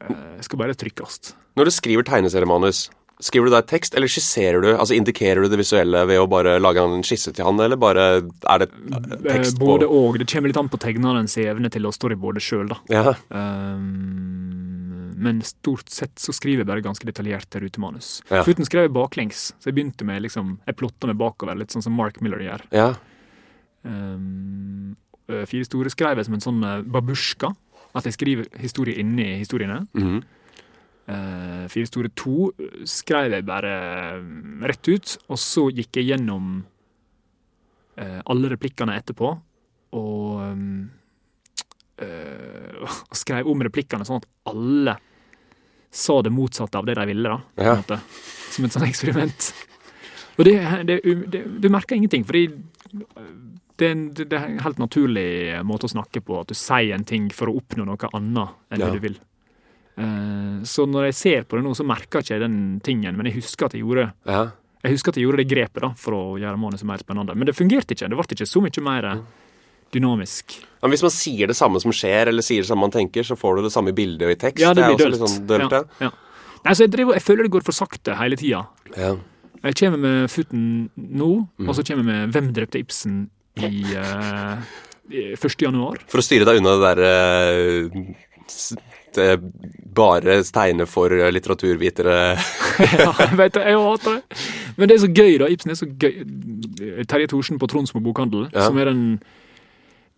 Eh, 0.02 0.40
skal 0.42 0.58
bare 0.58 0.74
trykkes. 0.74 1.34
Når 1.54 1.68
du 1.68 1.70
skriver 1.70 2.02
tegneseriemanus, 2.08 2.88
skriver 3.24 3.48
du 3.48 3.54
der 3.54 3.64
tekst, 3.66 3.94
eller 3.96 4.10
skisserer 4.10 4.60
du? 4.60 4.70
Altså 4.74 4.96
Indikerer 4.96 5.44
du 5.44 5.48
det 5.52 5.60
visuelle 5.60 6.02
ved 6.08 6.20
å 6.20 6.26
bare 6.30 6.58
lage 6.60 6.82
en 6.84 7.04
skisse 7.06 7.32
til 7.34 7.46
han, 7.46 7.60
eller 7.64 7.80
bare 7.80 8.04
er 8.20 8.64
det 8.64 8.68
tekst 9.24 9.58
på 9.60 9.70
både 9.70 9.88
og. 9.88 10.18
Det 10.20 10.28
kommer 10.30 10.52
litt 10.52 10.60
an 10.60 10.68
på 10.72 10.80
tegnerens 10.82 11.36
evne 11.40 11.70
til 11.72 11.88
å 11.88 11.94
storyboarde 11.94 12.42
sjøl, 12.44 12.68
da. 12.74 12.80
Ja. 12.92 13.14
Um, 13.32 15.14
men 15.24 15.40
stort 15.46 15.88
sett 15.94 16.18
så 16.20 16.34
skriver 16.36 16.64
jeg 16.64 16.68
bare 16.68 16.84
ganske 16.84 17.08
detaljerte 17.08 17.62
rutemanus. 17.64 18.18
Ja. 18.28 18.44
Futen 18.44 18.68
skrev 18.68 18.88
jeg 18.88 18.94
baklengs, 18.96 19.50
så 19.56 19.70
jeg 19.70 19.78
begynte 19.78 20.06
med 20.06 20.24
liksom 20.26 20.58
Jeg 20.66 20.76
plotta 20.76 21.08
meg 21.08 21.16
bakover, 21.20 21.56
litt 21.56 21.72
sånn 21.72 21.84
som 21.84 21.96
Mark 21.96 22.20
Miller 22.24 22.42
gjør. 22.44 22.68
ja. 22.74 22.92
Um, 23.84 24.96
eh, 25.28 25.42
Fire 25.44 25.66
store 25.68 25.90
skrev 25.92 26.16
jeg 26.16 26.24
som 26.24 26.36
en 26.38 26.44
sånn 26.44 26.62
eh, 26.64 26.78
babusjka. 26.88 27.50
At 27.94 28.08
jeg 28.08 28.16
skriver 28.16 28.48
historie 28.58 28.96
inni 28.98 29.36
historiene. 29.38 29.84
Mhm. 29.92 30.16
Eh, 30.16 30.43
Fire 31.68 31.88
store 31.88 32.08
to 32.16 32.48
skrev 32.88 33.34
jeg 33.36 33.44
bare 33.44 33.72
eh, 34.16 34.28
rett 34.70 34.88
ut, 34.88 35.16
og 35.28 35.40
så 35.40 35.66
gikk 35.68 36.00
jeg 36.00 36.14
gjennom 36.14 36.62
uh, 38.00 38.20
alle 38.24 38.52
replikkene 38.54 38.96
etterpå, 38.96 39.32
og 40.00 40.38
um, 40.40 40.86
uh, 42.00 42.86
og 43.10 43.18
skrev 43.20 43.50
om 43.52 43.66
replikkene 43.66 44.06
sånn 44.08 44.22
at 44.22 44.30
alle 44.48 44.96
sa 45.94 46.16
det 46.26 46.32
motsatte 46.34 46.80
av 46.80 46.88
det 46.88 46.96
de 46.98 47.06
ville, 47.12 47.36
da. 47.36 47.68
Ja. 47.68 47.76
måte. 47.78 48.00
Som 48.50 48.66
et 48.66 48.74
sånt 48.74 48.88
eksperiment. 48.88 49.50
Og 50.38 50.48
det, 50.48 50.56
det, 50.88 50.96
det, 51.30 51.44
du 51.62 51.68
merker 51.70 51.94
ingenting, 51.94 52.24
fordi 52.26 52.48
det 53.78 53.86
er, 53.86 53.92
en, 53.92 54.08
det 54.16 54.32
er 54.32 54.48
en 54.48 54.58
helt 54.64 54.80
naturlig 54.82 55.28
måte 55.66 55.86
å 55.86 55.92
snakke 55.92 56.22
på, 56.24 56.40
at 56.40 56.50
du 56.50 56.58
sier 56.58 56.96
en 56.96 57.06
ting 57.06 57.28
for 57.34 57.50
å 57.50 57.56
oppnå 57.60 57.86
noe 57.86 58.10
annet 58.10 58.74
enn 58.74 58.82
Ja. 58.82 58.88
det 58.88 58.98
du 58.98 59.06
vil. 59.06 59.20
Eh, 59.96 60.62
Så 60.64 60.86
når 60.88 61.04
jeg 61.10 61.14
ser 61.14 61.42
på 61.44 61.56
det 61.58 61.64
nå, 61.64 61.74
så 61.76 61.84
merker 61.86 62.20
jeg 62.20 62.24
ikke 62.24 62.40
den 62.48 62.80
tingen, 62.84 63.16
men 63.16 63.26
jeg 63.26 63.36
husker 63.40 63.66
at 63.66 63.74
jeg 63.76 63.82
gjorde 63.84 64.08
ja. 64.26 64.40
jeg 64.82 64.92
husker 64.96 65.12
at 65.12 65.16
jeg 65.20 65.26
gjorde 65.26 65.42
det 65.44 65.48
grepet 65.52 65.82
da, 65.84 65.90
for 66.00 66.16
å 66.16 66.22
gjøre 66.40 66.58
manuset 66.58 66.86
mer 66.88 66.98
spennende. 67.02 67.34
Men 67.36 67.46
det 67.46 67.54
fungerte 67.56 67.94
ikke. 67.94 68.08
Det 68.08 68.16
ble 68.18 68.26
ikke 68.38 68.48
så 68.48 68.62
mye 68.64 68.84
mer 68.84 69.04
eh, 69.12 69.20
dynamisk. 69.94 70.56
Men 70.82 70.90
hvis 70.94 71.04
man 71.06 71.12
sier 71.14 71.46
det 71.52 71.56
samme 71.56 71.80
som 71.80 71.92
skjer, 71.94 72.28
eller 72.32 72.42
sier 72.42 72.64
det 72.64 72.68
samme 72.68 72.80
man 72.88 72.90
tenker, 72.94 73.22
så 73.24 73.36
får 73.38 73.56
du 73.56 73.62
det 73.68 73.72
samme 73.72 73.92
bildet 73.94 74.26
og 74.26 74.32
i 74.34 74.40
tekst. 74.40 74.60
Ja, 74.64 74.72
det 74.74 74.88
blir 74.90 74.98
dølt. 75.04 75.20
sånn 75.22 75.46
dølt, 75.46 75.72
ja. 75.72 75.84
ja. 76.08 76.10
Nei, 76.64 76.72
så 76.74 76.86
jeg, 76.86 76.90
driver, 76.96 77.14
jeg 77.18 77.22
føler 77.26 77.44
det 77.46 77.52
går 77.54 77.64
for 77.66 77.76
sakte 77.76 78.16
hele 78.18 78.36
tida. 78.40 78.64
ja. 78.96 79.14
Jeg 79.64 79.78
kommer 79.78 79.96
med 79.96 80.28
Futen 80.28 80.90
nå, 80.94 81.28
Mm. 81.56 81.68
og 81.70 81.74
så 81.74 81.80
kommer 81.88 82.02
jeg 82.04 82.08
med 82.28 82.32
Hvem 82.34 82.50
drepte 82.52 82.76
Ibsen 82.82 83.30
i, 83.56 83.80
uh, 83.96 84.60
1. 85.08 85.62
januar. 85.62 86.02
For 86.12 86.20
å 86.20 86.24
styre 86.26 86.44
deg 86.44 86.60
unna 86.60 86.74
det 86.82 87.06
det 89.18 89.28
bare 89.94 90.40
steiner 90.46 90.88
for 90.90 91.12
litteraturvitere 91.34 92.16
ja, 93.04 93.12
vet 93.38 93.54
det, 93.54 93.62
jeg 93.70 93.78
hater 93.78 94.18
det. 94.18 94.42
Men 94.76 94.90
det 94.90 94.96
er 94.96 95.02
så 95.04 95.10
gøy, 95.14 95.32
da. 95.42 95.48
Ibsen 95.54 95.70
er 95.74 95.78
så 95.78 95.86
gøy. 95.86 96.20
Terje 97.10 97.30
Thorsen 97.30 97.60
på 97.62 97.68
Tronsmo 97.70 98.02
bokhandel, 98.04 98.48
Ja. 98.50 98.66
som 98.66 98.78
er 98.82 98.90
den, 98.90 99.02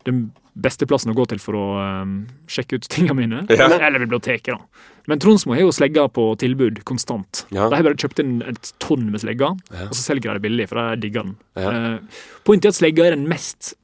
den 0.09 0.23
beste 0.57 0.89
plassen 0.89 1.13
å 1.13 1.17
gå 1.19 1.27
til 1.29 1.41
for 1.43 1.59
å 1.61 1.65
um, 1.77 2.15
sjekke 2.49 2.79
ut 2.79 2.89
tingene 2.89 3.19
mine. 3.19 3.43
Ja. 3.53 3.69
Eller, 3.77 4.01
biblioteket, 4.01 4.55
da. 4.57 4.87
Men 5.07 5.21
Tronsmo 5.23 5.53
har 5.55 5.61
jo 5.67 5.75
slegger 5.77 6.09
på 6.11 6.31
tilbud 6.41 6.81
konstant. 6.89 7.45
Ja. 7.53 7.69
De 7.69 7.77
har 7.77 7.85
bare 7.87 8.01
kjøpt 8.01 8.23
inn 8.25 8.39
et 8.49 8.73
tonn 8.83 9.05
med 9.13 9.21
slegger, 9.23 9.53
og 9.85 9.93
så 9.93 10.01
selger 10.01 10.33
de 10.33 10.39
det 10.41 10.47
billig, 10.49 10.67
for 10.73 10.81
de 10.81 11.05
digger 11.05 11.29
den. 11.29 11.37
Ja. 11.61 11.75
Uh, 12.01 12.25
Poenget 12.49 12.71
er 12.71 12.75
at 12.75 12.81
slegga 12.81 13.07
er 13.11 13.17
den 13.19 13.29
mest 13.29 13.75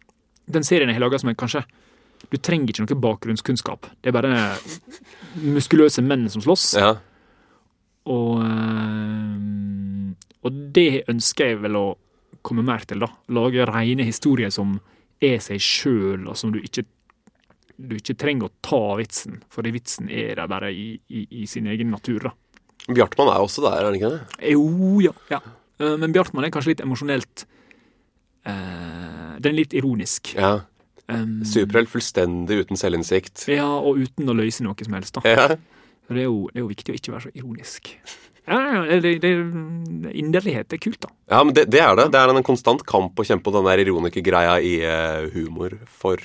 Den 0.50 0.64
serien 0.66 0.90
jeg 0.90 0.96
har 0.98 1.04
laga 1.04 1.20
som 1.20 1.30
er 1.30 1.36
kanskje 1.38 1.62
Du 2.32 2.38
trenger 2.40 2.72
ikke 2.72 2.86
noe 2.86 3.02
bakgrunnskunnskap. 3.04 3.90
Det 4.00 4.08
er 4.10 4.16
bare 4.16 4.36
muskuløse 5.36 6.04
menn 6.04 6.28
som 6.32 6.44
slåss. 6.44 6.70
Ja. 6.80 6.94
Og, 8.08 8.40
eh, 8.46 9.36
og 10.42 10.62
det 10.74 11.04
ønsker 11.12 11.52
jeg 11.52 11.60
vel 11.66 11.78
å 11.78 11.86
komme 12.42 12.64
mer 12.66 12.86
til, 12.88 13.04
da. 13.04 13.10
Lage 13.36 13.68
rene 13.68 14.08
historier 14.08 14.50
som 14.54 14.78
er 15.22 15.38
seg 15.44 15.60
sjøl, 15.62 16.26
og 16.26 16.38
som 16.40 16.54
du 16.54 16.58
ikke 16.62 16.86
du 17.82 17.96
ikke 17.96 18.14
trenger 18.18 18.48
å 18.48 18.54
ta 18.64 18.80
vitsen, 18.98 19.40
for 19.50 19.66
vitsen 19.74 20.10
er 20.12 20.36
der 20.38 20.50
bare 20.50 20.70
i, 20.74 20.92
i, 21.10 21.24
i 21.42 21.46
sin 21.50 21.66
egen 21.70 21.90
natur. 21.90 22.28
da. 22.28 22.32
Bjartmann 22.92 23.30
er 23.32 23.42
også 23.42 23.64
der, 23.64 23.78
er 23.78 23.88
han 23.88 23.96
ikke 23.98 24.12
det? 24.12 24.20
Jo, 24.52 24.66
ja. 25.02 25.14
ja. 25.32 25.40
Eh, 25.80 25.96
men 26.00 26.14
Bjartmann 26.14 26.46
er 26.46 26.52
kanskje 26.54 26.74
litt 26.74 26.84
emosjonelt 26.84 27.44
eh, 28.46 29.38
Den 29.42 29.52
er 29.52 29.58
litt 29.62 29.76
ironisk. 29.78 30.34
Ja. 30.36 30.60
Um, 31.10 31.40
Superhelt 31.48 31.90
fullstendig 31.90 32.62
uten 32.62 32.78
selvinnsikt. 32.78 33.46
Ja, 33.50 33.66
og 33.66 34.00
uten 34.00 34.30
å 34.30 34.36
løse 34.38 34.64
noe 34.64 34.86
som 34.86 34.94
helst, 34.96 35.18
da. 35.18 35.24
Ja. 35.26 35.48
Så 36.06 36.14
det 36.14 36.24
er, 36.24 36.28
jo, 36.28 36.46
det 36.52 36.60
er 36.60 36.64
jo 36.64 36.70
viktig 36.70 36.92
å 36.92 36.98
ikke 36.98 37.14
være 37.14 37.26
så 37.26 37.32
ironisk. 37.38 37.90
Ja, 38.42 38.58
ja, 38.58 38.98
det, 39.02 39.12
det, 39.22 39.30
Inderlighet 40.18 40.74
er 40.74 40.80
kult, 40.82 40.98
da. 41.04 41.12
Ja, 41.30 41.42
men 41.46 41.54
det, 41.54 41.68
det 41.70 41.82
er 41.82 41.94
det. 41.98 42.08
Det 42.14 42.22
er 42.22 42.32
en 42.32 42.46
konstant 42.46 42.82
kamp 42.88 43.18
å 43.18 43.26
kjempe 43.26 43.46
på 43.48 43.54
den 43.54 43.68
der 43.68 43.82
ironikergreia 43.84 44.56
i 44.58 44.72
uh, 44.82 45.28
humor 45.34 45.76
for 45.86 46.22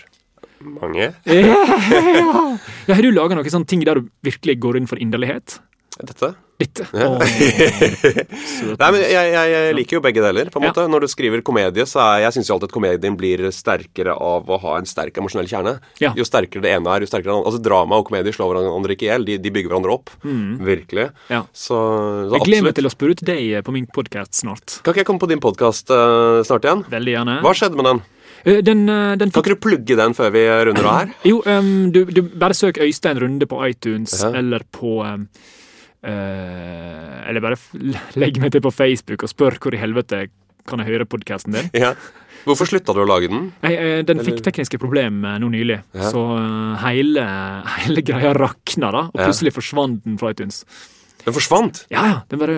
mange. 0.66 1.12
Ja, 1.30 2.96
Har 2.96 3.04
du 3.06 3.12
laga 3.14 3.38
noen 3.38 3.54
sånne 3.54 3.70
ting 3.70 3.84
der 3.86 4.02
du 4.02 4.10
virkelig 4.26 4.58
går 4.64 4.80
inn 4.80 4.90
for 4.90 5.02
inderlighet? 5.02 5.60
Dette. 5.98 6.34
Dette. 6.58 6.86
Ja. 6.94 7.06
Oh. 7.10 7.22
Nei, 7.22 8.88
men 8.94 9.02
jeg, 9.04 9.28
jeg, 9.34 9.50
jeg 9.54 9.76
liker 9.78 9.98
jo 9.98 10.02
begge 10.02 10.22
deler. 10.26 10.50
på 10.54 10.58
en 10.60 10.66
Ja. 10.66 10.72
måte. 10.72 10.86
Når 10.90 11.04
du 11.06 11.08
skriver 11.12 11.42
komedie, 11.46 11.86
så 11.90 12.02
er 12.02 12.24
jeg 12.26 12.34
synes 12.38 12.50
jo 12.50 12.56
alltid 12.56 12.70
at 12.72 12.76
komedien 12.76 13.18
blir 13.18 13.44
sterkere 13.54 14.16
av 14.18 14.50
å 14.50 14.58
ha 14.64 14.78
en 14.80 14.86
sterk 14.90 15.18
emosjonell 15.22 15.50
kjerne. 15.50 15.76
Ja. 16.02 16.14
Jo 16.18 16.26
sterkere 16.26 16.62
det 16.66 16.74
ene 16.78 16.90
er, 16.96 17.06
jo 17.06 17.10
sterkere 17.12 17.30
det 17.30 17.36
andre. 17.38 17.52
Altså 17.52 17.62
Drama 17.66 18.00
og 18.02 18.08
komedie 18.10 18.34
slår 18.34 18.54
hverandre 18.56 18.98
ikke 18.98 19.06
i 19.08 19.12
hjel. 19.12 19.26
De, 19.30 19.38
de 19.38 19.54
bygger 19.54 19.70
hverandre 19.74 19.94
opp. 19.98 20.10
Virkelig. 20.24 21.08
Mm. 21.14 21.24
Ja. 21.36 21.42
Så, 21.54 21.78
så 21.78 22.36
Jeg 22.40 22.46
gleder 22.50 22.68
meg 22.72 22.78
til 22.82 22.90
å 22.90 22.94
spørre 22.94 23.18
ut 23.18 23.26
deg 23.30 23.58
på 23.68 23.76
min 23.78 23.88
podkast 23.94 24.42
snart. 24.42 24.80
Kan 24.84 24.94
ikke 24.96 25.04
jeg 25.06 25.10
komme 25.12 25.22
på 25.26 25.30
din 25.34 25.44
podkast 25.44 25.94
snart 26.50 26.66
igjen? 26.70 26.86
Veldig 26.94 27.14
gjerne. 27.18 27.38
Hva 27.46 27.54
skjedde 27.58 27.78
med 27.82 27.92
den? 27.92 28.02
Den, 28.64 28.86
Den, 28.88 29.30
fikk... 29.30 29.34
Kan 29.34 29.44
ikke 29.44 29.56
du 29.58 29.62
plugge 29.66 29.96
den 30.00 30.14
før 30.16 30.30
vi 30.32 30.42
runder 30.70 30.86
av 30.88 30.98
her? 31.02 31.14
Jo, 31.28 31.40
um, 31.46 31.90
du, 31.92 32.04
du 32.08 32.22
bare 32.40 32.56
søk 32.56 32.78
Øystein 32.82 33.20
Runde 33.20 33.46
på 33.50 33.60
iTunes, 33.68 34.14
Ja. 34.24 34.30
eller 34.40 34.64
på 34.72 35.02
eh, 35.04 35.18
Eller 36.04 37.42
bare 37.44 37.58
legg 38.22 38.38
meg 38.42 38.54
til 38.54 38.64
på 38.64 38.72
Facebook 38.74 39.26
og 39.26 39.32
spør 39.32 39.58
hvor 39.62 39.76
i 39.76 39.82
helvete 39.82 40.28
kan 40.68 40.82
jeg 40.84 40.92
høre 40.92 41.08
podkasten 41.08 41.56
din. 41.56 41.70
Ja. 41.78 41.94
Hvorfor 42.48 42.68
slutta 42.70 42.94
du 42.96 43.02
å 43.04 43.08
lage 43.08 43.28
den? 43.32 43.50
Jeg, 43.64 43.76
eh, 43.80 44.02
den 44.08 44.22
fikk 44.24 44.40
tekniske 44.46 44.80
problemer 44.80 45.40
nå 45.42 45.50
nylig, 45.52 45.82
Ja. 45.96 46.12
så 46.14 46.22
eh, 46.40 46.86
hele, 46.86 47.24
hele 47.84 48.04
greia 48.06 48.34
rakna, 48.38 48.92
da. 48.96 49.02
Og 49.12 49.18
plutselig 49.20 49.56
forsvant 49.56 50.04
den 50.06 50.20
fra 50.20 50.32
iTunes. 50.36 50.62
Den 51.28 51.36
forsvant! 51.36 51.82
Ja, 51.92 52.04
ja, 52.08 52.18
den 52.32 52.40
bare 52.40 52.54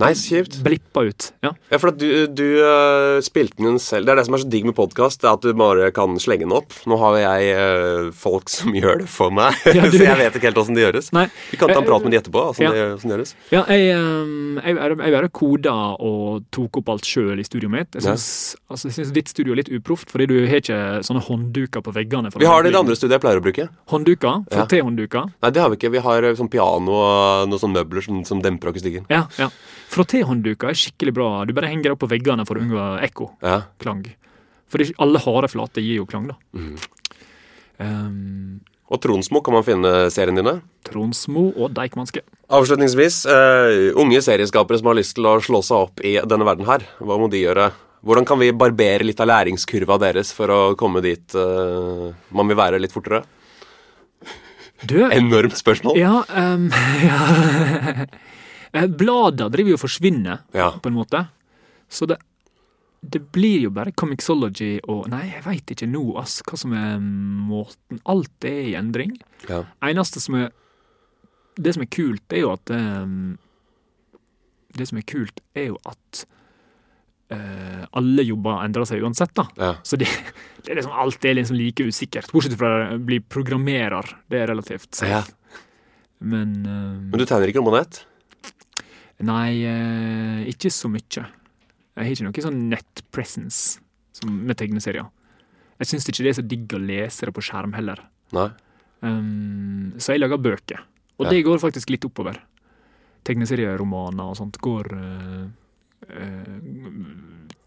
Nice, 0.00 0.24
kjipt. 0.26 0.56
blippa 0.66 1.04
ut. 1.06 1.28
Ja. 1.46 1.52
Ja, 1.70 1.78
for 1.78 1.92
at 1.92 1.98
du, 2.00 2.26
du 2.26 2.42
uh, 2.58 3.20
spilte 3.22 3.62
den 3.62 3.78
selv. 3.78 4.08
Det 4.08 4.12
er 4.16 4.18
det 4.18 4.24
som 4.26 4.34
er 4.34 4.42
så 4.42 4.48
digg 4.50 4.64
med 4.66 4.74
podkast, 4.74 5.22
at 5.30 5.44
du 5.46 5.52
bare 5.54 5.92
kan 5.94 6.16
slenge 6.18 6.42
den 6.42 6.54
opp. 6.56 6.74
Nå 6.90 6.98
har 6.98 7.20
jeg 7.20 7.52
uh, 7.54 8.08
folk 8.18 8.50
som 8.50 8.74
gjør 8.80 9.04
det 9.04 9.08
for 9.12 9.30
meg, 9.30 9.54
Ja, 9.78 9.86
du- 9.86 9.94
så 10.00 10.02
jeg 10.08 10.18
vet 10.18 10.38
ikke 10.40 10.48
helt 10.50 10.58
åssen 10.58 10.74
det 10.74 10.88
gjøres. 10.88 11.12
Nei, 11.14 11.28
Vi 11.52 11.60
kan 11.62 11.70
ta 11.70 11.78
en 11.78 11.86
prat 11.86 12.02
med 12.02 12.16
de 12.16 12.18
etterpå. 12.24 12.42
Åssen 12.50 12.66
Ja. 12.66 12.72
det, 12.74 12.82
hvordan 12.96 13.12
det 13.12 13.16
gjøres. 13.20 13.34
Ja, 13.54 13.62
jeg, 13.70 13.94
um, 13.94 14.58
jeg, 14.58 14.74
jeg, 14.80 14.98
jeg 15.06 15.14
bare 15.20 15.30
koda 15.40 15.76
og 16.10 16.42
tok 16.58 16.80
opp 16.82 16.90
alt 16.96 17.06
sjøl 17.06 17.38
i 17.38 17.46
studioet 17.46 17.74
mitt. 17.76 17.94
Jeg 18.00 18.08
Ja. 18.10 18.16
altså, 18.18 18.90
jeg 18.90 18.96
syns 18.98 19.14
ditt 19.20 19.30
studio 19.30 19.54
er 19.54 19.62
litt 19.62 19.70
uproft, 19.78 20.10
fordi 20.10 20.26
du 20.32 20.36
har 20.50 20.58
ikke 20.58 20.80
sånne 21.06 21.22
håndduker 21.30 21.86
på 21.86 21.94
veggene. 21.94 22.34
for 22.34 22.42
Vi 22.42 22.50
har 22.50 22.66
det 22.66 22.74
i 22.74 22.74
det 22.74 22.82
andre 22.82 22.98
studiet 22.98 23.20
jeg 23.20 23.24
pleier 23.28 23.38
å 23.38 23.46
bruke. 23.46 23.68
Håndduker? 23.94 24.42
Ja. 24.50 24.66
T-håndduker? 24.66 25.30
Nei, 25.46 25.54
det 25.54 25.62
har 25.62 25.70
vi 25.70 25.78
ikke. 25.78 25.94
Vi 25.94 26.02
har 26.10 26.26
sånn 26.42 26.50
piano 26.50 26.98
og 26.98 27.46
noen 27.50 27.62
sånne 27.62 27.78
møbler 27.84 27.99
som, 28.04 28.22
som 28.28 28.40
demper 28.44 28.72
akustikken. 28.72 29.06
Ja. 29.12 29.24
ja. 29.38 29.50
Frottéhåndduker 29.92 30.72
er 30.72 30.78
skikkelig 30.78 31.14
bra. 31.16 31.28
Du 31.48 31.54
bare 31.56 31.70
henger 31.72 31.94
opp 31.94 32.02
på 32.04 32.10
veggene 32.10 32.46
for 32.48 32.58
å 32.58 32.64
unngå 32.64 32.88
ekko. 33.06 33.30
Ja. 33.44 33.62
Klang. 33.82 34.04
For 34.70 34.82
alle 35.02 35.22
harde 35.24 35.50
flater 35.50 35.84
gir 35.84 36.00
jo 36.00 36.08
klang, 36.10 36.30
da. 36.30 36.36
Mm. 36.54 36.74
Um, 37.80 38.60
Og 38.90 39.00
Tronsmo 39.02 39.42
kan 39.42 39.54
man 39.56 39.66
finne 39.66 39.92
serien 40.14 40.38
dine. 40.38 40.60
Tronsmo 40.86 41.48
og 41.54 41.72
Deichmanske. 41.76 42.22
Avslutningsvis, 42.50 43.22
uh, 43.30 43.90
unge 44.00 44.22
serieskapere 44.26 44.80
som 44.80 44.90
har 44.90 44.98
lyst 44.98 45.14
til 45.18 45.28
å 45.30 45.36
slå 45.42 45.62
seg 45.66 45.86
opp 45.86 46.02
i 46.06 46.16
denne 46.18 46.46
verden 46.46 46.66
her, 46.70 46.86
hva 46.98 47.18
må 47.20 47.30
de 47.30 47.44
gjøre? 47.44 47.70
Hvordan 48.06 48.26
kan 48.26 48.40
vi 48.40 48.48
barbere 48.56 49.04
litt 49.04 49.20
av 49.20 49.28
læringskurva 49.28 49.98
deres 50.00 50.32
for 50.32 50.50
å 50.50 50.60
komme 50.80 51.02
dit 51.04 51.36
uh, 51.36 52.08
man 52.34 52.50
vil 52.50 52.58
være 52.58 52.80
litt 52.80 52.94
fortere? 52.94 53.22
Du, 54.86 54.96
Enormt 55.12 55.56
spørsmål. 55.58 55.98
ja, 56.00 56.24
um, 56.54 56.68
ja. 58.72 58.86
Blader 58.86 59.50
driver 59.52 59.74
jo 59.74 59.76
og 59.78 59.82
forsvinner, 59.82 60.38
Ja. 60.54 60.70
på 60.80 60.88
en 60.88 60.94
måte. 60.96 61.24
Så 61.90 62.06
det, 62.06 62.16
det 63.02 63.20
blir 63.34 63.64
jo 63.66 63.70
bare 63.74 63.92
Comixology 63.92 64.78
og 64.88 65.08
Nei, 65.10 65.24
jeg 65.34 65.42
veit 65.44 65.72
ikke 65.74 65.88
nå, 65.90 66.04
ass, 66.20 66.40
hva 66.46 66.56
som 66.60 66.72
er 66.78 66.98
måten. 67.02 68.00
Alt 68.08 68.44
er 68.48 68.60
i 68.70 68.74
endring. 68.78 69.16
Ja. 69.48 69.64
Eneste 69.82 70.20
som 70.22 70.34
er 70.38 70.50
Det 71.60 71.74
som 71.74 71.82
er 71.82 71.90
kult, 71.92 72.22
er 72.32 72.44
jo 72.44 72.52
at 72.54 72.70
um, 72.70 73.36
Det 74.72 74.86
som 74.88 74.98
er 75.00 75.02
kult, 75.10 75.40
er 75.54 75.72
jo 75.72 75.80
at 75.84 76.24
eh, 77.34 77.82
alle 77.96 78.24
jobber 78.26 78.62
endrer 78.64 78.86
seg 78.88 79.02
uansett, 79.04 79.32
da. 79.38 79.46
Ja. 79.58 79.72
Så 79.86 79.98
det, 80.00 80.08
det 80.64 80.72
er 80.72 80.80
liksom, 80.80 80.94
alt 81.02 81.24
er 81.24 81.36
liksom 81.38 81.58
like 81.58 81.86
usikkert. 81.86 82.30
Bortsett 82.34 82.58
fra 82.60 82.72
å 82.94 83.00
bli 83.02 83.20
programmerer. 83.22 84.14
Det 84.30 84.42
er 84.42 84.50
relativt. 84.52 85.02
Ja. 85.06 85.22
Men, 86.20 86.56
uh, 86.66 86.96
Men 87.08 87.22
du 87.22 87.24
tegner 87.24 87.48
ikke 87.48 87.64
på? 87.64 87.72
Nei, 89.24 89.48
uh, 89.64 90.42
ikke 90.50 90.72
så 90.72 90.90
mye. 90.92 91.24
Jeg 91.96 91.96
har 91.96 92.12
ikke 92.12 92.26
noe 92.28 92.44
sånn 92.44 92.60
nettpresence 92.70 93.80
som 94.16 94.34
med 94.46 94.58
tegneserier. 94.60 95.08
Jeg 95.80 95.88
syns 95.88 96.06
ikke 96.10 96.26
det 96.26 96.32
er 96.34 96.38
så 96.42 96.44
digg 96.44 96.74
å 96.76 96.80
lese 96.82 97.28
det 97.28 97.32
på 97.36 97.44
skjerm 97.44 97.72
heller. 97.72 98.02
Um, 99.00 99.96
så 99.96 100.12
jeg 100.12 100.20
lager 100.20 100.40
bøker. 100.40 100.84
Og 101.20 101.26
Ja. 101.26 101.30
det 101.32 101.44
går 101.44 101.60
faktisk 101.60 101.90
litt 101.92 102.04
oppover. 102.04 102.36
Tegneserieromaner 103.24 104.28
og 104.28 104.36
sånt 104.36 104.56
går 104.60 104.92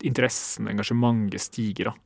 Interessen, 0.03 0.67
engasjementet 0.71 1.41
stiger, 1.41 1.91
da. 1.93 1.99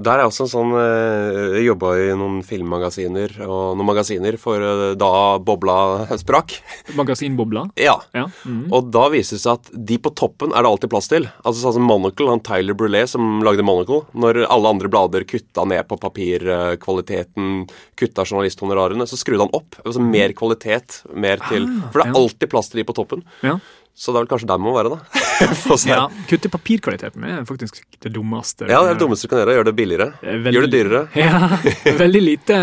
Der 0.00 0.16
er 0.16 0.24
også 0.24 0.46
en 0.46 0.48
sånn 0.48 0.70
eh, 0.78 1.56
Jeg 1.58 1.64
jobba 1.66 1.88
i 2.00 2.04
noen 2.16 2.38
filmmagasiner 2.46 3.34
og 3.44 3.74
noen 3.76 3.88
magasiner 3.90 4.38
for 4.40 4.62
eh, 4.64 4.92
da 4.96 5.08
bobla 5.44 6.06
sprakk. 6.16 6.54
Magasinbobla. 6.96 7.66
Ja. 7.76 7.98
Ja. 8.16 8.22
mhm. 8.46 8.70
Og 8.72 8.88
da 8.94 9.02
viser 9.12 9.36
det 9.36 9.42
seg 9.42 9.58
at 9.58 9.68
de 9.90 9.98
på 10.00 10.14
toppen 10.16 10.54
er 10.54 10.64
det 10.64 10.70
alltid 10.70 10.92
plass 10.94 11.10
til. 11.12 11.26
Altså 11.42 11.60
sånn 11.66 11.76
som 11.76 11.84
Monocle, 11.90 12.30
han 12.32 12.40
Tyler 12.46 12.78
Brulé 12.78 13.02
som 13.10 13.42
lagde 13.44 13.66
Monocle. 13.66 14.06
Når 14.16 14.46
alle 14.46 14.72
andre 14.72 14.88
blader 14.94 15.26
kutta 15.28 15.66
ned 15.68 15.84
på 15.90 15.98
papirkvaliteten, 16.06 17.66
kutta 18.00 18.24
journalisthonorarene, 18.24 19.04
så 19.10 19.18
skrudde 19.20 19.44
han 19.44 19.52
opp. 19.60 19.76
Altså 19.84 20.00
mer 20.00 20.32
kvalitet, 20.38 21.02
mer 21.12 21.42
til 21.50 21.68
Ah, 21.68 21.90
For 21.92 22.00
det 22.00 22.08
er 22.08 22.16
alltid 22.22 22.54
plass 22.54 22.72
til 22.72 22.80
de 22.80 22.88
på 22.88 22.96
toppen. 22.96 23.26
ja. 23.44 23.58
Så 24.00 24.14
det 24.14 24.16
er 24.16 24.24
vel 24.24 24.30
kanskje 24.30 24.48
der 24.48 24.60
man 24.60 24.70
må 24.70 24.76
være, 24.78 24.94
da. 24.94 25.26
Ja. 25.88 26.02
Kutte 26.28 26.48
papirkvaliteten 26.52 27.24
er 27.24 27.44
faktisk 27.48 27.82
det 28.00 28.10
dummeste. 28.14 28.64
Ja, 28.68 28.78
det 28.84 28.94
er 28.94 28.96
det 28.96 29.02
dummeste 29.02 29.28
du 29.28 29.32
kan 29.32 29.40
gjøre. 29.42 29.54
Gjør 29.58 29.66
det 29.68 29.74
billigere. 29.76 30.06
Er 30.22 30.40
veldig- 30.40 30.52
Gjør 30.56 30.66
det 30.66 30.72
dyrere. 30.72 31.02
Ja, 31.20 31.94
veldig 32.00 32.22
lite 32.24 32.56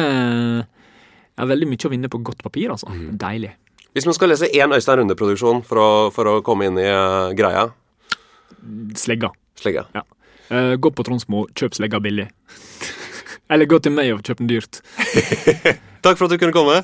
Ja, 1.38 1.45
veldig 1.53 1.67
mye 1.69 1.85
å 1.89 1.91
vinne 1.93 2.09
på 2.09 2.21
godt 2.25 2.41
papir, 2.45 2.71
altså. 2.73 2.89
Mm. 2.89 3.11
Deilig. 3.21 3.51
Hvis 3.93 4.05
man 4.09 4.17
skal 4.17 4.33
lese 4.33 4.49
én 4.49 4.73
Øystein 4.73 4.99
Runde-produksjon 5.01 5.61
for, 5.65 6.09
for 6.13 6.29
å 6.29 6.35
komme 6.45 6.69
inn 6.69 6.77
i 6.81 6.85
uh, 6.89 7.29
greia 7.38 7.67
Slegga. 8.97 9.29
Slegga. 9.57 9.85
Ja. 9.93 10.03
Uh, 10.49 10.73
gå 10.81 10.89
på 10.93 11.05
Tronsmo, 11.05 11.45
kjøp 11.57 11.77
slegga 11.77 12.01
billig. 12.01 12.27
Eller 13.53 13.69
gå 13.69 13.79
til 13.81 13.93
meg 13.95 14.09
og 14.15 14.25
kjøp 14.25 14.41
den 14.41 14.49
dyrt. 14.51 14.81
Takk 16.01 16.17
for 16.17 16.25
at 16.27 16.33
du 16.33 16.38
kunne 16.41 16.55
komme. 16.55 16.81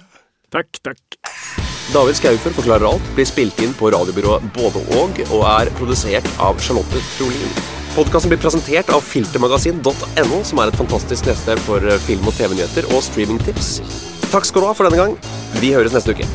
Takk, 0.54 0.82
takk. 0.86 1.63
David 1.94 2.18
Skaufer 2.18 2.54
forklarer 2.58 2.88
alt 2.90 3.10
blir 3.14 3.28
spilt 3.30 3.60
inn 3.62 3.74
på 3.78 3.92
radiobyrået 3.94 4.48
Både 4.56 4.82
og 4.98 5.20
og 5.28 5.44
er 5.46 5.70
produsert 5.78 6.26
av 6.42 6.58
Charlotte 6.58 7.02
Trolin. 7.20 7.60
Podkasten 7.94 8.32
blir 8.32 8.42
presentert 8.42 8.90
av 8.90 9.04
filtermagasin.no, 9.06 10.40
som 10.42 10.62
er 10.64 10.72
et 10.72 10.80
fantastisk 10.80 11.30
nettsted 11.30 11.62
for 11.68 11.86
film- 12.08 12.26
og 12.26 12.34
TV-nyheter 12.34 12.90
og 12.96 13.06
streamingtips. 13.06 13.76
Takk 14.32 14.50
skal 14.50 14.66
du 14.66 14.72
ha 14.72 14.74
for 14.74 14.90
denne 14.90 15.04
gang. 15.04 15.14
Vi 15.62 15.70
høres 15.76 15.94
neste 15.94 16.18
uke. 16.18 16.26